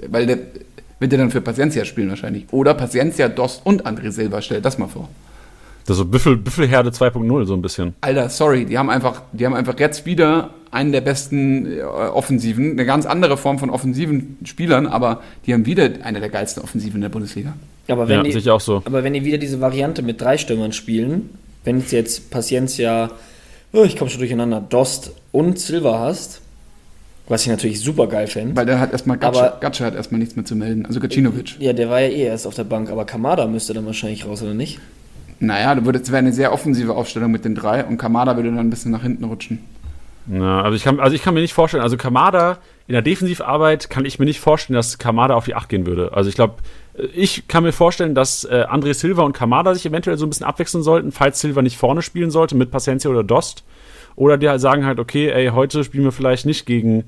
weil 0.08 0.26
der 0.26 0.38
wird 1.00 1.12
der 1.12 1.18
dann 1.18 1.30
für 1.30 1.40
Paciencia 1.40 1.84
spielen 1.84 2.10
wahrscheinlich. 2.10 2.44
Oder 2.52 2.74
Paciencia, 2.74 3.28
Dost 3.28 3.62
und 3.64 3.86
André 3.86 4.10
Silva, 4.10 4.42
stell 4.42 4.60
das 4.60 4.78
mal 4.78 4.86
vor. 4.86 5.08
Das 5.90 5.96
ist 5.96 6.04
so 6.04 6.08
Büffel, 6.08 6.36
Büffelherde 6.36 6.90
2.0 6.90 7.46
so 7.46 7.54
ein 7.54 7.62
bisschen. 7.62 7.96
Alter, 8.00 8.28
sorry, 8.28 8.64
die 8.64 8.78
haben 8.78 8.88
einfach, 8.88 9.22
die 9.32 9.44
haben 9.44 9.54
einfach 9.54 9.76
jetzt 9.80 10.06
wieder 10.06 10.50
einen 10.70 10.92
der 10.92 11.00
besten 11.00 11.66
äh, 11.66 11.82
Offensiven, 11.82 12.70
eine 12.70 12.86
ganz 12.86 13.06
andere 13.06 13.36
Form 13.36 13.58
von 13.58 13.70
offensiven 13.70 14.38
Spielern, 14.44 14.86
aber 14.86 15.20
die 15.46 15.52
haben 15.52 15.66
wieder 15.66 15.90
eine 16.04 16.20
der 16.20 16.28
geilsten 16.28 16.62
Offensiven 16.62 16.98
in 16.98 17.00
der 17.00 17.08
Bundesliga. 17.08 17.54
Aber 17.88 18.06
wenn, 18.06 18.18
Ja, 18.18 18.22
die, 18.22 18.30
sicher 18.30 18.54
auch 18.54 18.60
so. 18.60 18.82
aber 18.84 19.02
wenn 19.02 19.14
die 19.14 19.24
wieder 19.24 19.38
diese 19.38 19.60
Variante 19.60 20.02
mit 20.02 20.20
drei 20.20 20.38
Stürmern 20.38 20.70
spielen, 20.70 21.30
wenn 21.64 21.80
du 21.80 21.96
jetzt 21.96 22.30
Paciencia, 22.30 23.10
oh, 23.72 23.82
ich 23.82 23.96
komme 23.96 24.12
schon 24.12 24.20
durcheinander, 24.20 24.60
Dost 24.60 25.10
und 25.32 25.58
Silva 25.58 25.98
hast, 25.98 26.40
was 27.26 27.42
ich 27.42 27.48
natürlich 27.48 27.80
super 27.80 28.06
geil 28.06 28.28
fände. 28.28 28.54
Weil 28.54 28.66
der 28.66 28.78
hat 28.78 28.92
erstmal 28.92 29.18
Gatsche 29.18 29.84
hat 29.84 29.96
erstmal 29.96 30.20
nichts 30.20 30.36
mehr 30.36 30.44
zu 30.44 30.54
melden. 30.54 30.86
Also 30.86 31.00
Gacinovic. 31.00 31.56
Ja, 31.58 31.72
der 31.72 31.90
war 31.90 32.00
ja 32.00 32.10
eh 32.10 32.22
erst 32.26 32.46
auf 32.46 32.54
der 32.54 32.62
Bank, 32.62 32.90
aber 32.90 33.04
Kamada 33.06 33.48
müsste 33.48 33.74
dann 33.74 33.86
wahrscheinlich 33.86 34.24
raus, 34.24 34.40
oder 34.40 34.54
nicht? 34.54 34.78
Naja, 35.40 35.84
würde- 35.84 35.98
das 35.98 36.08
wäre 36.10 36.18
eine 36.18 36.32
sehr 36.32 36.52
offensive 36.52 36.94
Aufstellung 36.94 37.30
mit 37.32 37.44
den 37.44 37.54
drei 37.54 37.84
und 37.84 37.98
Kamada 37.98 38.36
würde 38.36 38.50
dann 38.50 38.58
ein 38.58 38.70
bisschen 38.70 38.92
nach 38.92 39.02
hinten 39.02 39.24
rutschen. 39.24 39.58
Ja, 40.26 40.60
also 40.62 40.76
ich 40.76 40.84
kann, 40.84 41.00
also 41.00 41.16
ich 41.16 41.22
kann 41.22 41.34
mir 41.34 41.40
nicht 41.40 41.54
vorstellen, 41.54 41.82
also 41.82 41.96
Kamada 41.96 42.58
in 42.86 42.92
der 42.92 43.02
Defensivarbeit 43.02 43.88
kann 43.88 44.04
ich 44.04 44.18
mir 44.18 44.26
nicht 44.26 44.38
vorstellen, 44.38 44.74
dass 44.76 44.98
Kamada 44.98 45.34
auf 45.34 45.46
die 45.46 45.54
8 45.54 45.68
gehen 45.68 45.86
würde. 45.86 46.12
Also 46.12 46.28
ich 46.28 46.34
glaube, 46.36 46.56
ich 47.14 47.48
kann 47.48 47.62
mir 47.64 47.72
vorstellen, 47.72 48.14
dass 48.14 48.44
äh, 48.44 48.64
André 48.70 48.92
Silva 48.94 49.22
und 49.22 49.32
Kamada 49.32 49.74
sich 49.74 49.86
eventuell 49.86 50.18
so 50.18 50.26
ein 50.26 50.28
bisschen 50.28 50.46
abwechseln 50.46 50.82
sollten, 50.82 51.10
falls 51.10 51.40
Silva 51.40 51.62
nicht 51.62 51.78
vorne 51.78 52.02
spielen 52.02 52.30
sollte 52.30 52.54
mit 52.56 52.70
Paciencia 52.70 53.10
oder 53.10 53.24
Dost. 53.24 53.64
Oder 54.16 54.36
die 54.36 54.48
halt 54.48 54.60
sagen 54.60 54.84
halt, 54.84 54.98
okay, 55.00 55.30
ey, 55.30 55.48
heute 55.48 55.82
spielen 55.84 56.04
wir 56.04 56.12
vielleicht 56.12 56.44
nicht 56.44 56.66
gegen 56.66 57.04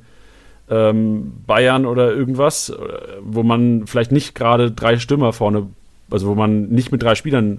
ähm, 0.71 1.33
Bayern 1.47 1.85
oder 1.85 2.13
irgendwas, 2.13 2.71
äh, 2.71 2.75
wo 3.21 3.43
man 3.43 3.87
vielleicht 3.87 4.13
nicht 4.13 4.35
gerade 4.35 4.71
drei 4.71 4.99
Stürmer 4.99 5.33
vorne, 5.33 5.67
also 6.11 6.29
wo 6.29 6.35
man 6.35 6.69
nicht 6.69 6.93
mit 6.93 7.03
drei 7.03 7.15
Spielern 7.15 7.59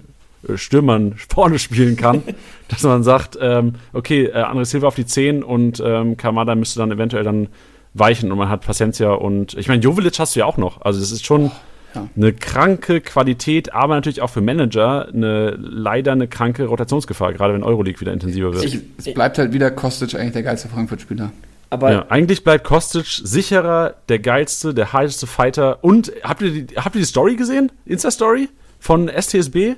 Stürmern 0.56 1.14
vorne 1.28 1.58
spielen 1.58 1.96
kann, 1.96 2.22
dass 2.68 2.82
man 2.82 3.02
sagt, 3.02 3.38
ähm, 3.40 3.74
okay, 3.92 4.26
äh, 4.26 4.32
André 4.42 4.64
Silva 4.64 4.88
auf 4.88 4.94
die 4.94 5.06
10 5.06 5.42
und 5.42 5.82
ähm, 5.84 6.16
Kamada 6.16 6.54
müsste 6.54 6.78
dann 6.80 6.90
eventuell 6.92 7.24
dann 7.24 7.48
weichen 7.94 8.32
und 8.32 8.38
man 8.38 8.48
hat 8.48 8.62
Paciencia 8.62 9.12
und 9.12 9.54
ich 9.54 9.68
meine, 9.68 9.82
Jovelic 9.82 10.18
hast 10.18 10.34
du 10.34 10.40
ja 10.40 10.46
auch 10.46 10.56
noch. 10.56 10.82
Also 10.82 10.98
das 11.00 11.12
ist 11.12 11.24
schon 11.24 11.52
ja. 11.94 12.08
eine 12.16 12.32
kranke 12.32 13.00
Qualität, 13.00 13.72
aber 13.72 13.94
natürlich 13.94 14.20
auch 14.20 14.30
für 14.30 14.40
Manager 14.40 15.08
eine 15.12 15.50
leider 15.52 16.12
eine 16.12 16.26
kranke 16.26 16.66
Rotationsgefahr, 16.66 17.32
gerade 17.32 17.54
wenn 17.54 17.62
Euroleague 17.62 18.00
wieder 18.00 18.12
intensiver 18.12 18.52
wird. 18.52 18.64
Ich- 18.64 18.80
Es 18.96 19.14
bleibt 19.14 19.38
halt 19.38 19.52
wieder 19.52 19.70
Kostic 19.70 20.14
eigentlich 20.16 20.32
der 20.32 20.42
geilste 20.42 20.68
Frankfurt-Spieler. 20.68 21.30
Aber 21.70 21.90
ja, 21.92 22.06
eigentlich 22.08 22.44
bleibt 22.44 22.64
Kostic 22.64 23.06
sicherer, 23.06 23.94
der 24.08 24.20
geilste, 24.20 24.74
der 24.74 24.92
heißeste 24.92 25.26
Fighter. 25.26 25.82
Und 25.82 26.12
habt 26.22 26.42
ihr 26.42 26.50
die, 26.62 26.76
habt 26.76 26.94
ihr 26.94 27.00
die 27.00 27.06
Story 27.06 27.34
gesehen? 27.36 27.72
Insta-Story 27.84 28.48
von 28.78 29.08
STSB? 29.08 29.74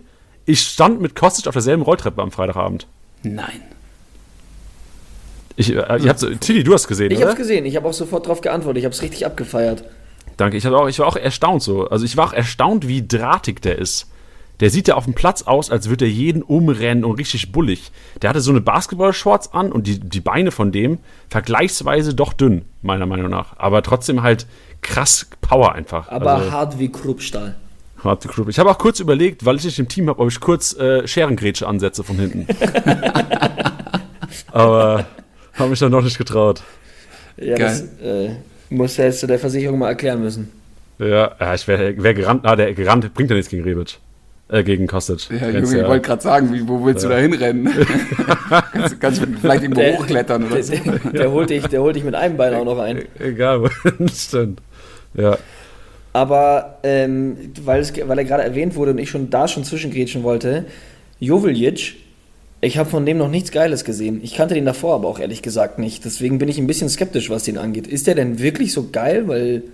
Ich 0.47 0.61
stand 0.61 1.01
mit 1.01 1.15
Kostic 1.15 1.49
auf 1.49 1.55
derselben 1.55 1.83
Rolltreppe 1.83 2.23
am 2.23 2.31
Freitagabend. 2.31 2.87
Nein. 3.23 3.61
Ich, 5.57 5.71
äh, 5.71 5.75
ihr 5.75 6.09
habt, 6.09 6.41
Tilly, 6.41 6.63
du 6.63 6.73
hast 6.73 6.87
gesehen, 6.87 7.11
ich 7.11 7.19
oder? 7.19 7.29
hab's 7.29 7.37
gesehen, 7.37 7.65
ich 7.65 7.77
habe 7.77 7.89
auch 7.89 7.93
sofort 7.93 8.27
drauf 8.27 8.41
geantwortet, 8.41 8.81
ich 8.81 8.85
hab's 8.85 9.03
richtig 9.03 9.27
abgefeiert. 9.27 9.85
Danke. 10.37 10.57
Ich, 10.57 10.67
auch, 10.67 10.87
ich 10.87 10.99
war 10.99 11.07
auch 11.07 11.17
erstaunt 11.17 11.63
so. 11.63 11.89
Also 11.89 12.05
ich 12.05 12.17
war 12.17 12.29
auch 12.29 12.33
erstaunt, 12.33 12.87
wie 12.87 13.07
drahtig 13.07 13.63
der 13.63 13.79
ist. 13.79 14.11
Der 14.61 14.71
sieht 14.71 14.89
ja 14.89 14.95
auf 14.95 15.05
dem 15.05 15.15
Platz 15.15 15.43
aus, 15.43 15.71
als 15.71 15.89
würde 15.89 16.07
er 16.07 16.11
jeden 16.11 16.43
umrennen 16.43 17.05
und 17.05 17.17
richtig 17.17 17.53
bullig. 17.53 17.91
Der 18.23 18.31
hatte 18.31 18.41
so 18.41 18.51
eine 18.51 18.61
Basketball-Shorts 18.61 19.53
an 19.53 19.71
und 19.73 19.87
die, 19.87 19.99
die 19.99 20.21
Beine 20.21 20.51
von 20.51 20.73
dem 20.73 20.99
vergleichsweise 21.29 22.15
doch 22.15 22.33
dünn, 22.33 22.65
meiner 22.83 23.07
Meinung 23.07 23.31
nach. 23.31 23.59
Aber 23.59 23.83
trotzdem 23.83 24.23
halt 24.23 24.47
krass 24.81 25.27
Power 25.43 25.75
einfach. 25.75 26.09
Aber 26.09 26.35
also, 26.35 26.53
hart 26.53 26.79
wie 26.79 26.91
Kruppstahl. 26.91 27.57
Harte 28.07 28.29
Group. 28.29 28.49
Ich 28.49 28.59
habe 28.59 28.71
auch 28.71 28.79
kurz 28.79 29.01
überlegt, 29.01 29.45
weil 29.45 29.57
ich 29.57 29.65
nicht 29.65 29.79
im 29.79 29.89
Team 29.89 30.09
habe, 30.09 30.21
ob 30.21 30.29
ich 30.29 30.41
kurz 30.41 30.75
äh, 30.77 31.07
Scherengrätsche 31.07 31.67
ansetze 31.67 32.05
von 32.05 32.17
hinten. 32.17 32.47
Aber 34.53 35.07
habe 35.55 35.71
mich 35.71 35.79
dann 35.79 35.93
noch 35.93 36.03
nicht 36.03 36.19
getraut. 36.19 36.63
Ja, 37.37 37.57
Geil. 37.57 37.67
das 37.69 37.81
äh, 38.07 38.31
musst 38.71 38.99
du 38.99 39.03
jetzt 39.03 39.21
zu 39.21 39.27
der 39.27 39.39
Versicherung 39.39 39.79
mal 39.79 39.89
erklären 39.89 40.21
müssen. 40.21 40.51
Ja, 40.99 41.33
ja 41.39 41.55
ich 41.55 41.67
wäre 41.69 42.03
wär 42.03 42.15
gerannt. 42.15 42.45
Ah, 42.45 42.57
der 42.57 42.73
gerannt 42.75 43.13
bringt 43.15 43.31
ja 43.31 43.37
nichts 43.37 43.51
gegen 43.51 43.65
Rebic. 43.65 43.99
Äh, 44.49 44.63
gegen 44.63 44.87
Kostic. 44.87 45.29
Ja, 45.31 45.49
Junge, 45.49 45.65
ich 45.65 45.73
ja- 45.73 45.89
wollte 45.89 46.07
gerade 46.07 46.23
sagen, 46.23 46.53
wie, 46.53 46.67
wo 46.69 46.85
willst 46.85 47.05
du 47.05 47.09
da 47.09 47.17
hinrennen? 47.19 47.69
kannst, 48.73 49.01
kannst 49.01 49.21
du 49.23 49.27
vielleicht 49.41 49.63
irgendwo 49.65 49.81
Der- 49.81 49.99
hochklettern 49.99 50.45
oder 50.45 50.63
so. 50.63 50.73
Der, 50.73 51.13
der, 51.13 51.31
holt 51.33 51.51
dich, 51.51 51.67
der 51.67 51.83
holt 51.83 51.97
dich 51.97 52.05
mit 52.05 52.15
einem 52.15 52.37
Bein 52.37 52.55
auch 52.55 52.65
noch 52.65 52.79
ein. 52.79 53.03
Egal, 53.19 53.69
stimmt. 54.15 54.61
Ja. 55.15 55.37
Aber 56.17 56.79
ähm, 56.83 57.37
weil, 57.63 57.83
es, 57.83 57.93
weil 58.09 58.17
er 58.17 58.25
gerade 58.25 58.43
erwähnt 58.43 58.75
wurde 58.75 58.93
und 58.93 58.99
ich 58.99 59.11
schon 59.11 59.29
da 59.29 59.49
schon 59.49 59.65
zwischengrätschen 59.65 60.23
wollte, 60.23 60.65
Joveljic, 61.21 61.97
ich 62.63 62.79
habe 62.79 62.89
von 62.89 63.05
dem 63.05 63.19
noch 63.19 63.29
nichts 63.29 63.53
Geiles 63.53 63.85
gesehen. 63.85 64.21
Ich 64.23 64.35
kannte 64.35 64.55
den 64.55 64.65
davor 64.65 64.95
aber 64.95 65.09
auch 65.09 65.19
ehrlich 65.19 65.43
gesagt 65.43 65.79
nicht. 65.79 66.07
Deswegen 66.07 66.39
bin 66.39 66.49
ich 66.49 66.57
ein 66.57 66.67
bisschen 66.67 66.89
skeptisch, 66.89 67.29
was 67.29 67.43
den 67.43 67.59
angeht. 67.59 67.87
Ist 67.87 68.07
der 68.07 68.15
denn 68.15 68.39
wirklich 68.39 68.73
so 68.73 68.89
geil? 68.91 69.29
Weil 69.29 69.65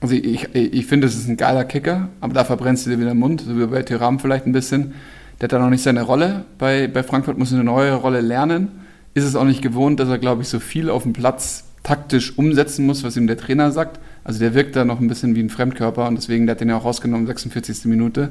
Also 0.00 0.14
ich, 0.14 0.54
ich, 0.54 0.86
finde, 0.86 1.08
es 1.08 1.16
ist 1.16 1.26
ein 1.26 1.36
geiler 1.36 1.64
Kicker, 1.64 2.10
aber 2.20 2.32
da 2.32 2.44
verbrennst 2.44 2.86
du 2.86 2.90
dir 2.90 3.00
wieder 3.00 3.10
den 3.10 3.18
Mund, 3.18 3.40
so 3.40 3.58
wie 3.58 3.66
bei 3.66 3.82
Thuram 3.82 4.20
vielleicht 4.20 4.46
ein 4.46 4.52
bisschen. 4.52 4.94
Der 5.40 5.46
hat 5.46 5.52
da 5.52 5.58
noch 5.58 5.68
nicht 5.68 5.82
seine 5.82 6.02
Rolle. 6.02 6.44
Bei, 6.58 6.86
bei 6.86 7.02
Frankfurt 7.02 7.38
muss 7.38 7.50
er 7.50 7.56
eine 7.56 7.64
neue 7.64 7.94
Rolle 7.94 8.20
lernen. 8.20 8.68
Ist 9.14 9.24
es 9.24 9.34
auch 9.34 9.42
nicht 9.42 9.62
gewohnt, 9.62 9.98
dass 9.98 10.08
er, 10.08 10.18
glaube 10.18 10.42
ich, 10.42 10.48
so 10.48 10.60
viel 10.60 10.90
auf 10.90 11.02
dem 11.02 11.12
Platz 11.12 11.64
taktisch 11.82 12.38
umsetzen 12.38 12.86
muss, 12.86 13.02
was 13.02 13.16
ihm 13.16 13.26
der 13.26 13.36
Trainer 13.36 13.72
sagt. 13.72 13.98
Also 14.28 14.40
der 14.40 14.52
wirkt 14.52 14.76
da 14.76 14.84
noch 14.84 15.00
ein 15.00 15.08
bisschen 15.08 15.34
wie 15.34 15.40
ein 15.40 15.48
Fremdkörper 15.48 16.06
und 16.06 16.16
deswegen, 16.16 16.44
der 16.44 16.54
hat 16.54 16.60
den 16.60 16.68
ja 16.68 16.76
auch 16.76 16.84
rausgenommen, 16.84 17.26
46. 17.26 17.86
Minute 17.86 18.28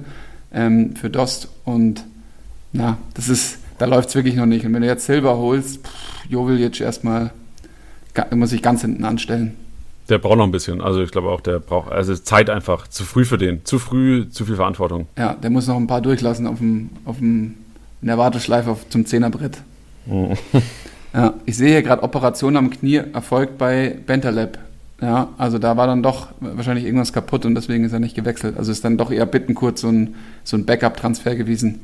ähm, 0.53 0.95
für 0.95 1.09
Dost. 1.09 1.49
Und 1.65 2.05
na, 2.71 2.99
das 3.15 3.29
ist, 3.29 3.57
da 3.79 3.85
läuft 3.85 4.09
es 4.09 4.15
wirklich 4.15 4.35
noch 4.35 4.45
nicht. 4.45 4.63
Und 4.63 4.75
wenn 4.75 4.83
du 4.83 4.87
jetzt 4.87 5.07
Silber 5.07 5.37
holst, 5.37 5.87
pff, 5.87 6.29
Joveljic 6.29 6.81
erstmal, 6.81 7.31
muss 8.29 8.51
ich 8.51 8.61
ganz 8.61 8.81
hinten 8.81 9.05
anstellen. 9.05 9.55
Der 10.07 10.19
braucht 10.19 10.37
noch 10.37 10.43
ein 10.43 10.51
bisschen. 10.51 10.81
Also 10.81 11.01
ich 11.01 11.09
glaube 11.09 11.29
auch, 11.29 11.41
der 11.41 11.57
braucht, 11.57 11.91
also 11.91 12.13
Zeit 12.15 12.51
einfach. 12.51 12.87
Zu 12.87 13.03
früh 13.03 13.25
für 13.25 13.39
den. 13.39 13.65
Zu 13.65 13.79
früh, 13.79 14.29
zu 14.29 14.45
viel 14.45 14.55
Verantwortung. 14.55 15.07
Ja, 15.17 15.33
der 15.33 15.49
muss 15.49 15.65
noch 15.65 15.77
ein 15.77 15.87
paar 15.87 16.01
durchlassen 16.01 16.45
auf 16.45 16.59
dem, 16.59 16.91
auf 17.05 17.17
dem, 17.17 17.55
in 18.03 18.07
der 18.07 18.19
Warteschleife 18.19 18.69
auf, 18.69 18.87
zum 18.87 19.07
Zehnerbrett. 19.07 19.63
Ja, 21.13 21.33
ich 21.47 21.57
sehe 21.57 21.69
hier 21.69 21.81
gerade 21.81 22.03
Operation 22.03 22.55
am 22.55 22.69
Knie 22.69 23.01
erfolgt 23.13 23.57
bei 23.57 23.97
Bentaleb. 24.05 24.59
Ja, 25.01 25.29
also 25.37 25.59
da 25.59 25.77
war 25.77 25.85
dann 25.85 26.01
doch 26.01 26.29
wahrscheinlich 26.39 26.85
irgendwas 26.85 27.13
kaputt 27.13 27.45
und 27.45 27.53
deswegen 27.53 27.83
ist 27.83 27.93
er 27.93 27.99
nicht 27.99 28.15
gewechselt. 28.15 28.57
Also 28.57 28.71
ist 28.71 28.83
dann 28.83 28.97
doch 28.97 29.11
eher 29.11 29.27
Bittenkurt 29.27 29.77
so 29.77 29.89
ein, 29.89 30.15
so 30.43 30.57
ein 30.57 30.65
Backup-Transfer 30.65 31.35
gewesen, 31.35 31.81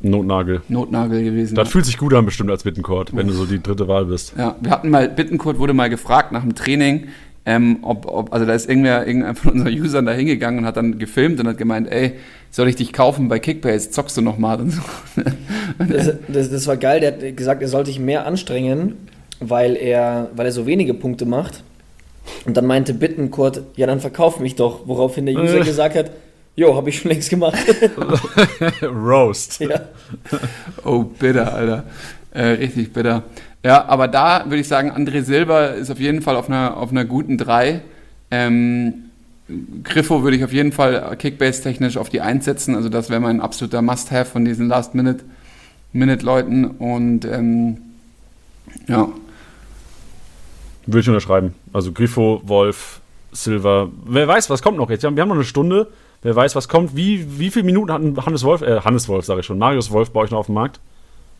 Notnagel. 0.00 0.62
Notnagel 0.68 1.24
gewesen. 1.24 1.56
Das 1.56 1.70
fühlt 1.70 1.84
sich 1.84 1.98
gut 1.98 2.14
an 2.14 2.24
bestimmt 2.24 2.50
als 2.50 2.62
Bittencourt, 2.62 3.14
wenn 3.16 3.26
du 3.26 3.32
so 3.32 3.46
die 3.46 3.60
dritte 3.60 3.88
Wahl 3.88 4.04
bist. 4.04 4.32
Ja, 4.38 4.54
wir 4.60 4.70
hatten 4.70 4.90
mal, 4.90 5.08
Bittenkurt 5.08 5.58
wurde 5.58 5.72
mal 5.72 5.90
gefragt 5.90 6.30
nach 6.30 6.42
dem 6.42 6.54
Training, 6.54 7.08
ähm, 7.44 7.78
ob, 7.82 8.06
ob, 8.06 8.32
also 8.32 8.46
da 8.46 8.52
ist 8.52 8.68
irgendwer, 8.68 9.06
irgendein 9.06 9.34
von 9.34 9.52
unseren 9.52 9.72
Usern 9.72 10.06
da 10.06 10.12
hingegangen 10.12 10.60
und 10.60 10.66
hat 10.66 10.76
dann 10.76 10.98
gefilmt 10.98 11.40
und 11.40 11.48
hat 11.48 11.58
gemeint, 11.58 11.90
ey, 11.90 12.12
soll 12.50 12.68
ich 12.68 12.76
dich 12.76 12.92
kaufen 12.92 13.28
bei 13.28 13.38
Kickbase, 13.38 13.90
zockst 13.90 14.16
du 14.16 14.20
noch 14.20 14.38
mal 14.38 14.60
und 14.60 14.70
so. 14.70 14.82
das, 15.78 16.12
das, 16.28 16.50
das 16.50 16.66
war 16.66 16.76
geil. 16.76 17.00
Der 17.00 17.12
hat 17.12 17.36
gesagt, 17.36 17.62
er 17.62 17.68
sollte 17.68 17.90
sich 17.90 17.98
mehr 17.98 18.26
anstrengen, 18.26 18.96
weil 19.40 19.76
er, 19.76 20.30
weil 20.36 20.46
er 20.46 20.52
so 20.52 20.66
wenige 20.66 20.94
Punkte 20.94 21.26
macht. 21.26 21.64
Und 22.44 22.56
dann 22.56 22.66
meinte 22.66 22.94
Bittenkurt, 22.94 23.62
ja, 23.76 23.86
dann 23.86 24.00
verkauf 24.00 24.40
mich 24.40 24.54
doch. 24.54 24.86
Woraufhin 24.86 25.26
der 25.26 25.34
User 25.36 25.60
gesagt 25.60 25.96
hat, 25.96 26.10
jo, 26.56 26.74
habe 26.74 26.90
ich 26.90 26.98
schon 27.00 27.10
längst 27.10 27.30
gemacht. 27.30 27.58
Roast. 28.82 29.60
ja. 29.60 29.80
Oh, 30.84 31.04
bitter, 31.04 31.54
Alter. 31.54 31.84
Äh, 32.32 32.44
richtig 32.46 32.92
bitter. 32.92 33.22
Ja, 33.64 33.84
aber 33.86 34.08
da 34.08 34.44
würde 34.44 34.58
ich 34.58 34.68
sagen, 34.68 34.92
André 34.92 35.22
Silva 35.22 35.66
ist 35.66 35.90
auf 35.90 36.00
jeden 36.00 36.22
Fall 36.22 36.36
auf 36.36 36.48
einer, 36.48 36.76
auf 36.76 36.90
einer 36.90 37.04
guten 37.04 37.38
3. 37.38 37.80
Ähm, 38.30 38.94
Griffo 39.82 40.22
würde 40.22 40.36
ich 40.36 40.44
auf 40.44 40.52
jeden 40.52 40.72
Fall 40.72 41.16
Kickbase-technisch 41.16 41.96
auf 41.96 42.10
die 42.10 42.20
1 42.20 42.44
setzen. 42.44 42.74
Also 42.74 42.88
das 42.88 43.08
wäre 43.08 43.20
mein 43.20 43.40
absoluter 43.40 43.80
Must-Have 43.80 44.26
von 44.30 44.44
diesen 44.44 44.68
Last-Minute-Leuten. 44.68 46.66
Und 46.66 47.24
ähm, 47.24 47.78
ja, 48.86 49.08
Würde 50.88 51.00
ich 51.00 51.08
unterschreiben. 51.08 51.54
Also 51.72 51.92
Griffo, 51.92 52.40
Wolf, 52.44 53.00
Silva. 53.32 53.88
Wer 54.06 54.26
weiß, 54.26 54.48
was 54.48 54.62
kommt 54.62 54.78
noch 54.78 54.88
jetzt? 54.88 55.02
Wir 55.02 55.08
haben 55.08 55.16
wir 55.16 55.22
haben 55.22 55.28
noch 55.28 55.36
eine 55.36 55.44
Stunde. 55.44 55.88
Wer 56.22 56.34
weiß, 56.34 56.56
was 56.56 56.68
kommt. 56.68 56.96
Wie, 56.96 57.38
wie 57.38 57.50
viele 57.50 57.64
Minuten 57.64 57.92
hat 57.92 58.26
Hannes 58.26 58.42
Wolf, 58.42 58.62
äh, 58.62 58.80
Hannes 58.80 59.08
Wolf, 59.08 59.24
sage 59.24 59.40
ich 59.40 59.46
schon, 59.46 59.58
Marius 59.58 59.90
Wolf 59.90 60.10
bei 60.10 60.20
euch 60.20 60.30
noch 60.30 60.38
auf 60.38 60.46
dem 60.46 60.54
Markt? 60.54 60.80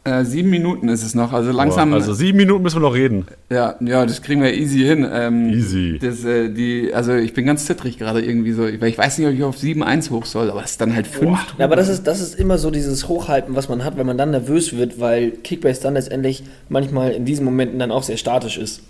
äh, 0.08 0.24
sieben 0.24 0.50
Minuten 0.50 0.88
ist 0.88 1.02
es 1.02 1.14
noch. 1.14 1.32
Also 1.32 1.52
langsam. 1.52 1.90
Boah, 1.90 1.96
also 1.96 2.12
sieben 2.12 2.38
Minuten 2.38 2.62
müssen 2.62 2.76
wir 2.76 2.88
noch 2.88 2.94
reden. 2.94 3.26
Ja, 3.50 3.76
ja, 3.80 4.06
das 4.06 4.22
kriegen 4.22 4.42
wir 4.42 4.54
easy 4.54 4.80
hin. 4.80 5.06
Ähm, 5.10 5.50
Easy. 5.50 5.98
Das, 6.00 6.24
äh, 6.24 6.50
die, 6.50 6.92
also 6.92 7.14
ich 7.14 7.34
bin 7.34 7.46
ganz 7.46 7.66
zittrig 7.66 7.98
gerade 7.98 8.20
irgendwie 8.20 8.52
so, 8.52 8.62
weil 8.62 8.88
ich 8.88 8.98
weiß 8.98 9.18
nicht, 9.18 9.28
ob 9.28 9.34
ich 9.34 9.44
auf 9.44 9.56
7-1 9.56 10.10
hoch 10.10 10.24
soll, 10.24 10.50
aber 10.50 10.62
es 10.62 10.72
ist 10.72 10.80
dann 10.80 10.94
halt 10.94 11.06
5. 11.06 11.56
Ja, 11.58 11.64
aber 11.64 11.76
das 11.76 11.88
ist, 11.88 12.06
das 12.06 12.20
ist 12.20 12.38
immer 12.38 12.58
so 12.58 12.70
dieses 12.70 13.08
Hochhalten, 13.08 13.56
was 13.56 13.68
man 13.68 13.84
hat, 13.84 13.96
wenn 13.96 14.06
man 14.06 14.18
dann 14.18 14.30
nervös 14.30 14.76
wird, 14.76 15.00
weil 15.00 15.30
Kickbase 15.30 15.82
dann 15.82 15.94
letztendlich 15.94 16.44
manchmal 16.68 17.12
in 17.12 17.24
diesen 17.24 17.44
Momenten 17.44 17.78
dann 17.78 17.90
auch 17.90 18.02
sehr 18.02 18.16
statisch 18.16 18.58
ist. 18.58 18.82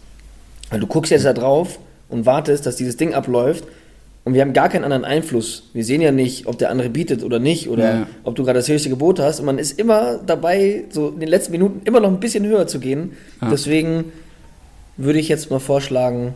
Weil 0.70 0.80
du 0.80 0.86
guckst 0.86 1.10
jetzt 1.10 1.24
da 1.24 1.32
drauf 1.32 1.78
und 2.08 2.26
wartest, 2.26 2.66
dass 2.66 2.76
dieses 2.76 2.96
Ding 2.96 3.14
abläuft 3.14 3.64
und 4.24 4.34
wir 4.34 4.42
haben 4.42 4.52
gar 4.52 4.68
keinen 4.68 4.84
anderen 4.84 5.04
Einfluss. 5.04 5.70
Wir 5.72 5.84
sehen 5.84 6.00
ja 6.02 6.12
nicht, 6.12 6.46
ob 6.46 6.58
der 6.58 6.70
andere 6.70 6.90
bietet 6.90 7.22
oder 7.24 7.38
nicht 7.38 7.68
oder 7.68 7.84
Ja. 8.00 8.06
ob 8.24 8.34
du 8.36 8.44
gerade 8.44 8.58
das 8.58 8.68
höchste 8.68 8.90
Gebot 8.90 9.18
hast 9.20 9.40
und 9.40 9.46
man 9.46 9.58
ist 9.58 9.78
immer 9.78 10.18
dabei, 10.26 10.84
so 10.90 11.08
in 11.08 11.20
den 11.20 11.28
letzten 11.30 11.52
Minuten 11.52 11.80
immer 11.84 12.00
noch 12.00 12.08
ein 12.10 12.20
bisschen 12.20 12.44
höher 12.44 12.66
zu 12.66 12.78
gehen. 12.80 13.12
Ja. 13.40 13.48
Deswegen 13.50 14.12
würde 14.98 15.18
ich 15.18 15.28
jetzt 15.28 15.50
mal 15.50 15.60
vorschlagen, 15.60 16.34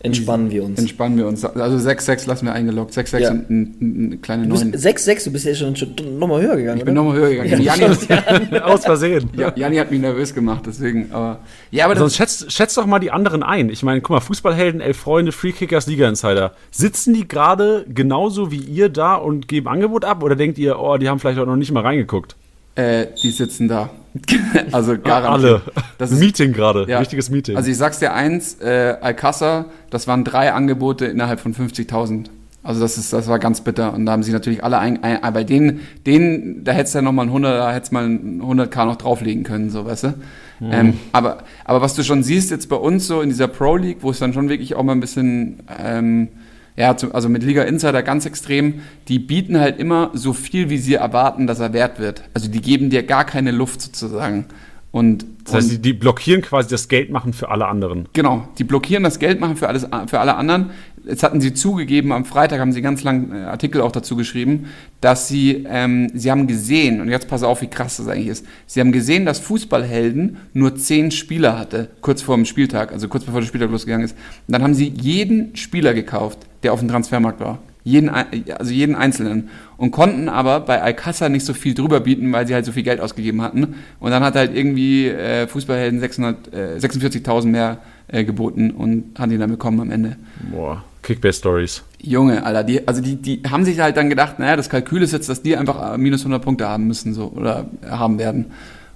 entspannen 0.00 0.50
wir 0.50 0.62
uns. 0.64 0.78
Entspannen 0.78 1.16
wir 1.18 1.26
uns. 1.26 1.44
Also 1.44 1.88
6-6 1.88 2.28
lassen 2.28 2.46
wir 2.46 2.52
eingeloggt. 2.52 2.92
6-6 2.92 3.18
Ja. 3.18 3.30
und 3.30 3.50
ein, 3.50 3.76
ein, 3.80 4.06
eine 4.06 4.16
kleine 4.18 4.42
Du 4.46 4.50
bist 4.50 4.64
9. 4.64 4.74
6-6, 4.74 5.24
du 5.24 5.32
bist 5.32 5.44
ja 5.46 5.54
schon, 5.54 5.74
schon 5.76 5.94
nochmal 6.18 6.42
höher 6.42 6.56
gegangen, 6.56 6.78
Ich 6.78 6.84
bin 6.84 6.94
nochmal 6.94 7.16
höher 7.16 7.30
gegangen. 7.30 7.62
Ja, 7.62 7.74
Janni, 7.74 8.58
Aus 8.62 8.84
Versehen. 8.84 9.30
ja, 9.36 9.52
Janni 9.56 9.76
hat 9.76 9.90
mich 9.90 10.00
nervös 10.00 10.34
gemacht, 10.34 10.62
deswegen. 10.66 11.10
Aber, 11.12 11.40
ja, 11.70 11.84
aber 11.86 11.96
Sonst 11.96 12.16
schätzt, 12.16 12.52
schätzt 12.52 12.76
doch 12.76 12.86
mal 12.86 12.98
die 12.98 13.10
anderen 13.10 13.42
ein. 13.42 13.68
Ich 13.70 13.82
meine, 13.82 14.00
guck 14.00 14.10
mal, 14.10 14.20
Fußballhelden, 14.20 14.80
elf 14.80 14.96
Freunde, 14.98 15.32
Freekickers, 15.32 15.86
Liga-Insider. 15.86 16.52
Sitzen 16.70 17.14
die 17.14 17.26
gerade 17.26 17.84
genauso 17.92 18.50
wie 18.52 18.60
ihr 18.60 18.88
da 18.88 19.14
und 19.16 19.48
geben 19.48 19.68
Angebot 19.68 20.04
ab? 20.04 20.22
Oder 20.22 20.36
denkt 20.36 20.58
ihr, 20.58 20.78
oh, 20.78 20.96
die 20.98 21.08
haben 21.08 21.18
vielleicht 21.18 21.38
auch 21.38 21.46
noch 21.46 21.56
nicht 21.56 21.72
mal 21.72 21.80
reingeguckt? 21.82 22.36
äh, 22.76 23.06
die 23.22 23.30
sitzen 23.30 23.68
da. 23.68 23.88
also 24.72 24.98
garantiert. 24.98 25.62
Alle. 25.74 25.88
Das 25.98 26.10
ist, 26.10 26.20
Meeting 26.20 26.52
gerade. 26.52 26.86
ja. 26.88 26.98
Richtiges 26.98 27.30
Meeting. 27.30 27.56
Also 27.56 27.70
ich 27.70 27.76
sag's 27.76 27.98
dir 27.98 28.12
eins, 28.12 28.60
äh, 28.60 28.96
Alcázar, 29.00 29.66
das 29.90 30.06
waren 30.06 30.24
drei 30.24 30.52
Angebote 30.52 31.06
innerhalb 31.06 31.40
von 31.40 31.54
50.000. 31.54 32.26
Also 32.62 32.80
das 32.80 32.98
ist, 32.98 33.12
das 33.12 33.28
war 33.28 33.38
ganz 33.38 33.60
bitter. 33.60 33.94
Und 33.94 34.06
da 34.06 34.12
haben 34.12 34.24
sich 34.24 34.32
natürlich 34.32 34.64
alle 34.64 34.78
ein, 34.78 35.02
ein 35.04 35.20
bei 35.32 35.44
denen, 35.44 35.82
denen, 36.04 36.64
da 36.64 36.72
hättest 36.72 36.94
du 36.94 36.98
ja 36.98 37.02
nochmal 37.02 37.26
ein 37.26 37.28
100, 37.28 37.58
da 37.58 37.72
hättest 37.72 37.92
mal 37.92 38.04
ein 38.04 38.42
100k 38.42 38.86
noch 38.86 38.96
drauflegen 38.96 39.44
können, 39.44 39.70
so, 39.70 39.84
weißt 39.84 40.04
du? 40.04 40.14
Ähm, 40.60 40.94
aber, 41.12 41.38
aber 41.64 41.82
was 41.82 41.94
du 41.94 42.02
schon 42.02 42.22
siehst 42.22 42.50
jetzt 42.50 42.68
bei 42.68 42.76
uns 42.76 43.06
so 43.06 43.20
in 43.20 43.28
dieser 43.28 43.46
Pro 43.46 43.76
League, 43.76 43.98
wo 44.00 44.10
es 44.10 44.18
dann 44.18 44.32
schon 44.32 44.48
wirklich 44.48 44.74
auch 44.74 44.82
mal 44.82 44.92
ein 44.92 45.00
bisschen, 45.00 45.62
ähm, 45.78 46.28
ja, 46.76 46.96
zu, 46.96 47.14
also 47.14 47.28
mit 47.28 47.42
Liga 47.42 47.62
Insider 47.62 48.02
ganz 48.02 48.26
extrem, 48.26 48.82
die 49.08 49.18
bieten 49.18 49.58
halt 49.58 49.78
immer 49.78 50.10
so 50.12 50.32
viel, 50.32 50.68
wie 50.68 50.78
sie 50.78 50.94
erwarten, 50.94 51.46
dass 51.46 51.60
er 51.60 51.72
wert 51.72 51.98
wird. 51.98 52.22
Also 52.34 52.50
die 52.50 52.60
geben 52.60 52.90
dir 52.90 53.02
gar 53.02 53.24
keine 53.24 53.50
Luft 53.50 53.80
sozusagen. 53.80 54.46
Und, 54.90 55.26
das 55.44 55.54
heißt, 55.54 55.72
die, 55.72 55.78
die 55.78 55.92
blockieren 55.92 56.42
quasi 56.42 56.70
das 56.70 56.88
Geld 56.88 57.10
machen 57.10 57.32
für 57.32 57.50
alle 57.50 57.66
anderen. 57.66 58.08
Genau, 58.12 58.48
die 58.58 58.64
blockieren 58.64 59.02
das 59.02 59.18
Geld 59.18 59.40
machen 59.40 59.56
für, 59.56 59.68
alles, 59.68 59.86
für 60.06 60.20
alle 60.20 60.36
anderen. 60.36 60.70
Jetzt 61.06 61.22
hatten 61.22 61.40
sie 61.40 61.54
zugegeben, 61.54 62.10
am 62.12 62.24
Freitag 62.24 62.58
haben 62.60 62.72
sie 62.72 62.82
ganz 62.82 63.04
lang 63.04 63.32
äh, 63.32 63.44
Artikel 63.44 63.80
auch 63.80 63.92
dazu 63.92 64.16
geschrieben, 64.16 64.66
dass 65.00 65.28
sie, 65.28 65.64
ähm, 65.70 66.10
sie 66.14 66.30
haben 66.30 66.46
gesehen, 66.48 67.00
und 67.00 67.08
jetzt 67.08 67.28
pass 67.28 67.42
auf, 67.44 67.62
wie 67.62 67.68
krass 67.68 67.98
das 67.98 68.08
eigentlich 68.08 68.26
ist, 68.26 68.44
sie 68.66 68.80
haben 68.80 68.90
gesehen, 68.92 69.24
dass 69.24 69.38
Fußballhelden 69.38 70.38
nur 70.52 70.74
zehn 70.76 71.10
Spieler 71.10 71.58
hatte, 71.58 71.90
kurz 72.00 72.22
vor 72.22 72.34
dem 72.36 72.44
Spieltag, 72.44 72.92
also 72.92 73.08
kurz 73.08 73.24
bevor 73.24 73.40
der 73.40 73.46
Spieltag 73.46 73.70
losgegangen 73.70 74.04
ist. 74.04 74.16
Und 74.48 74.52
dann 74.52 74.62
haben 74.62 74.74
sie 74.74 74.88
jeden 75.00 75.54
Spieler 75.56 75.94
gekauft, 75.94 76.40
der 76.62 76.72
auf 76.72 76.80
dem 76.80 76.88
Transfermarkt 76.88 77.40
war. 77.40 77.58
Jeden, 77.84 78.08
ein- 78.08 78.26
also 78.58 78.72
jeden 78.72 78.96
einzelnen. 78.96 79.48
Und 79.76 79.92
konnten 79.92 80.28
aber 80.28 80.58
bei 80.58 80.82
Alcázar 80.82 81.28
nicht 81.28 81.44
so 81.46 81.54
viel 81.54 81.72
drüber 81.74 82.00
bieten, 82.00 82.32
weil 82.32 82.44
sie 82.48 82.54
halt 82.54 82.64
so 82.64 82.72
viel 82.72 82.82
Geld 82.82 83.00
ausgegeben 83.00 83.42
hatten. 83.42 83.76
Und 84.00 84.10
dann 84.10 84.24
hat 84.24 84.34
halt 84.34 84.56
irgendwie 84.56 85.06
äh, 85.06 85.46
Fußballhelden 85.46 86.00
600, 86.00 86.52
äh, 86.52 86.76
46.000 86.80 87.46
mehr 87.46 87.78
äh, 88.08 88.24
geboten 88.24 88.72
und 88.72 89.16
hat 89.18 89.30
ihn 89.30 89.38
dann 89.38 89.50
bekommen 89.50 89.78
am 89.80 89.92
Ende. 89.92 90.16
Boah, 90.50 90.82
Kickbase-Stories. 91.06 91.82
Junge, 92.02 92.44
Alter, 92.44 92.64
die, 92.64 92.86
also 92.86 93.00
die, 93.00 93.16
die 93.16 93.42
haben 93.48 93.64
sich 93.64 93.78
halt 93.78 93.96
dann 93.96 94.10
gedacht, 94.10 94.38
naja, 94.38 94.56
das 94.56 94.68
Kalkül 94.68 95.02
ist 95.02 95.12
jetzt, 95.12 95.28
dass 95.28 95.40
die 95.40 95.56
einfach 95.56 95.94
äh, 95.94 95.98
minus 95.98 96.22
100 96.22 96.42
Punkte 96.42 96.68
haben 96.68 96.88
müssen, 96.88 97.14
so, 97.14 97.32
oder 97.34 97.66
haben 97.88 98.18
werden. 98.18 98.46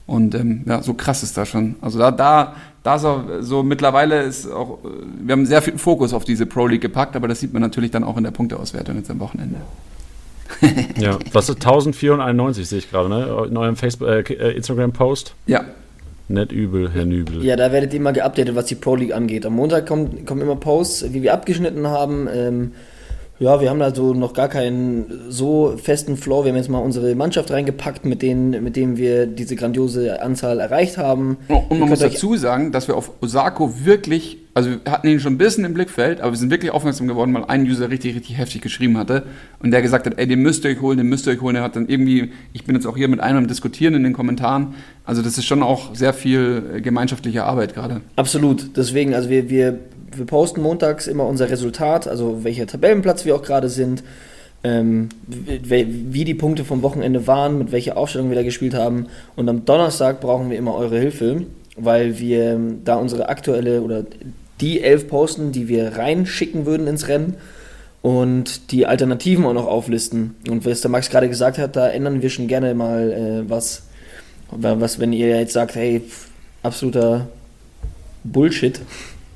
Und 0.07 0.35
ähm, 0.35 0.63
ja, 0.67 0.83
so 0.83 0.95
krass 0.95 1.23
ist 1.23 1.37
das 1.37 1.49
schon. 1.49 1.77
Also 1.81 2.01
da, 2.01 2.11
da, 2.11 2.57
da 2.83 2.97
ist 2.97 3.05
auch 3.05 3.23
so 3.41 3.63
mittlerweile 3.63 4.23
ist 4.23 4.51
auch, 4.51 4.79
äh, 4.85 4.89
wir 5.23 5.33
haben 5.33 5.47
sehr 5.47 5.63
viel 5.63 5.79
Fokus 5.79 6.13
auf 6.13 6.25
diese 6.25 6.47
Pro 6.47 6.67
League 6.67 6.81
gepackt, 6.81 7.15
aber 7.15 7.29
das 7.29 7.39
sieht 7.39 7.53
man 7.53 7.63
natürlich 7.63 7.93
dann 7.93 8.03
auch 8.03 8.17
in 8.17 8.25
der 8.25 8.33
Punkteauswertung 8.33 8.97
jetzt 8.97 9.11
am 9.11 9.21
Wochenende. 9.21 9.61
Ja, 10.97 11.17
das 11.33 11.49
ist 11.49 11.65
1491, 11.65 12.69
sehe 12.69 12.81
ich 12.81 12.91
gerade, 12.91 13.09
ne? 13.09 13.47
In 13.49 13.57
eurem 13.57 13.77
Facebook, 13.77 14.09
äh, 14.09 14.35
äh, 14.35 14.57
Instagram-Post. 14.57 15.37
Ja, 15.47 15.65
Nett 16.31 16.53
übel, 16.53 16.91
Herr 16.93 17.05
Nübel. 17.05 17.45
Ja, 17.45 17.57
da 17.57 17.73
werdet 17.73 17.93
ihr 17.93 17.99
immer 17.99 18.13
geupdatet, 18.13 18.55
was 18.55 18.67
die 18.67 18.77
Pro 18.77 18.95
League 18.95 19.13
angeht. 19.13 19.45
Am 19.45 19.55
Montag 19.55 19.87
kommt, 19.87 20.27
kommen 20.27 20.41
immer 20.43 20.57
Posts, 20.57 21.13
wie 21.13 21.23
wir 21.23 21.35
abgeschnitten 21.35 21.87
haben. 21.89 22.29
Ähm, 22.33 22.73
Ja, 23.41 23.59
wir 23.63 23.71
haben 23.71 23.81
also 23.81 24.13
noch 24.13 24.35
gar 24.35 24.49
keinen 24.49 25.07
so 25.31 25.75
festen 25.83 26.19
Floor. 26.19 26.45
Wir 26.45 26.51
haben 26.53 26.59
jetzt 26.59 26.69
mal 26.69 26.79
unsere 26.79 27.15
Mannschaft 27.15 27.51
reingepackt, 27.51 28.05
mit 28.05 28.21
denen, 28.21 28.63
mit 28.63 28.77
denen 28.77 28.99
wir 28.99 29.27
diese 29.27 29.57
grandiose 29.57 30.21
Anzahl 30.21 30.61
erreicht 30.61 30.99
haben. 30.99 31.39
Und 31.49 31.81
man 31.81 31.89
muss 31.89 32.01
dazu 32.01 32.37
sagen, 32.37 32.71
dass 32.71 32.87
wir 32.87 32.97
auf 32.97 33.11
Osako 33.23 33.73
wirklich, 33.87 34.40
also 34.55 34.71
wir 34.71 34.93
hatten 34.93 35.07
ihn 35.07 35.21
schon 35.21 35.35
ein 35.35 35.39
bisschen 35.39 35.65
im 35.65 35.75
Blickfeld, 35.75 36.21
aber 36.21 36.33
wir 36.33 36.39
sind 36.39 36.51
wirklich 36.51 36.73
aufmerksam 36.73 37.07
geworden, 37.07 37.33
weil 37.35 37.45
ein 37.45 37.63
User 37.63 37.89
richtig, 37.91 38.17
richtig 38.17 38.37
heftig 38.37 38.63
geschrieben 38.63 38.99
hatte 38.99 39.25
und 39.61 39.71
der 39.71 39.81
gesagt 39.81 40.07
hat, 40.07 40.19
ey, 40.19 40.27
den 40.27 40.41
müsst 40.41 40.65
ihr 40.65 40.71
euch 40.71 40.81
holen, 40.81 40.99
den 40.99 41.09
müsst 41.09 41.27
ihr 41.27 41.33
euch 41.33 41.41
holen. 41.41 41.57
Er 41.57 41.63
hat 41.63 41.77
dann 41.77 41.89
irgendwie, 41.89 42.33
ich 42.53 42.65
bin 42.65 42.75
jetzt 42.75 42.87
auch 42.87 42.97
hier 42.97 43.09
mit 43.09 43.21
einem 43.21 43.47
Diskutieren 43.47 43.95
in 43.95 44.03
den 44.03 44.13
Kommentaren. 44.13 44.75
Also 45.05 45.23
das 45.23 45.39
ist 45.39 45.45
schon 45.45 45.63
auch 45.63 45.95
sehr 45.95 46.13
viel 46.13 46.63
äh, 46.77 46.81
gemeinschaftliche 46.81 47.45
Arbeit 47.45 47.75
gerade. 47.75 48.01
Absolut. 48.17 48.77
Deswegen, 48.77 49.15
also 49.15 49.31
wir, 49.31 49.49
wir, 49.51 49.79
wir 50.17 50.27
posten 50.27 50.63
montags 50.63 51.07
immer 51.07 51.27
unser 51.27 51.49
Resultat, 51.49 52.09
also 52.09 52.43
welcher 52.43 52.67
Tabellenplatz 52.67 53.25
wir 53.25 53.37
auch 53.37 53.43
gerade 53.43 53.69
sind, 53.69 54.03
ähm, 54.63 55.09
wie, 55.27 56.13
wie 56.13 56.25
die 56.25 56.35
Punkte 56.35 56.65
vom 56.65 56.83
Wochenende 56.83 57.27
waren, 57.27 57.59
mit 57.59 57.73
welcher 57.73 57.97
Aufstellung 57.97 58.29
wir 58.29 58.37
da 58.37 58.43
gespielt 58.43 58.75
haben. 58.75 59.07
Und 59.37 59.49
am 59.49 59.65
Donnerstag 59.65 60.21
brauchen 60.21 60.51
wir 60.51 60.59
immer 60.59 60.75
eure 60.75 60.99
Hilfe, 60.99 61.47
weil 61.77 62.19
wir 62.19 62.53
ähm, 62.53 62.81
da 62.85 62.97
unsere 62.97 63.29
aktuelle 63.29 63.81
oder 63.81 64.05
die 64.61 64.83
elf 64.83 65.09
posten, 65.09 65.53
die 65.53 65.69
wir 65.69 65.97
reinschicken 65.97 66.67
würden 66.67 66.87
ins 66.87 67.09
Rennen 67.09 67.35
und 68.03 68.71
die 68.73 68.87
Alternativen 68.87 69.45
auch 69.45 69.53
noch 69.53 69.67
auflisten. 69.67 70.37
Und 70.49 70.65
was 70.65 70.81
der 70.81 70.91
Max 70.91 71.11
gerade 71.11 71.29
gesagt 71.29 71.59
hat, 71.59 71.77
da 71.77 71.89
ändern 71.89 72.23
wir 72.23 72.31
schon 72.31 72.49
gerne 72.49 72.75
mal 72.75 73.13
äh, 73.13 73.51
was. 73.51 73.87
Was, 74.53 74.99
wenn 74.99 75.13
ihr 75.13 75.29
jetzt 75.29 75.53
sagt, 75.53 75.77
hey, 75.77 76.03
absoluter 76.65 77.29
Bullshit, 78.25 78.81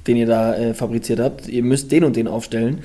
den 0.09 0.17
ihr 0.17 0.27
da 0.27 0.57
äh, 0.57 0.75
fabriziert 0.75 1.21
habt, 1.21 1.49
ihr 1.49 1.63
müsst 1.63 1.93
den 1.93 2.03
und 2.03 2.17
den 2.17 2.27
aufstellen, 2.27 2.81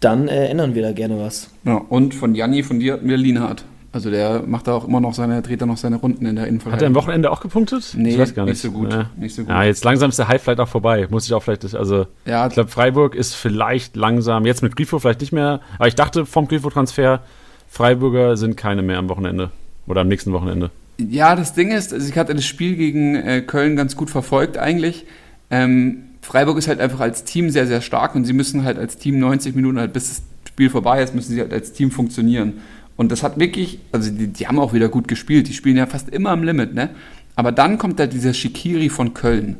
dann 0.00 0.28
äh, 0.28 0.46
ändern 0.46 0.74
wir 0.74 0.82
da 0.82 0.92
gerne 0.92 1.18
was. 1.18 1.50
Ja, 1.64 1.76
und 1.76 2.14
von 2.14 2.34
Janni, 2.34 2.62
von 2.62 2.80
dir 2.80 2.94
hatten 2.94 3.08
wir 3.08 3.16
Lienhardt. 3.18 3.64
Also 3.98 4.10
der 4.10 4.44
macht 4.46 4.68
da 4.68 4.74
auch 4.74 4.86
immer 4.86 5.00
noch 5.00 5.12
seine, 5.12 5.42
dreht 5.42 5.60
da 5.60 5.66
noch 5.66 5.76
seine 5.76 5.96
Runden 5.96 6.24
in 6.24 6.36
der 6.36 6.42
Hat 6.42 6.46
er 6.46 6.50
Innenverteidigung. 6.50 6.86
am 6.86 6.94
Wochenende 6.94 7.30
auch 7.32 7.40
gepunktet? 7.40 7.94
Nee, 7.96 8.10
ich 8.10 8.18
weiß 8.18 8.32
gar 8.32 8.44
nicht. 8.44 8.52
nicht 8.52 8.62
so 8.62 8.70
gut, 8.70 8.92
Ja. 8.92 9.10
nicht 9.16 9.34
so 9.34 9.42
gut. 9.42 9.50
Ja, 9.50 9.64
jetzt 9.64 9.84
langsam 9.84 10.10
ist 10.10 10.20
der 10.20 10.28
Hype 10.28 10.40
vielleicht 10.40 10.60
auch 10.60 10.68
vorbei. 10.68 11.08
Muss 11.10 11.26
ich 11.26 11.34
auch 11.34 11.42
vielleicht, 11.42 11.74
also 11.74 12.06
Ja, 12.24 12.46
ich 12.46 12.52
glaube, 12.52 12.70
Freiburg 12.70 13.16
ist 13.16 13.34
vielleicht 13.34 13.96
langsam, 13.96 14.46
jetzt 14.46 14.62
mit 14.62 14.76
Grifo 14.76 15.00
vielleicht 15.00 15.20
nicht 15.20 15.32
mehr, 15.32 15.60
aber 15.78 15.88
ich 15.88 15.96
dachte 15.96 16.26
vom 16.26 16.46
Grifo-Transfer, 16.46 17.22
Freiburger 17.68 18.36
sind 18.36 18.56
keine 18.56 18.82
mehr 18.82 18.98
am 18.98 19.08
Wochenende 19.08 19.50
oder 19.88 20.02
am 20.02 20.08
nächsten 20.08 20.32
Wochenende. 20.32 20.70
Ja, 20.98 21.34
das 21.34 21.54
Ding 21.54 21.70
ist, 21.72 21.92
also 21.92 22.08
ich 22.08 22.16
hatte 22.16 22.34
das 22.36 22.44
Spiel 22.44 22.76
gegen 22.76 23.16
äh, 23.16 23.40
Köln 23.42 23.74
ganz 23.74 23.96
gut 23.96 24.10
verfolgt 24.10 24.58
eigentlich. 24.58 25.06
Ähm, 25.50 26.04
Freiburg 26.22 26.56
ist 26.58 26.68
halt 26.68 26.78
einfach 26.80 27.00
als 27.00 27.24
Team 27.24 27.50
sehr, 27.50 27.66
sehr 27.66 27.80
stark 27.80 28.14
und 28.14 28.24
sie 28.24 28.32
müssen 28.32 28.62
halt 28.64 28.78
als 28.78 28.96
Team 28.96 29.18
90 29.18 29.54
Minuten 29.56 29.78
halt 29.80 29.92
bis 29.92 30.08
das 30.08 30.22
Spiel 30.48 30.70
vorbei 30.70 31.02
ist, 31.02 31.14
müssen 31.14 31.32
sie 31.34 31.40
halt 31.40 31.52
als 31.52 31.72
Team 31.72 31.90
funktionieren. 31.90 32.54
Und 32.98 33.12
das 33.12 33.22
hat 33.22 33.38
wirklich, 33.38 33.78
also 33.92 34.10
die, 34.10 34.26
die 34.26 34.48
haben 34.48 34.58
auch 34.58 34.74
wieder 34.74 34.88
gut 34.88 35.06
gespielt, 35.08 35.48
die 35.48 35.54
spielen 35.54 35.76
ja 35.76 35.86
fast 35.86 36.10
immer 36.10 36.30
am 36.30 36.42
Limit, 36.42 36.74
ne? 36.74 36.90
Aber 37.36 37.52
dann 37.52 37.78
kommt 37.78 38.00
da 38.00 38.08
dieser 38.08 38.34
Shikiri 38.34 38.88
von 38.88 39.14
Köln. 39.14 39.56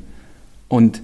Und 0.66 1.00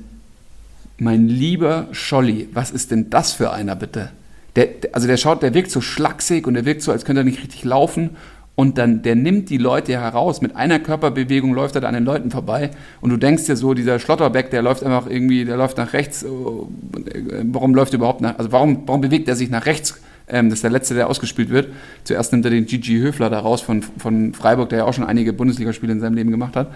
mein 0.98 1.28
lieber 1.28 1.86
Scholli, 1.92 2.48
was 2.52 2.72
ist 2.72 2.90
denn 2.90 3.08
das 3.08 3.32
für 3.32 3.52
einer 3.52 3.76
bitte? 3.76 4.10
Der, 4.56 4.68
also 4.90 5.06
der 5.06 5.16
schaut, 5.16 5.44
der 5.44 5.54
wirkt 5.54 5.70
so 5.70 5.80
schlaksig 5.80 6.48
und 6.48 6.54
der 6.54 6.64
wirkt 6.64 6.82
so, 6.82 6.90
als 6.90 7.04
könnte 7.04 7.22
er 7.22 7.24
nicht 7.24 7.40
richtig 7.40 7.62
laufen. 7.62 8.10
Und 8.56 8.78
dann, 8.78 9.02
der 9.02 9.14
nimmt 9.14 9.50
die 9.50 9.58
Leute 9.58 9.92
heraus. 9.92 10.40
Mit 10.40 10.56
einer 10.56 10.80
Körperbewegung 10.80 11.54
läuft 11.54 11.76
er 11.76 11.82
da 11.82 11.88
an 11.88 11.94
den 11.94 12.04
Leuten 12.04 12.32
vorbei. 12.32 12.70
Und 13.00 13.10
du 13.10 13.16
denkst 13.16 13.46
dir 13.46 13.56
so, 13.56 13.74
dieser 13.74 14.00
Schlotterbeck, 14.00 14.50
der 14.50 14.62
läuft 14.62 14.82
einfach 14.82 15.08
irgendwie, 15.08 15.44
der 15.44 15.56
läuft 15.56 15.76
nach 15.76 15.92
rechts. 15.92 16.24
äh, 16.24 16.28
Warum 16.28 17.74
läuft 17.76 17.92
er 17.92 17.98
überhaupt 17.98 18.20
nach, 18.20 18.38
also 18.38 18.50
warum, 18.50 18.82
warum 18.86 19.00
bewegt 19.00 19.28
er 19.28 19.36
sich 19.36 19.50
nach 19.50 19.66
rechts? 19.66 20.00
Ähm, 20.28 20.48
das 20.48 20.58
ist 20.58 20.62
der 20.62 20.70
Letzte, 20.70 20.94
der 20.94 21.08
ausgespielt 21.08 21.50
wird. 21.50 21.68
Zuerst 22.04 22.32
nimmt 22.32 22.44
er 22.44 22.50
den 22.50 22.66
Gigi 22.66 22.98
Höfler 22.98 23.30
da 23.30 23.38
raus 23.38 23.60
von, 23.60 23.82
von 23.82 24.34
Freiburg, 24.34 24.70
der 24.70 24.78
ja 24.78 24.84
auch 24.84 24.94
schon 24.94 25.04
einige 25.04 25.32
Bundesligaspiele 25.32 25.92
in 25.92 26.00
seinem 26.00 26.14
Leben 26.14 26.30
gemacht 26.30 26.56
hat. 26.56 26.68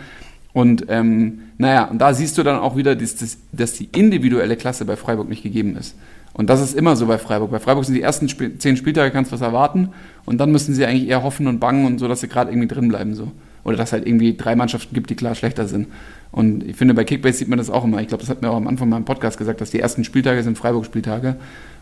Und 0.53 0.87
ähm, 0.89 1.41
naja, 1.59 1.85
und 1.85 1.99
da 1.99 2.15
siehst 2.15 2.37
du 2.39 2.43
dann 2.43 2.59
auch 2.59 2.77
wieder, 2.77 2.97
dass, 2.97 3.17
dass, 3.17 3.39
dass 3.53 3.75
die 3.75 3.89
individuelle 3.93 4.57
Klasse 4.57 4.85
bei 4.85 4.97
Freiburg 4.97 5.29
nicht 5.29 5.43
gegeben 5.43 5.77
ist. 5.77 5.95
Und 6.33 6.51
das 6.51 6.61
ist 6.61 6.75
immer 6.75 6.95
so 6.95 7.07
bei 7.07 7.19
Freiburg. 7.19 7.51
Bei 7.51 7.59
Freiburg 7.59 7.85
sind 7.85 7.95
die 7.95 8.03
ersten 8.03 8.29
Spiel 8.29 8.59
zehn 8.59 8.77
Spieltage, 8.77 9.11
kannst 9.11 9.33
du 9.33 9.35
was 9.35 9.41
erwarten. 9.41 9.91
Und 10.25 10.39
dann 10.39 10.53
müssen 10.53 10.75
sie 10.75 10.85
eigentlich 10.85 11.09
eher 11.09 11.23
hoffen 11.23 11.47
und 11.49 11.59
bangen 11.59 11.85
und 11.85 11.99
so, 11.99 12.07
dass 12.07 12.21
sie 12.21 12.29
gerade 12.29 12.51
irgendwie 12.51 12.69
drin 12.69 12.89
bleiben. 12.89 13.15
So. 13.15 13.33
Oder 13.65 13.77
dass 13.77 13.89
es 13.89 13.93
halt 13.93 14.07
irgendwie 14.07 14.37
drei 14.37 14.55
Mannschaften 14.55 14.95
gibt, 14.95 15.11
die 15.11 15.17
klar 15.17 15.35
schlechter 15.35 15.67
sind. 15.67 15.89
Und 16.31 16.63
ich 16.65 16.77
finde, 16.77 16.95
bei 16.95 17.05
Kickbase 17.05 17.39
sieht 17.39 17.49
man 17.49 17.59
das 17.59 17.71
auch 17.71 17.85
immer. 17.85 18.01
Ich 18.01 18.09
glaube, 18.09 18.23
das 18.23 18.31
hat 18.31 18.43
mir 18.43 18.51
auch 18.51 18.57
am 18.57 18.69
Anfang 18.69 18.89
mal 18.89 18.99
im 18.99 19.05
Podcast 19.05 19.39
gesagt, 19.39 19.61
dass 19.61 19.71
die 19.71 19.81
ersten 19.81 20.05
Spieltage 20.05 20.43
sind 20.43 20.57
Freiburg-Spieltage. 20.57 21.37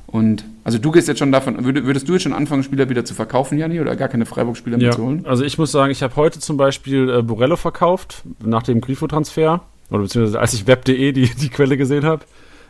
Und 0.06 0.44
also 0.64 0.78
du 0.78 0.90
gehst 0.92 1.08
jetzt 1.08 1.18
schon 1.18 1.32
davon, 1.32 1.56
würd- 1.64 1.84
würdest 1.84 2.08
du 2.08 2.12
jetzt 2.12 2.22
schon 2.22 2.32
anfangen, 2.32 2.62
Spieler 2.62 2.88
wieder 2.88 3.04
zu 3.04 3.14
verkaufen, 3.14 3.58
Janni, 3.58 3.80
oder 3.80 3.96
gar 3.96 4.08
keine 4.08 4.24
Freiburg-Spieler 4.26 4.78
mehr 4.78 4.92
zu 4.92 5.02
holen? 5.04 5.24
also 5.26 5.44
ich 5.44 5.58
muss 5.58 5.72
sagen, 5.72 5.90
ich 5.90 6.02
habe 6.02 6.14
heute 6.16 6.38
zum 6.38 6.56
Beispiel 6.56 7.10
äh, 7.10 7.22
Borello 7.22 7.56
verkauft, 7.56 8.22
nach 8.44 8.62
dem 8.62 8.80
Grifo-Transfer, 8.80 9.62
oder 9.90 10.00
beziehungsweise 10.00 10.40
als 10.40 10.54
ich 10.54 10.66
web.de 10.66 11.12
die, 11.12 11.28
die 11.40 11.48
Quelle 11.48 11.76
gesehen 11.76 12.04
habe. 12.04 12.24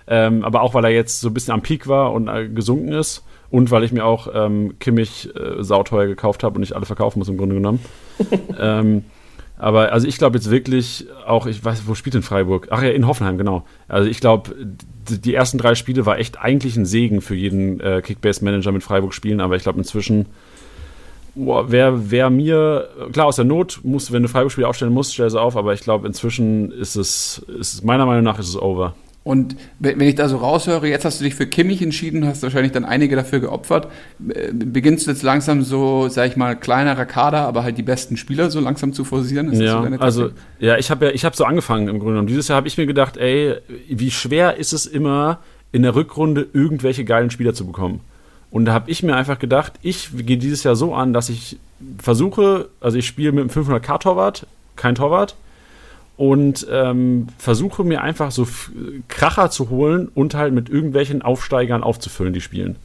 Ähm, 0.09 0.45
aber 0.45 0.63
auch, 0.63 0.73
weil 0.75 0.85
er 0.85 0.91
jetzt 0.93 1.21
so 1.21 1.29
ein 1.29 1.35
bisschen 1.35 1.53
am 1.53 1.63
Peak 1.63 1.89
war 1.89 2.13
und 2.13 2.29
äh, 2.29 2.49
gesunken 2.49 2.93
ist. 2.93 3.23
Und 3.51 3.71
weil 3.71 3.85
ich 3.85 3.93
mir 3.93 4.05
auch 4.05 4.29
ähm, 4.35 4.75
Kimmich 4.81 5.29
äh, 5.37 5.63
sauteuer 5.63 6.07
gekauft 6.07 6.43
habe 6.43 6.57
und 6.57 6.61
nicht 6.63 6.75
alle 6.75 6.85
verkaufen 6.87 7.19
muss 7.21 7.29
im 7.29 7.37
Grunde 7.37 7.55
genommen. 7.55 7.81
ähm, 8.61 9.05
aber 9.59 9.93
also 9.93 10.07
ich 10.07 10.19
glaube 10.19 10.37
jetzt 10.37 10.51
wirklich 10.51 11.07
auch, 11.27 11.47
ich 11.47 11.65
weiß, 11.65 11.83
wo 11.87 11.95
spielt 11.95 12.15
denn 12.15 12.23
Freiburg? 12.23 12.69
Ach 12.71 12.83
ja, 12.83 12.91
in 12.91 13.07
Hoffenheim, 13.07 13.39
genau. 13.39 13.65
Also 13.89 14.09
ich 14.09 14.21
glaube, 14.21 14.55
die, 15.09 15.35
ersten 15.35 15.59
drei 15.59 15.75
Spiele 15.75 16.05
war 16.05 16.19
echt 16.19 16.39
eigentlich 16.39 16.77
ein 16.77 16.85
Segen 16.85 17.21
für 17.21 17.35
jeden 17.35 17.81
äh, 17.81 18.03
Kickbase-Manager 18.03 18.73
mit 18.73 18.83
Freiburg 18.83 19.15
spielen, 19.15 19.41
aber 19.41 19.57
ich 19.57 19.63
glaube 19.63 19.79
inzwischen 19.79 20.27
wer, 21.37 22.11
wer 22.11 22.31
mir, 22.31 22.89
klar, 23.13 23.27
aus 23.27 23.37
der 23.37 23.45
Not 23.45 23.81
muss, 23.83 24.11
wenn 24.11 24.23
du 24.23 24.29
Freiburg-Spiele 24.29 24.67
aufstellen 24.67 24.93
musst, 24.93 25.15
stell 25.15 25.29
sie 25.31 25.41
auf, 25.41 25.57
aber 25.57 25.75
ich 25.75 25.81
glaube, 25.81 26.07
inzwischen 26.07 26.73
ist 26.73 26.97
es, 26.97 27.45
ist 27.61 27.75
es, 27.75 27.83
meiner 27.83 28.07
Meinung 28.07 28.25
nach 28.25 28.39
ist 28.39 28.49
es 28.49 28.61
over. 28.61 28.95
Und 29.27 29.57
wenn 29.81 30.01
ich 30.03 30.15
da 30.15 30.29
so 30.29 30.37
raushöre, 30.37 30.87
jetzt 30.87 31.05
hast 31.05 31.19
du 31.19 31.25
dich 31.25 31.35
für 31.35 31.49
Kimmich 31.49 31.83
entschieden, 31.83 32.25
hast 32.25 32.45
wahrscheinlich 32.45 32.71
dann 32.71 32.85
einige 32.85 33.17
dafür 33.17 33.41
geopfert. 33.41 33.89
Äh, 34.29 34.53
Beginnst 34.53 35.09
du 35.09 35.11
jetzt 35.11 35.25
langsam 35.25 35.65
so, 35.65 36.07
sag 36.09 36.29
ich 36.29 36.37
mal, 36.37 36.55
kleinerer 36.55 37.07
Kader, 37.07 37.41
aber 37.41 37.65
halt 37.65 37.77
die 37.77 37.83
besten 37.83 38.17
Spieler 38.17 38.53
so 38.53 38.61
langsam 38.61 38.93
zu 38.93 39.05
forcieren? 39.05 39.51
Ist 39.51 39.59
so 39.59 39.65
Ja, 39.65 39.83
deine 39.83 40.01
also, 40.01 40.31
ja, 40.61 40.79
ich 40.79 40.93
habe 40.93 41.07
ja, 41.07 41.11
ich 41.11 41.25
habe 41.25 41.35
so 41.35 41.45
angefangen 41.45 41.89
im 41.89 41.99
Grunde 41.99 42.13
genommen. 42.13 42.29
Dieses 42.29 42.47
Jahr 42.47 42.55
habe 42.55 42.69
ich 42.69 42.79
mir 42.79 42.87
gedacht, 42.87 43.17
ey, 43.17 43.57
wie 43.89 44.13
schwer 44.13 44.59
ist 44.59 44.73
es 44.73 44.87
immer, 44.87 45.41
in 45.73 45.83
der 45.83 45.97
Rückrunde 45.97 46.47
irgendwelche 46.53 47.05
geilen 47.05 47.33
Spieler 47.33 47.53
zu 47.53 47.67
bekommen. 47.67 48.03
Und 48.53 48.67
da 48.67 48.75
habe 48.75 48.89
ich 48.93 49.03
mir 49.03 49.17
einfach 49.17 49.41
gedacht, 49.41 49.73
ich 49.83 50.11
gehe 50.19 50.39
dieses 50.39 50.63
Jahr 50.63 50.77
so 50.77 50.95
an, 50.95 51.13
dass 51.13 51.31
ich 51.31 51.59
versuche, 51.99 52.69
also 52.81 52.97
ich 52.97 53.09
spiele 53.09 53.33
mit 53.33 53.41
einem 53.41 53.67
500k-Torwart, 53.67 54.47
kein 54.77 54.95
Torwart, 54.95 55.35
und 56.17 56.67
ähm, 56.71 57.27
versuche 57.39 57.85
mir 57.85 58.03
einfach 58.03 58.31
so 58.31 58.47
Kracher 59.09 59.51
zu 59.51 59.69
holen 59.69 60.09
und 60.15 60.35
halt 60.35 60.55
mit 60.55 60.69
irgendwelchen 60.69 61.23
Aufsteigern 61.23 61.83
aufzufüllen, 61.83 62.33
die 62.33 62.41
spielen. 62.41 62.77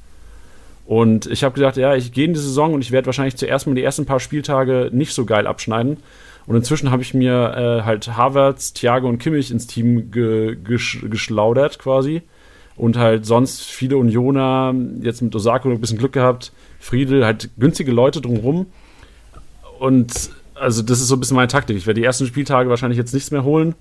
Und 0.86 1.28
ich 1.28 1.44
habe 1.44 1.56
gedacht, 1.56 1.78
ja, 1.78 1.96
ich 1.96 2.12
gehe 2.12 2.26
in 2.26 2.34
die 2.34 2.40
Saison 2.40 2.74
und 2.74 2.82
ich 2.82 2.92
werde 2.92 3.06
wahrscheinlich 3.06 3.38
zuerst 3.38 3.68
mal 3.68 3.76
die 3.76 3.84
ersten 3.84 4.06
paar 4.06 4.20
Spieltage 4.20 4.90
nicht 4.92 5.14
so 5.14 5.26
geil 5.26 5.48
abschneiden. 5.48 5.98
Und 6.48 6.56
inzwischen 6.56 6.92
habe 6.92 7.02
ich 7.02 7.14
mir 7.14 7.54
äh, 7.56 7.86
halt 7.86 8.18
Havertz, 8.18 8.74
Thiago 8.74 9.08
und 9.08 9.20
Kimmich 9.20 9.52
ins 9.52 9.68
Team 9.68 10.12
ge 10.12 10.58
gesch 10.62 11.00
geschlaudert 11.10 11.80
quasi. 11.80 12.24
Und 12.76 12.98
halt 12.98 13.26
sonst 13.26 13.62
viele 13.62 13.96
Unioner, 13.96 14.74
jetzt 15.02 15.22
mit 15.22 15.34
Osako 15.36 15.70
ein 15.70 15.80
bisschen 15.80 16.00
Glück 16.00 16.14
gehabt, 16.14 16.52
Friedel, 16.80 17.24
halt 17.24 17.52
günstige 17.58 17.92
Leute 17.92 18.20
drumherum. 18.20 18.66
Und 19.80 20.32
also 20.62 20.82
das 20.82 21.02
ist 21.02 21.08
so 21.08 21.16
ein 21.16 21.20
bisschen 21.20 21.36
meine 21.36 21.48
Taktik. 21.48 21.76
Ich 21.76 21.88
werde 21.88 22.00
die 22.00 22.06
ersten 22.06 22.26
Spieltage 22.26 22.70
wahrscheinlich 22.70 22.98
jetzt 22.98 23.14
nichts 23.14 23.32
mehr 23.32 23.44
holen. 23.44 23.76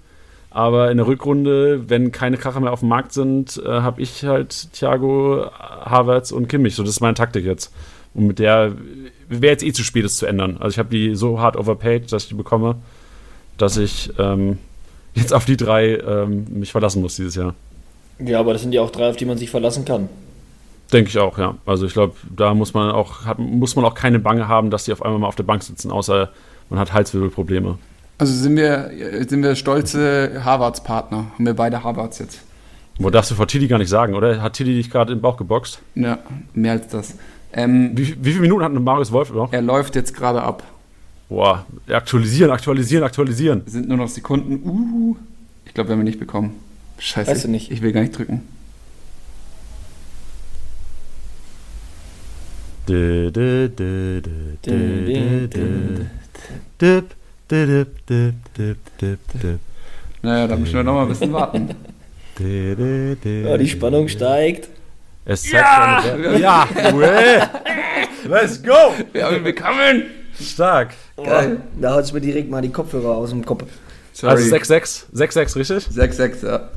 Aber 0.50 0.90
in 0.90 0.96
der 0.96 1.06
Rückrunde, 1.06 1.88
wenn 1.88 2.10
keine 2.10 2.36
Kracher 2.36 2.58
mehr 2.58 2.72
auf 2.72 2.80
dem 2.80 2.88
Markt 2.88 3.12
sind, 3.12 3.62
äh, 3.64 3.68
habe 3.68 4.02
ich 4.02 4.24
halt 4.24 4.72
Thiago, 4.72 5.46
Havertz 5.52 6.32
und 6.32 6.48
Kimmich. 6.48 6.74
So, 6.74 6.82
das 6.82 6.92
ist 6.92 7.00
meine 7.00 7.14
Taktik 7.14 7.44
jetzt. 7.44 7.72
Und 8.14 8.26
mit 8.26 8.40
der 8.40 8.72
wäre 9.28 9.52
jetzt 9.52 9.62
eh 9.62 9.72
zu 9.72 9.84
spät, 9.84 10.04
das 10.04 10.16
zu 10.16 10.26
ändern. 10.26 10.56
Also 10.58 10.74
ich 10.74 10.78
habe 10.80 10.88
die 10.88 11.14
so 11.14 11.38
hart 11.38 11.56
overpaid, 11.56 12.10
dass 12.10 12.24
ich 12.24 12.30
die 12.30 12.34
bekomme, 12.34 12.76
dass 13.58 13.76
ich 13.76 14.10
ähm, 14.18 14.58
jetzt 15.14 15.32
auf 15.32 15.44
die 15.44 15.56
drei 15.56 15.96
ähm, 15.98 16.46
mich 16.50 16.72
verlassen 16.72 17.00
muss 17.00 17.14
dieses 17.14 17.36
Jahr. 17.36 17.54
Ja, 18.18 18.40
aber 18.40 18.52
das 18.52 18.62
sind 18.62 18.72
ja 18.72 18.82
auch 18.82 18.90
drei, 18.90 19.08
auf 19.10 19.16
die 19.16 19.26
man 19.26 19.38
sich 19.38 19.50
verlassen 19.50 19.84
kann. 19.84 20.08
Denke 20.92 21.10
ich 21.10 21.18
auch, 21.18 21.38
ja. 21.38 21.54
Also 21.64 21.86
ich 21.86 21.92
glaube, 21.92 22.14
da 22.34 22.54
muss 22.54 22.74
man 22.74 22.90
auch, 22.90 23.24
hat, 23.24 23.38
muss 23.38 23.76
man 23.76 23.84
auch 23.84 23.94
keine 23.94 24.18
Bange 24.18 24.48
haben, 24.48 24.70
dass 24.70 24.84
die 24.84 24.92
auf 24.92 25.02
einmal 25.02 25.20
mal 25.20 25.28
auf 25.28 25.36
der 25.36 25.44
Bank 25.44 25.62
sitzen, 25.62 25.92
außer 25.92 26.30
man 26.70 26.78
hat 26.78 26.92
Halswirbelprobleme. 26.92 27.78
Also 28.18 28.32
sind 28.34 28.56
wir, 28.56 28.90
sind 29.28 29.42
wir 29.42 29.54
stolze 29.56 30.42
Harvards-Partner. 30.44 31.26
Haben 31.34 31.46
wir 31.46 31.54
beide 31.54 31.82
Harvards 31.82 32.18
jetzt. 32.18 32.40
Wo 32.98 33.08
darfst 33.08 33.30
du 33.30 33.34
vor 33.34 33.48
Tilly 33.48 33.66
gar 33.66 33.78
nicht 33.78 33.88
sagen, 33.88 34.14
oder? 34.14 34.42
Hat 34.42 34.54
Tilly 34.54 34.74
dich 34.74 34.90
gerade 34.90 35.14
im 35.14 35.20
Bauch 35.20 35.36
geboxt? 35.36 35.80
Ja, 35.94 36.18
mehr 36.52 36.72
als 36.72 36.88
das. 36.88 37.14
Ähm, 37.52 37.92
Wie, 37.94 38.16
wie 38.22 38.30
viele 38.30 38.42
Minuten 38.42 38.62
hat 38.62 38.72
denn 38.72 38.84
Marius 38.84 39.10
Wolf 39.10 39.32
noch? 39.32 39.52
er 39.52 39.62
läuft 39.62 39.96
jetzt 39.96 40.14
gerade 40.14 40.42
ab. 40.42 40.62
Boah, 41.28 41.64
aktualisieren, 41.88 42.50
aktualisieren, 42.50 43.04
aktualisieren. 43.04 43.62
Es 43.64 43.72
sind 43.72 43.88
nur 43.88 43.96
noch 43.96 44.08
Sekunden. 44.08 44.60
Uh, 44.68 45.16
ich 45.64 45.74
glaube, 45.74 45.88
wir 45.88 45.92
haben 45.94 46.02
ihn 46.02 46.04
nicht 46.04 46.20
bekommen. 46.20 46.56
Scheiße. 46.98 47.30
Weißt 47.30 47.44
du 47.44 47.48
nicht. 47.48 47.70
Ich 47.70 47.82
will 47.82 47.92
gar 47.92 48.02
nicht 48.02 48.16
drücken. 48.16 48.42
Dü, 52.88 53.30
dü, 53.30 53.68
dü. 53.70 54.22
Dip, 56.80 57.10
dip, 57.50 58.06
dip, 58.06 58.34
dip, 58.56 58.76
dip, 58.98 59.18
dip. 59.34 59.58
Naja, 60.22 60.46
da 60.46 60.56
müssen 60.56 60.74
wir 60.74 60.82
noch 60.82 60.94
mal 60.94 61.02
ein 61.02 61.08
bisschen 61.08 61.32
warten. 61.32 61.74
Ja, 62.38 63.58
die 63.58 63.68
Spannung 63.68 64.08
steigt. 64.08 64.68
Es 65.26 65.42
zeigt 65.42 65.54
ja! 65.54 66.02
seine 66.02 66.38
ja. 66.38 66.66
Let's 68.26 68.62
go! 68.62 68.94
Wir 69.12 69.26
haben 69.26 69.36
ihn 69.36 69.44
bekommen! 69.44 70.04
Stark. 70.40 70.94
Geil. 71.22 71.60
Da 71.78 71.94
haut 71.94 72.04
es 72.04 72.14
mir 72.14 72.20
direkt 72.22 72.48
mal 72.48 72.62
die 72.62 72.70
Kopfhörer 72.70 73.10
aus 73.10 73.28
dem 73.28 73.44
Kopf. 73.44 73.64
Sorry. 74.14 74.32
Also 74.32 74.56
6-6. 74.56 75.04
6-6, 75.14 75.56
richtig? 75.56 75.84
6-6, 75.86 76.46
ja. 76.46 76.68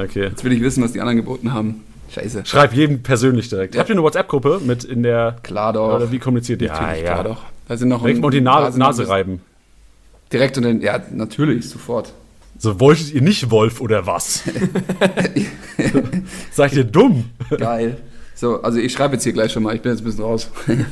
Okay. 0.00 0.28
Jetzt 0.28 0.44
will 0.44 0.52
ich 0.52 0.60
wissen, 0.60 0.84
was 0.84 0.92
die 0.92 1.00
anderen 1.00 1.16
geboten 1.16 1.52
haben. 1.52 1.84
Scheiße. 2.14 2.42
Schreib 2.44 2.72
jedem 2.72 3.02
persönlich 3.02 3.48
direkt. 3.48 3.76
Habt 3.76 3.88
ihr 3.88 3.94
eine 3.94 4.02
WhatsApp-Gruppe 4.02 4.60
mit 4.64 4.84
in 4.84 5.02
der. 5.02 5.36
Klar 5.42 5.72
doch. 5.72 5.96
Oder 5.96 6.12
wie 6.12 6.20
kommuniziert 6.20 6.62
ihr? 6.62 6.68
Natürlich, 6.68 7.04
klar 7.04 7.24
doch. 7.24 7.42
Sind 7.76 7.88
noch 7.88 8.02
Direkt 8.02 8.20
mal 8.20 8.30
die 8.30 8.40
Na 8.40 8.70
Nase 8.70 9.02
ein- 9.02 9.08
reiben. 9.08 9.40
Direkt 10.32 10.56
unter 10.56 10.68
den, 10.70 10.80
ja, 10.80 11.00
natürlich, 11.12 11.68
sofort. 11.68 12.12
So, 12.58 12.78
wolltet 12.78 13.12
ihr 13.12 13.22
nicht 13.22 13.50
Wolf 13.50 13.80
oder 13.80 14.06
was? 14.06 14.42
Seid 16.52 16.72
ihr 16.74 16.84
dumm? 16.84 17.24
Geil. 17.56 17.96
So, 18.34 18.62
also 18.62 18.78
ich 18.78 18.92
schreibe 18.92 19.14
jetzt 19.14 19.24
hier 19.24 19.32
gleich 19.32 19.52
schon 19.52 19.62
mal, 19.62 19.74
ich 19.74 19.82
bin 19.82 19.92
jetzt 19.92 20.00
ein 20.00 20.04
bisschen 20.04 20.24
raus. 20.24 20.50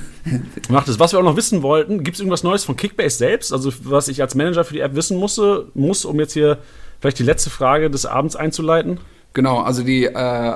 Macht 0.69 0.89
es. 0.89 0.99
Was 0.99 1.13
wir 1.13 1.19
auch 1.19 1.25
noch 1.25 1.37
wissen 1.37 1.63
wollten, 1.63 2.05
gibt 2.05 2.17
es 2.17 2.21
irgendwas 2.21 2.43
Neues 2.43 2.65
von 2.65 2.77
Kickbase 2.77 3.17
selbst? 3.17 3.53
Also, 3.53 3.73
was 3.85 4.09
ich 4.09 4.21
als 4.21 4.35
Manager 4.35 4.65
für 4.65 4.75
die 4.75 4.81
App 4.81 4.95
wissen 4.95 5.17
musste, 5.19 5.67
muss, 5.75 6.05
um 6.05 6.19
jetzt 6.21 6.33
hier 6.35 6.59
vielleicht 7.01 7.19
die 7.19 7.23
letzte 7.23 7.51
Frage 7.51 7.91
des 7.91 8.07
Abends 8.07 8.37
einzuleiten? 8.37 8.99
genau, 9.35 9.61
also 9.61 9.83
die 9.85 10.05
äh, 10.05 10.53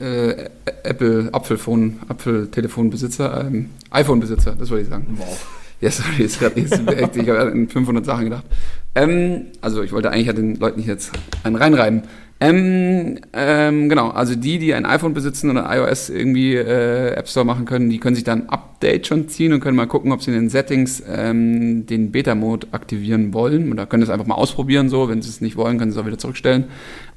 äh, 0.00 0.48
Apple 0.82 1.28
Apfelphone, 1.32 2.00
Apfeltelefonbesitzer, 2.08 3.42
ähm, 3.46 3.70
iPhone-Besitzer, 3.90 4.56
das 4.58 4.70
wollte 4.70 4.82
ich 4.84 4.88
sagen. 4.90 5.06
Wow. 5.18 5.46
Ja, 5.84 5.90
sorry, 5.90 6.22
jetzt 6.22 6.40
grad, 6.40 6.56
jetzt, 6.56 6.72
echt, 6.72 7.14
ich 7.14 7.28
habe 7.28 7.52
an 7.52 7.68
500 7.68 8.06
Sachen 8.06 8.24
gedacht. 8.24 8.46
Ähm, 8.94 9.48
also 9.60 9.82
ich 9.82 9.92
wollte 9.92 10.10
eigentlich 10.10 10.34
den 10.34 10.54
Leuten 10.54 10.78
nicht 10.78 10.88
jetzt 10.88 11.12
einen 11.42 11.56
reinreiben. 11.56 12.04
Ähm, 12.40 13.18
ähm, 13.34 13.90
genau, 13.90 14.08
also 14.08 14.34
die, 14.34 14.58
die 14.58 14.72
ein 14.72 14.86
iPhone 14.86 15.12
besitzen 15.12 15.50
oder 15.50 15.66
iOS 15.70 16.08
irgendwie 16.08 16.54
äh, 16.54 17.10
App 17.10 17.28
Store 17.28 17.44
machen 17.44 17.66
können, 17.66 17.90
die 17.90 17.98
können 17.98 18.14
sich 18.14 18.24
dann 18.24 18.44
ein 18.44 18.48
Update 18.48 19.06
schon 19.06 19.28
ziehen 19.28 19.52
und 19.52 19.60
können 19.60 19.76
mal 19.76 19.86
gucken, 19.86 20.10
ob 20.10 20.22
sie 20.22 20.30
in 20.30 20.38
den 20.38 20.48
Settings 20.48 21.02
ähm, 21.06 21.84
den 21.84 22.12
Beta-Mode 22.12 22.68
aktivieren 22.72 23.34
wollen. 23.34 23.70
Oder 23.70 23.84
können 23.84 24.00
das 24.00 24.08
einfach 24.08 24.26
mal 24.26 24.36
ausprobieren 24.36 24.88
so. 24.88 25.10
Wenn 25.10 25.20
sie 25.20 25.28
es 25.28 25.42
nicht 25.42 25.56
wollen, 25.56 25.76
können 25.78 25.90
sie 25.90 25.98
es 25.98 26.02
auch 26.02 26.06
wieder 26.06 26.18
zurückstellen. 26.18 26.64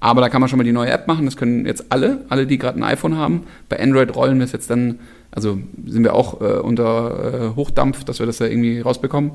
Aber 0.01 0.19
da 0.19 0.27
kann 0.27 0.41
man 0.41 0.49
schon 0.49 0.57
mal 0.57 0.65
die 0.65 0.73
neue 0.73 0.91
App 0.91 1.07
machen. 1.07 1.23
Das 1.23 1.37
können 1.37 1.65
jetzt 1.65 1.85
alle, 1.89 2.25
alle, 2.27 2.45
die 2.45 2.57
gerade 2.57 2.77
ein 2.77 2.83
iPhone 2.83 3.15
haben. 3.15 3.43
Bei 3.69 3.79
Android 3.79 4.13
rollen 4.13 4.39
wir 4.39 4.43
es 4.43 4.51
jetzt 4.51 4.69
dann, 4.69 4.99
also 5.37 5.59
sind 5.85 6.03
wir 6.03 6.15
auch 6.15 6.41
äh, 6.41 6.45
unter 6.55 7.51
äh, 7.51 7.55
Hochdampf, 7.55 8.03
dass 8.03 8.17
wir 8.17 8.25
das 8.25 8.37
da 8.37 8.45
irgendwie 8.45 8.79
rausbekommen. 8.79 9.33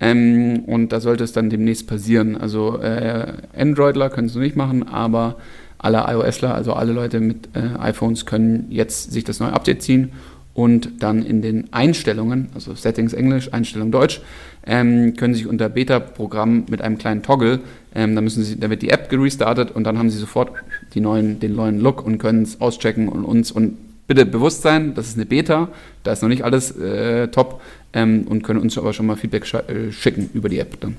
Ähm, 0.00 0.64
und 0.66 0.88
da 0.88 0.98
sollte 0.98 1.22
es 1.22 1.30
dann 1.30 1.48
demnächst 1.48 1.86
passieren. 1.86 2.36
Also 2.36 2.80
äh, 2.80 3.34
Androidler 3.56 4.10
können 4.10 4.26
es 4.26 4.34
noch 4.34 4.42
nicht 4.42 4.56
machen, 4.56 4.88
aber 4.88 5.36
alle 5.78 6.06
iOSler, 6.08 6.56
also 6.56 6.72
alle 6.72 6.92
Leute 6.92 7.20
mit 7.20 7.50
äh, 7.54 7.78
iPhones 7.78 8.26
können 8.26 8.66
jetzt 8.70 9.12
sich 9.12 9.22
das 9.22 9.38
neue 9.38 9.52
Update 9.52 9.82
ziehen 9.82 10.10
und 10.54 11.00
dann 11.04 11.24
in 11.24 11.40
den 11.40 11.72
Einstellungen, 11.72 12.48
also 12.56 12.74
Settings 12.74 13.12
Englisch, 13.12 13.52
Einstellung 13.52 13.92
Deutsch, 13.92 14.22
ähm, 14.66 15.14
können 15.14 15.34
sich 15.34 15.46
unter 15.46 15.68
Beta-Programm 15.68 16.64
mit 16.68 16.82
einem 16.82 16.98
kleinen 16.98 17.22
Toggle, 17.22 17.60
ähm, 17.94 18.16
da, 18.16 18.20
müssen 18.20 18.42
sie, 18.42 18.58
da 18.58 18.70
wird 18.70 18.82
die 18.82 18.90
App 18.90 19.08
gerestartet 19.08 19.70
und 19.70 19.84
dann 19.84 19.98
haben 19.98 20.10
sie 20.10 20.18
sofort 20.18 20.50
die 20.94 21.00
neuen, 21.00 21.38
den 21.38 21.54
neuen 21.54 21.78
Look 21.78 22.04
und 22.04 22.18
können 22.18 22.42
es 22.42 22.60
auschecken 22.60 23.08
und 23.08 23.24
uns 23.24 23.52
und 23.52 23.76
bitte 24.06 24.26
bewusst 24.26 24.62
sein, 24.62 24.94
das 24.94 25.08
ist 25.08 25.16
eine 25.16 25.26
Beta, 25.26 25.68
da 26.02 26.12
ist 26.12 26.22
noch 26.22 26.28
nicht 26.28 26.44
alles 26.44 26.76
äh, 26.76 27.28
top 27.28 27.60
ähm, 27.92 28.26
und 28.28 28.42
können 28.42 28.60
uns 28.60 28.76
aber 28.78 28.92
schon 28.92 29.06
mal 29.06 29.16
Feedback 29.16 29.44
scha- 29.44 29.68
äh, 29.68 29.92
schicken 29.92 30.30
über 30.34 30.48
die 30.48 30.58
App 30.58 30.80
dann. 30.80 30.96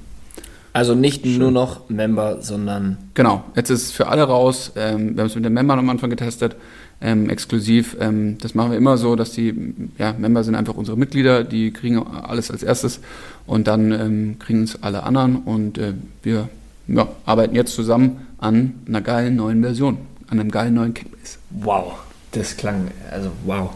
Also 0.74 0.94
nicht 0.94 1.26
nur 1.26 1.52
noch 1.52 1.90
Member, 1.90 2.42
sondern 2.42 2.98
Genau, 3.14 3.46
jetzt 3.56 3.70
ist 3.70 3.84
es 3.84 3.92
für 3.92 4.08
alle 4.08 4.24
raus. 4.24 4.74
Ähm, 4.76 5.16
wir 5.16 5.22
haben 5.22 5.28
es 5.28 5.36
mit 5.36 5.46
den 5.46 5.54
Membern 5.54 5.80
am 5.80 5.90
Anfang 5.90 6.10
getestet, 6.10 6.58
ähm, 7.00 7.30
exklusiv. 7.30 7.96
Ähm, 8.02 8.38
das 8.42 8.56
machen 8.56 8.72
wir 8.72 8.78
immer 8.78 8.98
so, 8.98 9.16
dass 9.16 9.32
die 9.32 9.54
ja, 9.98 10.14
Member 10.18 10.44
sind 10.44 10.56
einfach 10.56 10.74
unsere 10.74 10.98
Mitglieder, 10.98 11.46
die 11.46 11.72
kriegen 11.72 12.06
alles 12.06 12.52
als 12.52 12.62
erstes 12.62 13.00
und 13.48 13.68
dann 13.68 13.94
ähm, 13.94 14.36
kriegen 14.40 14.64
es 14.64 14.84
alle 14.84 15.04
anderen 15.04 15.38
und 15.38 15.78
äh, 15.78 15.94
wir 16.24 16.50
ja, 16.90 17.08
arbeiten 17.26 17.56
jetzt 17.56 17.74
zusammen 17.74 18.28
an 18.38 18.74
einer 18.86 19.00
geilen 19.02 19.38
neuen 19.38 19.62
Version, 19.62 19.98
an 20.28 20.42
einem 20.42 20.52
geilen 20.52 20.74
neuen 20.74 20.94
Kickbase. 20.94 21.38
wow. 21.52 21.94
Das 22.36 22.58
klang, 22.58 22.92
also 23.12 23.32
wow. 23.46 23.70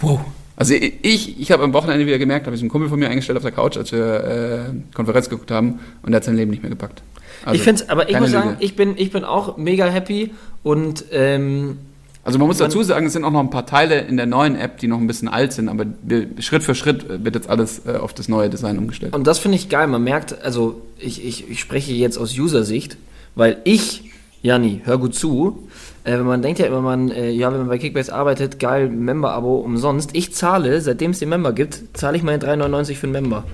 Wow. 0.00 0.20
Also 0.56 0.74
ich, 0.74 1.40
ich 1.40 1.52
habe 1.52 1.62
am 1.62 1.72
Wochenende 1.72 2.04
wieder 2.06 2.18
gemerkt, 2.18 2.46
habe 2.46 2.56
ich 2.56 2.62
einen 2.62 2.70
Kumpel 2.70 2.88
von 2.88 2.98
mir 2.98 3.08
eingestellt 3.08 3.36
auf 3.36 3.44
der 3.44 3.52
Couch, 3.52 3.76
als 3.76 3.92
wir 3.92 4.24
äh, 4.24 4.94
Konferenz 4.94 5.28
geguckt 5.28 5.50
haben 5.50 5.78
und 6.02 6.10
der 6.10 6.16
hat 6.16 6.24
sein 6.24 6.36
Leben 6.36 6.50
nicht 6.50 6.62
mehr 6.62 6.70
gepackt. 6.70 7.02
Also, 7.44 7.54
ich 7.56 7.62
finde 7.62 7.84
aber 7.88 8.10
ich 8.10 8.18
muss 8.18 8.30
sagen, 8.32 8.50
Lüge. 8.50 8.64
ich 8.64 8.74
bin, 8.74 8.94
ich 8.96 9.10
bin 9.12 9.22
auch 9.24 9.56
mega 9.56 9.86
happy 9.86 10.32
und 10.64 11.04
ähm, 11.12 11.78
Also 12.24 12.40
man 12.40 12.48
muss 12.48 12.58
Man- 12.58 12.68
dazu 12.68 12.82
sagen, 12.82 13.06
es 13.06 13.12
sind 13.12 13.22
auch 13.22 13.30
noch 13.30 13.38
ein 13.40 13.50
paar 13.50 13.66
Teile 13.66 14.00
in 14.00 14.16
der 14.16 14.26
neuen 14.26 14.56
App, 14.56 14.78
die 14.78 14.88
noch 14.88 14.98
ein 14.98 15.06
bisschen 15.06 15.28
alt 15.28 15.52
sind, 15.52 15.68
aber 15.68 15.86
wir, 16.02 16.26
Schritt 16.40 16.64
für 16.64 16.74
Schritt 16.74 17.06
wird 17.24 17.36
jetzt 17.36 17.48
alles 17.48 17.82
äh, 17.86 17.92
auf 17.96 18.12
das 18.12 18.28
neue 18.28 18.50
Design 18.50 18.78
umgestellt. 18.78 19.14
Und 19.14 19.28
das 19.28 19.38
finde 19.38 19.56
ich 19.56 19.68
geil. 19.68 19.86
Man 19.86 20.02
merkt, 20.02 20.42
also 20.42 20.82
ich, 20.98 21.24
ich, 21.24 21.48
ich 21.48 21.60
spreche 21.60 21.92
jetzt 21.92 22.18
aus 22.18 22.36
User-Sicht, 22.36 22.96
weil 23.36 23.58
ich, 23.62 24.10
Janni, 24.42 24.80
hör 24.84 24.98
gut 24.98 25.14
zu, 25.14 25.68
äh, 26.04 26.12
wenn 26.12 26.26
man 26.26 26.42
denkt 26.42 26.58
ja 26.58 26.66
immer, 26.66 26.80
man, 26.80 27.10
äh, 27.10 27.30
ja, 27.30 27.50
wenn 27.50 27.58
man 27.58 27.68
bei 27.68 27.78
Kickbase 27.78 28.12
arbeitet, 28.14 28.58
geil, 28.58 28.88
Member-Abo 28.88 29.56
umsonst. 29.58 30.10
Ich 30.14 30.34
zahle, 30.34 30.80
seitdem 30.80 31.10
es 31.10 31.18
den 31.18 31.28
Member 31.28 31.52
gibt, 31.52 31.82
zahle 31.92 32.16
ich 32.16 32.22
meine 32.22 32.42
3,99 32.42 32.94
für 32.94 33.06
einen 33.06 33.12
Member. 33.12 33.44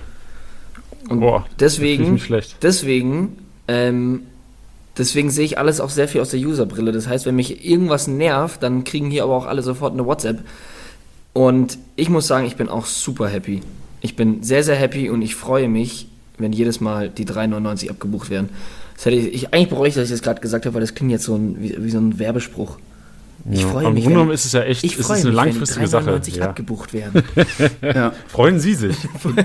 Und 1.08 1.20
Boah, 1.20 1.44
deswegen, 1.60 2.20
deswegen, 2.62 3.38
ähm, 3.68 4.22
deswegen 4.96 5.30
sehe 5.30 5.44
ich 5.44 5.58
alles 5.58 5.80
auch 5.80 5.90
sehr 5.90 6.08
viel 6.08 6.20
aus 6.20 6.30
der 6.30 6.40
User-Brille. 6.40 6.92
Das 6.92 7.08
heißt, 7.08 7.26
wenn 7.26 7.36
mich 7.36 7.68
irgendwas 7.68 8.06
nervt, 8.06 8.62
dann 8.62 8.84
kriegen 8.84 9.10
hier 9.10 9.24
aber 9.24 9.34
auch 9.34 9.46
alle 9.46 9.62
sofort 9.62 9.92
eine 9.92 10.06
WhatsApp. 10.06 10.40
Und 11.32 11.78
ich 11.96 12.08
muss 12.08 12.26
sagen, 12.26 12.46
ich 12.46 12.56
bin 12.56 12.68
auch 12.68 12.86
super 12.86 13.28
happy. 13.28 13.60
Ich 14.00 14.16
bin 14.16 14.42
sehr, 14.42 14.62
sehr 14.62 14.76
happy 14.76 15.10
und 15.10 15.22
ich 15.22 15.34
freue 15.34 15.68
mich, 15.68 16.08
wenn 16.38 16.52
jedes 16.52 16.80
Mal 16.80 17.10
die 17.10 17.26
3,99 17.26 17.90
abgebucht 17.90 18.30
werden. 18.30 18.50
Das 18.96 19.06
hätte 19.06 19.16
ich, 19.16 19.34
ich, 19.34 19.54
eigentlich 19.54 19.68
bereue 19.70 19.88
ich, 19.88 19.94
dass 19.94 20.04
ich 20.04 20.10
das 20.10 20.22
gerade 20.22 20.40
gesagt 20.40 20.66
habe, 20.66 20.74
weil 20.74 20.80
das 20.80 20.94
klingt 20.94 21.10
jetzt 21.10 21.24
so 21.24 21.34
ein, 21.34 21.56
wie, 21.60 21.76
wie 21.78 21.90
so 21.90 21.98
ein 21.98 22.18
Werbespruch. 22.18 22.78
Ich 23.50 23.60
Ja. 23.62 23.68
freue 23.68 23.86
Im 23.88 23.94
mich. 23.94 24.04
Grunde 24.04 24.14
genommen 24.14 24.28
wenn- 24.30 24.34
ist 24.34 24.44
es 24.46 24.52
ja 24.52 24.62
echt, 24.62 24.84
ich 24.84 24.98
ist 24.98 25.10
eine 25.10 25.16
mich, 25.18 25.24
wenn 25.24 25.30
die 25.32 25.36
langfristige 25.36 25.86
Sache. 25.86 26.10
3,99 26.10 26.36
Ja. 26.38 26.44
abgebucht 26.46 26.92
werden. 26.94 27.22
Ja. 27.82 28.12
Freuen 28.28 28.58
Sie 28.60 28.74
sich. 28.74 28.96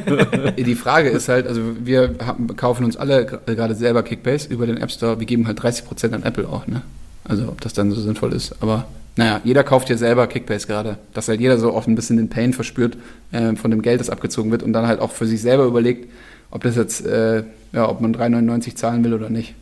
Die 0.57 0.75
Frage 0.75 1.09
ist 1.09 1.27
halt, 1.27 1.47
also 1.47 1.61
wir 1.83 2.15
haben, 2.25 2.55
kaufen 2.55 2.85
uns 2.85 2.95
alle 2.95 3.25
gerade 3.25 3.75
selber 3.75 4.03
Kickbase 4.03 4.47
über 4.49 4.65
den 4.67 4.77
App 4.77 4.91
Store, 4.91 5.19
wir 5.19 5.25
geben 5.25 5.47
halt 5.47 5.59
30% 5.59 6.13
an 6.13 6.23
Apple 6.23 6.47
auch, 6.47 6.65
ne? 6.67 6.81
Also 7.25 7.43
ob 7.49 7.59
das 7.61 7.73
dann 7.73 7.91
so 7.91 7.99
sinnvoll 7.99 8.33
ist, 8.33 8.55
aber 8.61 8.85
naja, 9.17 9.41
jeder 9.43 9.63
kauft 9.63 9.89
ja 9.89 9.97
selber 9.97 10.27
Kickbase 10.27 10.65
gerade, 10.67 10.97
dass 11.13 11.27
halt 11.27 11.41
jeder 11.41 11.57
so 11.57 11.73
oft 11.73 11.87
ein 11.87 11.95
bisschen 11.95 12.15
den 12.17 12.29
Pain 12.29 12.53
verspürt 12.53 12.95
äh, 13.31 13.55
von 13.55 13.69
dem 13.69 13.81
Geld, 13.81 13.99
das 13.99 14.09
abgezogen 14.09 14.49
wird 14.51 14.63
und 14.63 14.71
dann 14.71 14.87
halt 14.87 14.99
auch 15.01 15.11
für 15.11 15.25
sich 15.27 15.41
selber 15.41 15.65
überlegt, 15.65 16.09
ob 16.51 16.63
das 16.63 16.75
jetzt, 16.75 17.05
äh, 17.05 17.43
ja, 17.71 17.89
ob 17.89 18.01
man 18.01 18.15
3,99 18.15 18.75
zahlen 18.75 19.03
will 19.03 19.13
oder 19.13 19.29
nicht. 19.29 19.53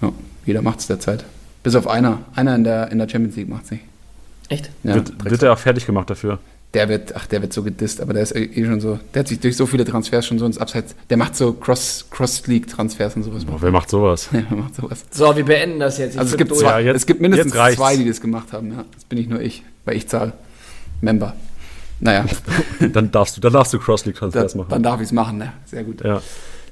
Ja, 0.00 0.12
jeder 0.46 0.62
macht 0.62 0.80
es 0.80 0.86
derzeit. 0.86 1.24
Bis 1.62 1.74
auf 1.74 1.88
einer. 1.88 2.20
Einer 2.34 2.54
in 2.54 2.64
der, 2.64 2.90
in 2.90 2.98
der 2.98 3.08
Champions 3.08 3.36
League 3.36 3.48
macht 3.48 3.64
es 3.64 3.70
nicht. 3.72 3.84
Echt? 4.48 4.70
Ja, 4.82 4.94
wird, 4.96 5.24
wird 5.24 5.42
er 5.42 5.52
auch 5.52 5.58
fertig 5.58 5.86
gemacht 5.86 6.10
dafür? 6.10 6.38
der 6.74 6.88
wird, 6.88 7.14
ach, 7.14 7.26
der 7.26 7.40
wird 7.40 7.52
so 7.52 7.62
gedisst, 7.62 8.00
aber 8.00 8.12
der 8.12 8.22
ist 8.22 8.34
eh 8.34 8.64
schon 8.64 8.80
so, 8.80 8.98
der 9.14 9.20
hat 9.20 9.28
sich 9.28 9.38
durch 9.40 9.56
so 9.56 9.66
viele 9.66 9.84
Transfers 9.84 10.26
schon 10.26 10.38
so 10.38 10.46
ins 10.46 10.58
Abseits, 10.58 10.94
der 11.08 11.16
macht 11.16 11.36
so 11.36 11.52
Cross, 11.52 12.06
Cross-League-Transfers 12.10 13.16
und 13.16 13.22
sowas. 13.22 13.44
Boah, 13.44 13.62
wer 13.62 13.70
macht 13.70 13.88
sowas? 13.88 14.28
Ja, 14.32 14.42
er 14.50 14.56
macht 14.56 14.74
sowas. 14.74 15.04
So, 15.10 15.34
wir 15.36 15.44
beenden 15.44 15.78
das 15.78 15.98
jetzt. 15.98 16.14
Ich 16.14 16.18
Also 16.18 16.32
es 16.32 16.38
gibt, 16.38 16.54
zwei, 16.54 16.70
Ja, 16.70 16.78
jetzt- 16.80 16.96
es 16.96 17.06
gibt 17.06 17.20
mindestens 17.20 17.52
zwei, 17.52 17.96
die 17.96 18.06
das 18.06 18.20
gemacht 18.20 18.52
haben, 18.52 18.72
ja. 18.72 18.84
Das 18.94 19.04
bin 19.04 19.18
ich 19.18 19.28
nur 19.28 19.40
ich, 19.40 19.62
weil 19.84 19.96
ich 19.96 20.08
zahle. 20.08 20.32
Member. 21.00 21.34
Naja, 22.04 22.26
Dann 22.92 23.10
darfst 23.10 23.36
du, 23.36 23.40
dann 23.40 23.54
darfst 23.54 23.72
du 23.72 23.78
da, 23.78 23.84
Cross-League-Transfers 23.84 24.54
machen. 24.54 24.68
dann 24.68 24.82
darf 24.82 25.00
ich 25.00 25.06
es 25.06 25.12
machen, 25.12 25.38
ne? 25.38 25.54
Sehr 25.64 25.84
gut. 25.84 26.04
Ja. 26.04 26.20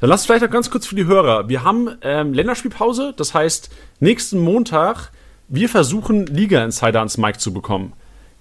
Dann 0.01 0.11
lass 0.11 0.27
vielleicht 0.27 0.43
noch 0.43 0.51
ganz 0.51 0.71
kurz 0.71 0.87
für 0.87 0.95
die 0.95 1.07
Hörer. 1.07 1.49
Wir 1.49 1.65
haben 1.65 1.89
ähm, 2.03 2.35
Länderspielpause, 2.35 3.15
das 3.17 3.33
heißt, 3.33 3.71
nächsten 3.99 4.39
Montag, 4.39 5.11
wir 5.49 5.71
versuchen, 5.71 6.27
Liga-Insider 6.27 6.99
ans 6.99 7.17
Mic 7.17 7.39
zu 7.39 7.55
bekommen. 7.55 7.95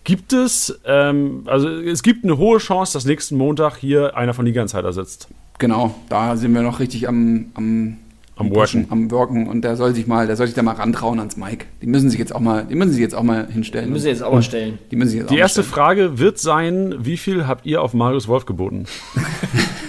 Gibt 0.04 0.34
es, 0.34 0.82
ähm, 0.86 1.44
also 1.46 1.70
es 1.70 2.04
gibt 2.04 2.26
eine 2.26 2.38
hohe 2.38 2.58
Chance, 2.58 2.94
dass 2.94 3.06
nächsten 3.06 3.38
Montag 3.38 3.78
hier 3.78 4.18
einer 4.18 4.34
von 4.34 4.46
Liga-Insider 4.46 4.92
sitzt. 4.92 5.30
Genau, 5.60 5.96
da 6.10 6.36
sind 6.36 6.54
wir 6.54 6.62
noch 6.62 6.80
richtig 6.82 7.08
am, 7.08 7.52
am, 7.54 8.00
Am 8.42 8.56
Worken. 8.56 8.88
am 8.90 9.12
Worken 9.12 9.48
und 9.48 9.62
der 9.64 9.76
soll 9.76 9.94
sich 9.96 10.08
mal, 10.08 10.28
der 10.28 10.36
soll 10.36 10.48
sich 10.48 10.56
da 10.56 10.62
mal 10.62 10.74
rantrauen 10.76 11.20
ans 11.20 11.38
Mic. 11.38 11.66
Die 11.82 11.88
müssen 11.88 12.10
sich 12.10 12.20
jetzt 12.20 12.34
auch 12.36 12.40
mal, 12.40 12.66
die 12.70 12.76
müssen 12.76 12.92
sich 12.92 13.02
jetzt 13.02 13.16
auch 13.16 13.24
mal 13.24 13.48
hinstellen. 13.52 13.88
Wir 13.88 13.94
müssen 13.94 14.08
jetzt 14.08 14.24
auch 14.24 14.34
mal 14.34 14.44
stellen. 14.44 14.78
die 14.92 14.96
müssen 14.96 15.10
sich 15.12 15.20
jetzt 15.20 15.30
Die 15.32 15.36
auch 15.36 15.40
erste 15.40 15.62
stellen. 15.64 15.74
Frage 15.74 16.20
wird 16.20 16.38
sein, 16.40 16.96
wie 17.00 17.18
viel 17.18 17.48
habt 17.48 17.66
ihr 17.66 17.82
auf 17.82 17.94
Marius 17.94 18.28
Wolf 18.28 18.46
geboten? 18.46 18.86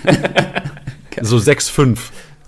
so 1.21 1.37
6,5. 1.37 1.99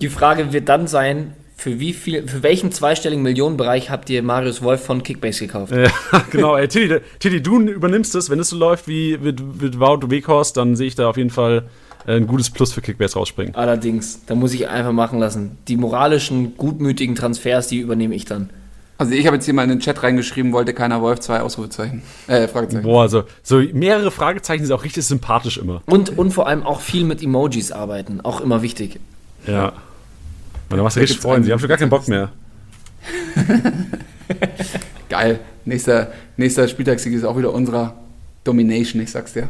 Die 0.00 0.08
Frage 0.08 0.52
wird 0.52 0.68
dann 0.68 0.86
sein, 0.86 1.34
Für 1.56 1.78
wie 1.78 1.92
viel, 1.94 2.26
für 2.26 2.42
welchen 2.42 2.72
zweistelligen 2.72 3.22
Millionenbereich 3.22 3.88
habt 3.88 4.10
ihr 4.10 4.22
Marius 4.22 4.60
Wolf 4.60 4.84
von 4.84 5.02
Kickbase 5.02 5.46
gekauft? 5.46 5.72
Ja, 5.72 5.88
genau, 6.30 6.56
ey, 6.56 6.66
Tilly, 6.68 6.98
Tilly, 7.20 7.40
du 7.40 7.60
übernimmst 7.60 8.14
es. 8.16 8.28
Wenn 8.28 8.40
es 8.40 8.50
so 8.50 8.58
läuft 8.58 8.86
wie 8.88 9.16
mit, 9.16 9.62
mit 9.62 9.78
Wout 9.80 10.10
Weghorst, 10.10 10.56
dann 10.56 10.74
sehe 10.76 10.88
ich 10.88 10.94
da 10.96 11.08
auf 11.08 11.16
jeden 11.16 11.30
Fall 11.30 11.64
ein 12.06 12.26
gutes 12.26 12.50
Plus 12.50 12.72
für 12.72 12.80
Kickbase 12.80 13.14
rausspringen. 13.14 13.54
Allerdings, 13.54 14.24
da 14.26 14.34
muss 14.34 14.52
ich 14.52 14.68
einfach 14.68 14.92
machen 14.92 15.18
lassen. 15.18 15.58
Die 15.68 15.76
moralischen, 15.76 16.56
gutmütigen 16.56 17.14
Transfers, 17.14 17.68
die 17.68 17.78
übernehme 17.78 18.14
ich 18.14 18.24
dann. 18.24 18.50
Also 18.96 19.12
ich 19.12 19.26
habe 19.26 19.36
jetzt 19.36 19.44
hier 19.44 19.54
mal 19.54 19.64
in 19.64 19.70
den 19.70 19.80
Chat 19.80 20.02
reingeschrieben, 20.02 20.52
wollte 20.52 20.72
keiner 20.72 21.02
Wolf, 21.02 21.18
zwei 21.20 21.40
Ausrufezeichen. 21.40 22.02
Äh, 22.28 22.46
Fragezeichen. 22.46 22.84
Boah, 22.84 23.02
also 23.02 23.24
so 23.42 23.58
mehrere 23.72 24.10
Fragezeichen 24.10 24.64
sind 24.64 24.72
auch 24.72 24.84
richtig 24.84 25.04
sympathisch 25.04 25.58
immer. 25.58 25.82
Und, 25.86 26.16
und 26.16 26.30
vor 26.30 26.46
allem 26.46 26.62
auch 26.62 26.80
viel 26.80 27.04
mit 27.04 27.22
Emojis 27.22 27.72
arbeiten, 27.72 28.20
auch 28.20 28.40
immer 28.40 28.62
wichtig. 28.62 29.00
Ja. 29.46 29.68
Und 29.68 29.74
dann 30.70 30.80
machst 30.80 30.96
du 30.96 31.00
richtig 31.00 31.18
freuen, 31.18 31.42
sie 31.42 31.52
haben 31.52 31.58
schon 31.58 31.68
gar 31.68 31.78
keinen 31.78 31.90
Bock 31.90 32.06
mehr. 32.06 32.30
Geil. 35.08 35.40
Nächster, 35.64 36.12
nächster 36.36 36.68
Spieltagssieg 36.68 37.14
ist 37.14 37.24
auch 37.24 37.36
wieder 37.36 37.52
unserer 37.52 37.94
Domination, 38.44 39.02
ich 39.02 39.10
sag's 39.10 39.32
dir. 39.32 39.48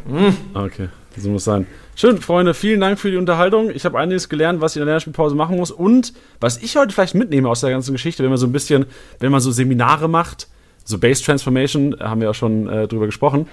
Okay, 0.53 0.89
so 1.17 1.29
muss 1.29 1.43
sein. 1.43 1.67
Schön, 1.97 2.19
Freunde, 2.19 2.53
vielen 2.53 2.81
Dank 2.81 2.99
für 2.99 3.09
die 3.09 3.15
Unterhaltung. 3.15 3.71
Ich 3.73 3.85
habe 3.85 3.97
einiges 3.97 4.27
gelernt, 4.27 4.59
was 4.59 4.75
ich 4.75 4.81
in 4.81 4.85
der 4.85 4.95
Lernspielpause 4.95 5.33
machen 5.33 5.55
muss. 5.55 5.71
Und 5.71 6.11
was 6.41 6.57
ich 6.61 6.75
heute 6.75 6.93
vielleicht 6.93 7.15
mitnehme 7.15 7.47
aus 7.47 7.61
der 7.61 7.69
ganzen 7.69 7.93
Geschichte, 7.93 8.21
wenn 8.21 8.29
man 8.29 8.37
so 8.37 8.45
ein 8.45 8.51
bisschen, 8.51 8.85
wenn 9.19 9.31
man 9.31 9.39
so 9.39 9.49
Seminare 9.49 10.09
macht, 10.09 10.49
so 10.83 10.97
Base 10.97 11.23
Transformation, 11.23 11.95
haben 12.01 12.19
wir 12.19 12.27
ja 12.27 12.33
schon 12.33 12.67
äh, 12.67 12.89
drüber 12.89 13.05
gesprochen, 13.05 13.47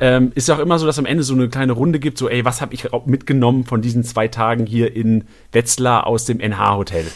ähm, 0.00 0.32
ist 0.34 0.48
ja 0.48 0.56
auch 0.56 0.58
immer 0.58 0.78
so, 0.78 0.84
dass 0.84 0.98
am 0.98 1.06
Ende 1.06 1.22
so 1.22 1.32
eine 1.32 1.48
kleine 1.48 1.72
Runde 1.72 1.98
gibt, 1.98 2.18
so, 2.18 2.28
ey, 2.28 2.44
was 2.44 2.60
habe 2.60 2.74
ich 2.74 2.90
mitgenommen 3.06 3.64
von 3.64 3.80
diesen 3.80 4.04
zwei 4.04 4.28
Tagen 4.28 4.66
hier 4.66 4.94
in 4.94 5.24
Wetzlar 5.52 6.06
aus 6.06 6.26
dem 6.26 6.40
NH-Hotel? 6.40 7.06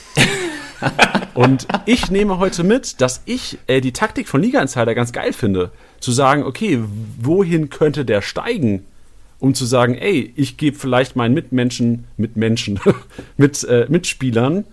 Und 1.34 1.68
ich 1.84 2.10
nehme 2.10 2.38
heute 2.38 2.64
mit, 2.64 3.02
dass 3.02 3.20
ich 3.26 3.58
äh, 3.66 3.82
die 3.82 3.92
Taktik 3.92 4.26
von 4.26 4.40
Liga 4.40 4.62
Insider 4.62 4.94
ganz 4.94 5.12
geil 5.12 5.34
finde. 5.34 5.70
Zu 6.00 6.12
sagen, 6.12 6.44
okay, 6.44 6.82
wohin 7.20 7.68
könnte 7.68 8.06
der 8.06 8.22
steigen? 8.22 8.86
Um 9.42 9.54
zu 9.54 9.64
sagen, 9.64 9.96
ey, 9.96 10.32
ich 10.36 10.56
gebe 10.56 10.78
vielleicht 10.78 11.16
meinen 11.16 11.34
Mitmenschen, 11.34 12.04
Mitmenschen, 12.16 12.78
mit 13.36 13.64
äh, 13.64 13.86
Mitspielern 13.88 14.64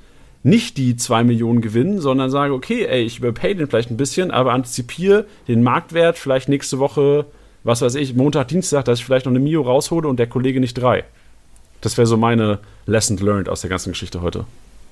nicht 0.44 0.78
die 0.78 0.96
2 0.96 1.24
Millionen 1.24 1.62
Gewinn, 1.62 2.00
sondern 2.00 2.30
sage, 2.30 2.54
okay, 2.54 2.86
ey, 2.86 3.02
ich 3.02 3.18
überpay 3.18 3.56
den 3.56 3.66
vielleicht 3.66 3.90
ein 3.90 3.98
bisschen, 3.98 4.30
aber 4.30 4.54
antizipiere 4.54 5.26
den 5.48 5.64
Marktwert 5.64 6.20
vielleicht 6.20 6.50
nächste 6.50 6.78
Woche, 6.78 7.26
was 7.64 7.82
weiß 7.82 7.96
ich, 7.96 8.14
Montag, 8.14 8.50
Dienstag, 8.50 8.86
dass 8.86 9.00
ich 9.00 9.06
vielleicht 9.06 9.26
noch 9.26 9.32
eine 9.32 9.40
Mio 9.40 9.64
raushole 9.64 10.08
und 10.08 10.20
der 10.20 10.28
Kollege 10.28 10.60
nicht 10.60 10.76
drei. 10.76 11.04
Das 11.82 11.98
wäre 11.98 12.06
so 12.06 12.16
meine 12.16 12.60
Lesson 12.86 13.18
learned 13.18 13.50
aus 13.50 13.62
der 13.62 13.72
ganzen 13.72 13.94
Geschichte 13.94 14.22
heute. 14.22 14.46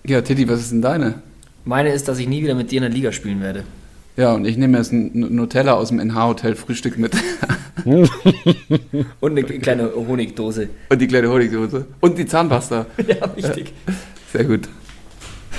Ja, 0.05 0.21
Titi, 0.23 0.49
was 0.49 0.61
ist 0.61 0.71
denn 0.71 0.81
deine? 0.81 1.21
Meine 1.65 1.89
ist, 1.89 2.07
dass 2.07 2.17
ich 2.17 2.27
nie 2.27 2.41
wieder 2.41 2.55
mit 2.55 2.71
dir 2.71 2.77
in 2.77 2.81
der 2.81 2.91
Liga 2.91 3.11
spielen 3.11 3.41
werde. 3.41 3.63
Ja, 4.17 4.33
und 4.33 4.45
ich 4.45 4.57
nehme 4.57 4.77
jetzt 4.77 4.91
ein 4.91 5.11
Nutella 5.13 5.73
aus 5.73 5.89
dem 5.89 5.99
NH-Hotel 5.99 6.55
Frühstück 6.55 6.97
mit. 6.97 7.13
Und 7.85 9.31
eine 9.31 9.43
kleine 9.43 9.91
Honigdose. 9.95 10.67
und 10.89 10.99
die 10.99 11.07
kleine 11.07 11.29
Honigdose. 11.29 11.85
Und 12.01 12.17
die 12.17 12.25
Zahnpasta. 12.25 12.85
Ja, 13.07 13.33
wichtig. 13.35 13.71
Sehr 14.33 14.43
gut. 14.43 14.67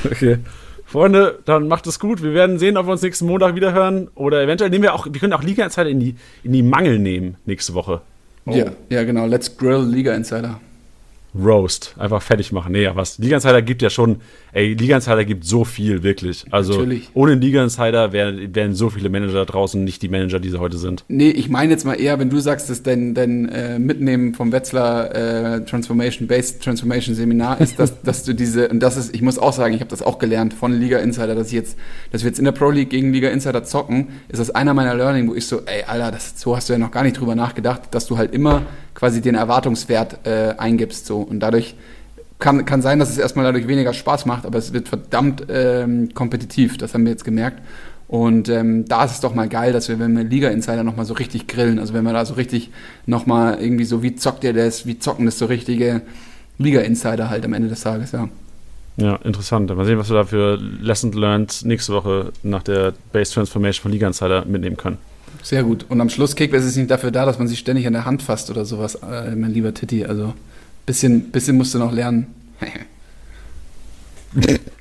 Okay. 0.05 0.39
Freunde, 0.85 1.39
dann 1.47 1.69
macht 1.69 1.87
es 1.87 1.99
gut. 1.99 2.23
Wir 2.23 2.35
werden 2.35 2.59
sehen, 2.59 2.77
ob 2.77 2.87
wir 2.87 2.93
uns 2.93 3.03
nächsten 3.03 3.27
Montag 3.27 3.55
wieder 3.55 3.73
hören. 3.73 4.09
Oder 4.15 4.43
eventuell 4.43 4.69
nehmen 4.69 4.83
wir 4.83 4.95
auch, 4.95 5.07
wir 5.07 5.19
können 5.21 5.33
auch 5.33 5.43
Liga-Insider 5.43 5.89
in 5.89 6.01
die, 6.01 6.17
in 6.43 6.53
die 6.53 6.63
Mangel 6.63 6.99
nehmen 6.99 7.37
nächste 7.47 7.73
Woche. 7.75 8.03
Ja, 8.47 8.73
ja, 8.91 9.05
genau. 9.05 9.27
Let's 9.27 9.57
Grill 9.57 9.85
Liga 9.85 10.15
Insider. 10.15 10.61
Roast. 11.39 11.95
Einfach 11.99 12.22
fertig 12.22 12.53
machen. 12.53 12.72
Nee, 12.72 12.89
was. 12.95 13.18
Liga 13.18 13.36
Insider 13.36 13.62
gibt 13.62 13.82
ja 13.82 13.91
schon, 13.91 14.18
ey, 14.53 14.74
Liga 14.74 14.97
Insider 14.97 15.24
gibt 15.24 15.45
so 15.45 15.64
viel, 15.64 16.03
wirklich. 16.03 16.45
Also, 16.51 16.74
Natürlich. 16.74 17.11
ohne 17.14 17.34
Liga 17.34 17.62
Insider 17.62 18.12
wären, 18.12 18.55
wären 18.55 18.74
so 18.74 18.91
viele 18.91 19.09
Manager 19.09 19.34
da 19.34 19.45
draußen 19.45 19.82
nicht 19.82 20.03
die 20.03 20.09
Manager, 20.09 20.41
die 20.41 20.51
sie 20.51 20.59
heute 20.59 20.78
sind. 20.78 21.05
Nee, 21.09 21.30
ich 21.30 21.49
meine 21.49 21.72
jetzt 21.72 21.84
mal 21.84 21.95
eher, 21.95 22.18
wenn 22.18 22.30
du 22.30 22.39
sagst, 22.41 22.70
dass 22.70 22.82
dein, 22.82 23.14
dein 23.14 23.49
äh, 23.49 23.78
Mitnehmen 23.78 24.34
vom 24.34 24.53
Wetzlar 24.53 25.14
äh, 25.14 25.64
Transformation, 25.64 26.26
Based 26.28 26.62
Transformation 26.62 27.14
Seminar 27.14 27.61
ist, 27.61 27.78
dass, 27.78 28.01
dass 28.03 28.24
du 28.24 28.34
diese, 28.34 28.68
und 28.68 28.80
das 28.80 28.97
ist, 28.97 29.14
ich 29.14 29.22
muss 29.22 29.39
auch 29.39 29.53
sagen, 29.53 29.74
ich 29.74 29.80
habe 29.80 29.91
das 29.91 30.03
auch 30.03 30.18
gelernt 30.18 30.55
von 30.55 30.72
Liga 30.72 30.99
Insider, 30.99 31.34
dass 31.34 31.49
ich 31.49 31.55
jetzt, 31.55 31.78
dass 32.11 32.22
wir 32.22 32.28
jetzt 32.28 32.39
in 32.39 32.45
der 32.45 32.53
Pro 32.53 32.70
League 32.70 32.91
gegen 32.91 33.12
Liga 33.12 33.28
Insider 33.28 33.64
zocken, 33.64 34.09
ist 34.28 34.39
das 34.39 34.51
einer 34.51 34.74
meiner 34.74 34.95
Learning, 34.95 35.28
wo 35.28 35.34
ich 35.34 35.47
so, 35.47 35.61
ey, 35.66 35.84
Alter, 35.86 36.11
das, 36.11 36.41
so 36.41 36.57
hast 36.57 36.68
du 36.68 36.72
ja 36.72 36.78
noch 36.78 36.91
gar 36.91 37.03
nicht 37.03 37.18
drüber 37.18 37.34
nachgedacht, 37.34 37.82
dass 37.93 38.07
du 38.07 38.18
halt 38.18 38.32
immer 38.32 38.62
quasi 38.99 39.20
den 39.20 39.36
Erwartungswert 39.36 40.26
äh, 40.26 40.55
eingibst, 40.59 41.07
so. 41.07 41.20
Und 41.20 41.38
dadurch 41.38 41.76
kann, 42.40 42.64
kann 42.64 42.82
sein, 42.82 42.99
dass 42.99 43.11
es 43.11 43.18
erstmal 43.18 43.44
dadurch 43.44 43.68
weniger 43.68 43.94
Spaß 43.94 44.26
macht, 44.26 44.44
aber 44.44 44.59
es 44.59 44.72
wird 44.72 44.88
verdammt 44.88 45.46
ähm, 45.49 46.12
kompetitiv, 46.14 46.78
das 46.78 46.94
haben 46.94 47.05
wir 47.05 47.12
jetzt 47.12 47.24
gemerkt. 47.24 47.62
Und 48.09 48.49
ähm, 48.49 48.86
da 48.88 49.05
ist 49.05 49.12
es 49.12 49.20
doch 49.20 49.34
mal 49.34 49.49
geil, 49.49 49.72
dass 49.72 49.88
wir, 49.88 50.01
wenn 50.01 50.16
wir 50.16 50.24
Liga 50.24 50.49
Insider 50.49 50.82
nochmal 50.82 51.05
so 51.05 51.14
richtig 51.14 51.46
grillen, 51.46 51.78
also 51.78 51.94
wenn 51.94 52.03
wir 52.03 52.12
da 52.12 52.24
so 52.24 52.34
richtig 52.34 52.70
nochmal 53.07 53.61
irgendwie 53.61 53.84
so, 53.84 54.03
wie 54.03 54.16
zockt 54.16 54.42
ihr 54.42 54.53
das, 54.53 54.84
wie 54.84 54.99
zocken 54.99 55.26
das 55.26 55.38
so 55.38 55.46
richtige 55.46 56.01
Liga 56.59 56.80
Insider 56.80 57.30
halt 57.30 57.44
am 57.44 57.53
Ende 57.53 57.68
des 57.68 57.82
Tages, 57.82 58.11
ja. 58.11 58.28
Ja, 58.96 59.14
interessant. 59.22 59.72
Mal 59.76 59.84
sehen, 59.84 59.99
was 59.99 60.11
wir 60.11 60.16
da 60.16 60.24
für 60.24 60.57
Lesson 60.57 61.12
Learned 61.12 61.64
nächste 61.64 61.92
Woche 61.92 62.32
nach 62.42 62.64
der 62.64 62.94
Base 63.12 63.32
Transformation 63.32 63.82
von 63.82 63.92
Liga 63.92 64.09
Insider 64.09 64.44
mitnehmen 64.44 64.76
können. 64.76 64.99
Sehr 65.49 65.62
gut. 65.62 65.86
Und 65.88 65.99
am 66.03 66.11
Schluss 66.11 66.36
Kickbase 66.36 66.68
ist 66.68 66.76
nicht 66.76 66.90
dafür 66.90 67.11
da, 67.11 67.24
dass 67.24 67.38
man 67.38 67.49
sich 67.49 67.59
ständig 67.59 67.86
an 67.86 67.94
der 67.94 68.05
Hand 68.05 68.20
fasst 68.20 68.51
oder 68.51 68.66
sowas, 68.66 68.96
äh, 68.96 69.34
mein 69.34 69.51
lieber 69.51 69.72
Titti. 69.72 70.05
Also 70.05 70.34
bisschen, 70.84 71.30
bisschen 71.30 71.57
musst 71.57 71.72
du 71.72 71.78
noch 71.78 71.90
lernen. 71.90 72.26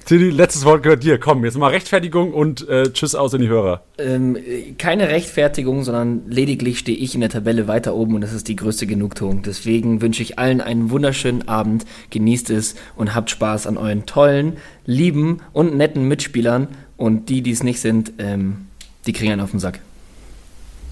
Tilly, 0.05 0.30
letztes 0.30 0.65
Wort 0.65 0.84
gehört 0.84 1.05
dir. 1.05 1.20
Komm, 1.20 1.45
jetzt 1.45 1.57
mal 1.57 1.70
Rechtfertigung 1.70 2.34
und 2.34 2.68
äh, 2.68 2.91
Tschüss 2.91 3.15
aus 3.15 3.34
in 3.34 3.43
die 3.43 3.47
Hörer. 3.47 3.82
Ähm, 3.97 4.36
keine 4.78 5.07
Rechtfertigung, 5.07 5.86
sondern 5.86 6.24
lediglich 6.28 6.80
stehe 6.80 6.97
ich 6.97 7.15
in 7.15 7.22
der 7.22 7.30
Tabelle 7.30 7.70
weiter 7.70 7.95
oben 7.95 8.15
und 8.15 8.20
das 8.20 8.34
ist 8.34 8.49
die 8.49 8.57
größte 8.57 8.88
Genugtuung. 8.88 9.43
Deswegen 9.43 10.01
wünsche 10.01 10.22
ich 10.22 10.38
allen 10.38 10.59
einen 10.59 10.89
wunderschönen 10.89 11.47
Abend, 11.47 11.86
genießt 12.09 12.49
es 12.49 12.76
und 12.97 13.15
habt 13.15 13.30
Spaß 13.30 13.68
an 13.68 13.78
euren 13.78 14.05
tollen, 14.05 14.57
lieben 14.86 15.38
und 15.53 15.78
netten 15.78 16.09
Mitspielern 16.09 16.68
und 16.97 17.30
die, 17.30 17.41
die 17.41 17.51
es 17.51 17.63
nicht 17.63 17.80
sind, 17.80 18.11
ähm, 18.18 18.68
die 19.05 19.13
kriegen 19.13 19.32
einen 19.32 19.39
auf 19.39 19.51
den 19.51 19.61
Sack. 19.61 19.80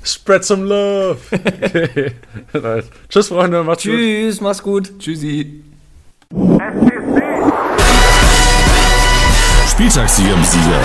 Spread 0.05 0.45
some 0.45 0.65
love. 0.65 1.17
Okay. 1.33 2.11
Nice. 2.53 2.85
Tschüss, 3.09 3.27
Freunde. 3.27 3.63
Macht's 3.63 3.83
gut. 3.83 3.93
Tschüss, 3.93 4.39
mach's 4.39 4.61
gut. 4.61 4.99
Tschüssi. 4.99 5.63
Spieltagssieger 9.69 10.37
Sieger. 10.43 10.81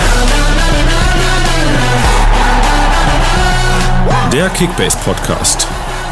Der 4.33 4.49
Kickbase 4.49 4.97
Podcast. 5.05 5.67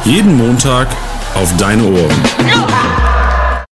Jeden 0.05 0.37
Montag 0.37 0.87
auf 1.33 1.55
deine 1.57 1.83
Ohren. 1.83 2.68